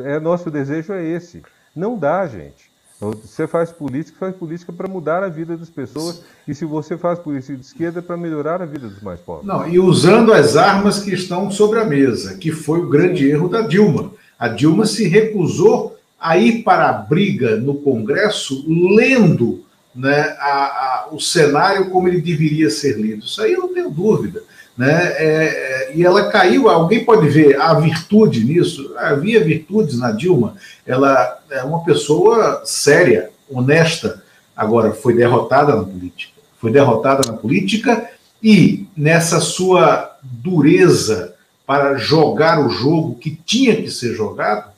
[0.00, 1.42] É, nosso desejo é esse.
[1.74, 2.72] Não dá, gente.
[3.00, 7.18] Você faz política, faz política para mudar a vida das pessoas, e se você faz
[7.18, 9.46] política de esquerda, é para melhorar a vida dos mais pobres.
[9.46, 13.48] Não, e usando as armas que estão sobre a mesa, que foi o grande erro
[13.48, 14.12] da Dilma.
[14.38, 19.64] A Dilma se recusou a ir para a briga no Congresso lendo
[19.94, 23.24] né, a, a, o cenário como ele deveria ser lido.
[23.24, 24.42] Isso aí eu não tenho dúvida.
[24.76, 24.90] Né?
[24.90, 28.94] É, é, e ela caiu, alguém pode ver a virtude nisso?
[28.96, 30.56] Havia virtudes na Dilma.
[30.86, 34.22] Ela é uma pessoa séria, honesta,
[34.56, 36.32] agora foi derrotada na política.
[36.58, 38.08] Foi derrotada na política
[38.42, 41.34] e nessa sua dureza
[41.66, 44.72] para jogar o jogo que tinha que ser jogado,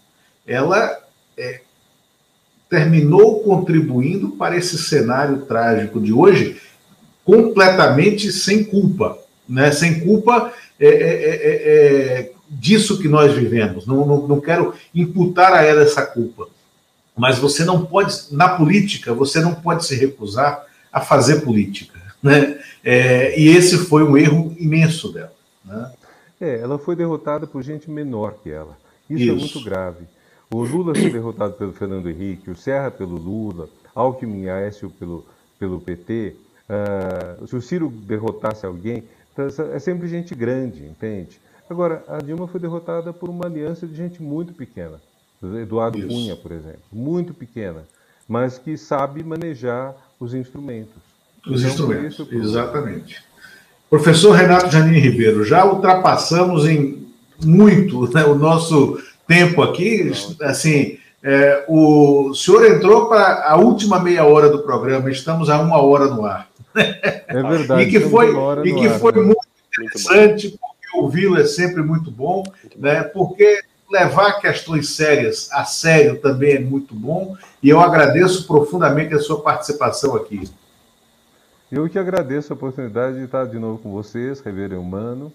[0.46, 0.98] ela
[1.36, 1.60] é,
[2.68, 6.60] terminou contribuindo para esse cenário trágico de hoje,
[7.24, 9.18] completamente sem culpa,
[9.48, 9.70] né?
[9.70, 13.86] sem culpa é, é, é, é disso que nós vivemos.
[13.86, 16.48] Não, não, não quero imputar a ela essa culpa,
[17.16, 22.00] mas você não pode, na política, você não pode se recusar a fazer política.
[22.22, 22.58] Né?
[22.82, 25.32] É, e esse foi um erro imenso dela.
[25.64, 25.92] Né?
[26.40, 28.76] É, ela foi derrotada por gente menor que ela.
[29.08, 29.32] Isso, Isso.
[29.32, 30.04] é muito grave.
[30.54, 35.26] O Lula ser derrotado pelo Fernando Henrique, o Serra pelo Lula, Alckmin e Aécio pelo,
[35.58, 36.72] pelo PT, uh,
[37.42, 39.02] ah, se o Ciro derrotasse alguém,
[39.32, 41.40] então, é sempre gente grande, entende?
[41.68, 45.00] Agora, a Dilma foi derrotada por uma aliança de gente muito pequena.
[45.42, 46.06] Eduardo Isso.
[46.06, 47.82] Cunha, por exemplo, muito pequena,
[48.28, 51.02] mas que sabe manejar os instrumentos.
[51.44, 53.24] Os então, instrumentos, exatamente.
[53.90, 57.08] Professor Renato Janine Ribeiro, já ultrapassamos em
[57.42, 64.24] muito né, o nosso tempo aqui, assim, é, o senhor entrou para a última meia
[64.24, 66.48] hora do programa, estamos a uma hora no ar.
[66.74, 67.82] É verdade.
[67.82, 68.34] e que foi,
[68.64, 69.22] e que ar, foi né?
[69.22, 69.46] muito
[69.78, 73.02] interessante, muito porque ouvi-lo é sempre muito bom, muito né?
[73.02, 79.18] porque levar questões sérias a sério também é muito bom, e eu agradeço profundamente a
[79.18, 80.48] sua participação aqui.
[81.72, 85.32] Eu que agradeço a oportunidade de estar de novo com vocês, Reverendo Humano.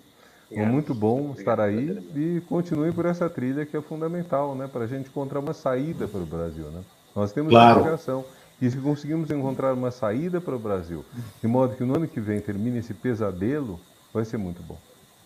[0.51, 4.85] É muito bom estar aí e continue por essa trilha que é fundamental, né, para
[4.85, 6.81] a gente encontrar uma saída para o Brasil, né?
[7.15, 7.81] Nós temos claro.
[7.81, 8.25] obrigação
[8.61, 11.05] e se conseguimos encontrar uma saída para o Brasil,
[11.41, 13.79] de modo que no ano que vem termine esse pesadelo,
[14.13, 14.77] vai ser muito bom.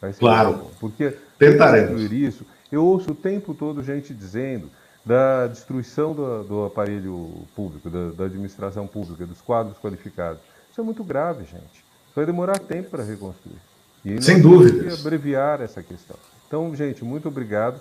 [0.01, 0.49] Vai ser claro.
[0.49, 0.71] Muito bom.
[0.79, 2.45] Porque tentaremos isso.
[2.71, 4.69] Eu ouço o tempo todo gente dizendo
[5.05, 10.41] da destruição do, do aparelho público, da, da administração pública, dos quadros qualificados.
[10.71, 11.83] Isso é muito grave, gente.
[12.15, 13.72] Vai demorar tempo para reconstruir.
[14.05, 14.93] E Sem dúvida.
[14.93, 16.17] abreviar essa questão.
[16.47, 17.79] Então, gente, muito obrigado.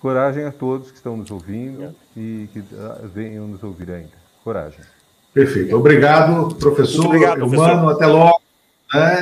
[0.00, 4.12] Coragem a todos que estão nos ouvindo e que ah, venham nos ouvir ainda.
[4.44, 4.80] Coragem.
[5.32, 5.74] Perfeito.
[5.76, 6.98] Obrigado, professor.
[6.98, 7.70] Muito obrigado, professor.
[7.70, 7.88] Humano.
[7.88, 8.42] Até logo.
[8.92, 9.00] Né?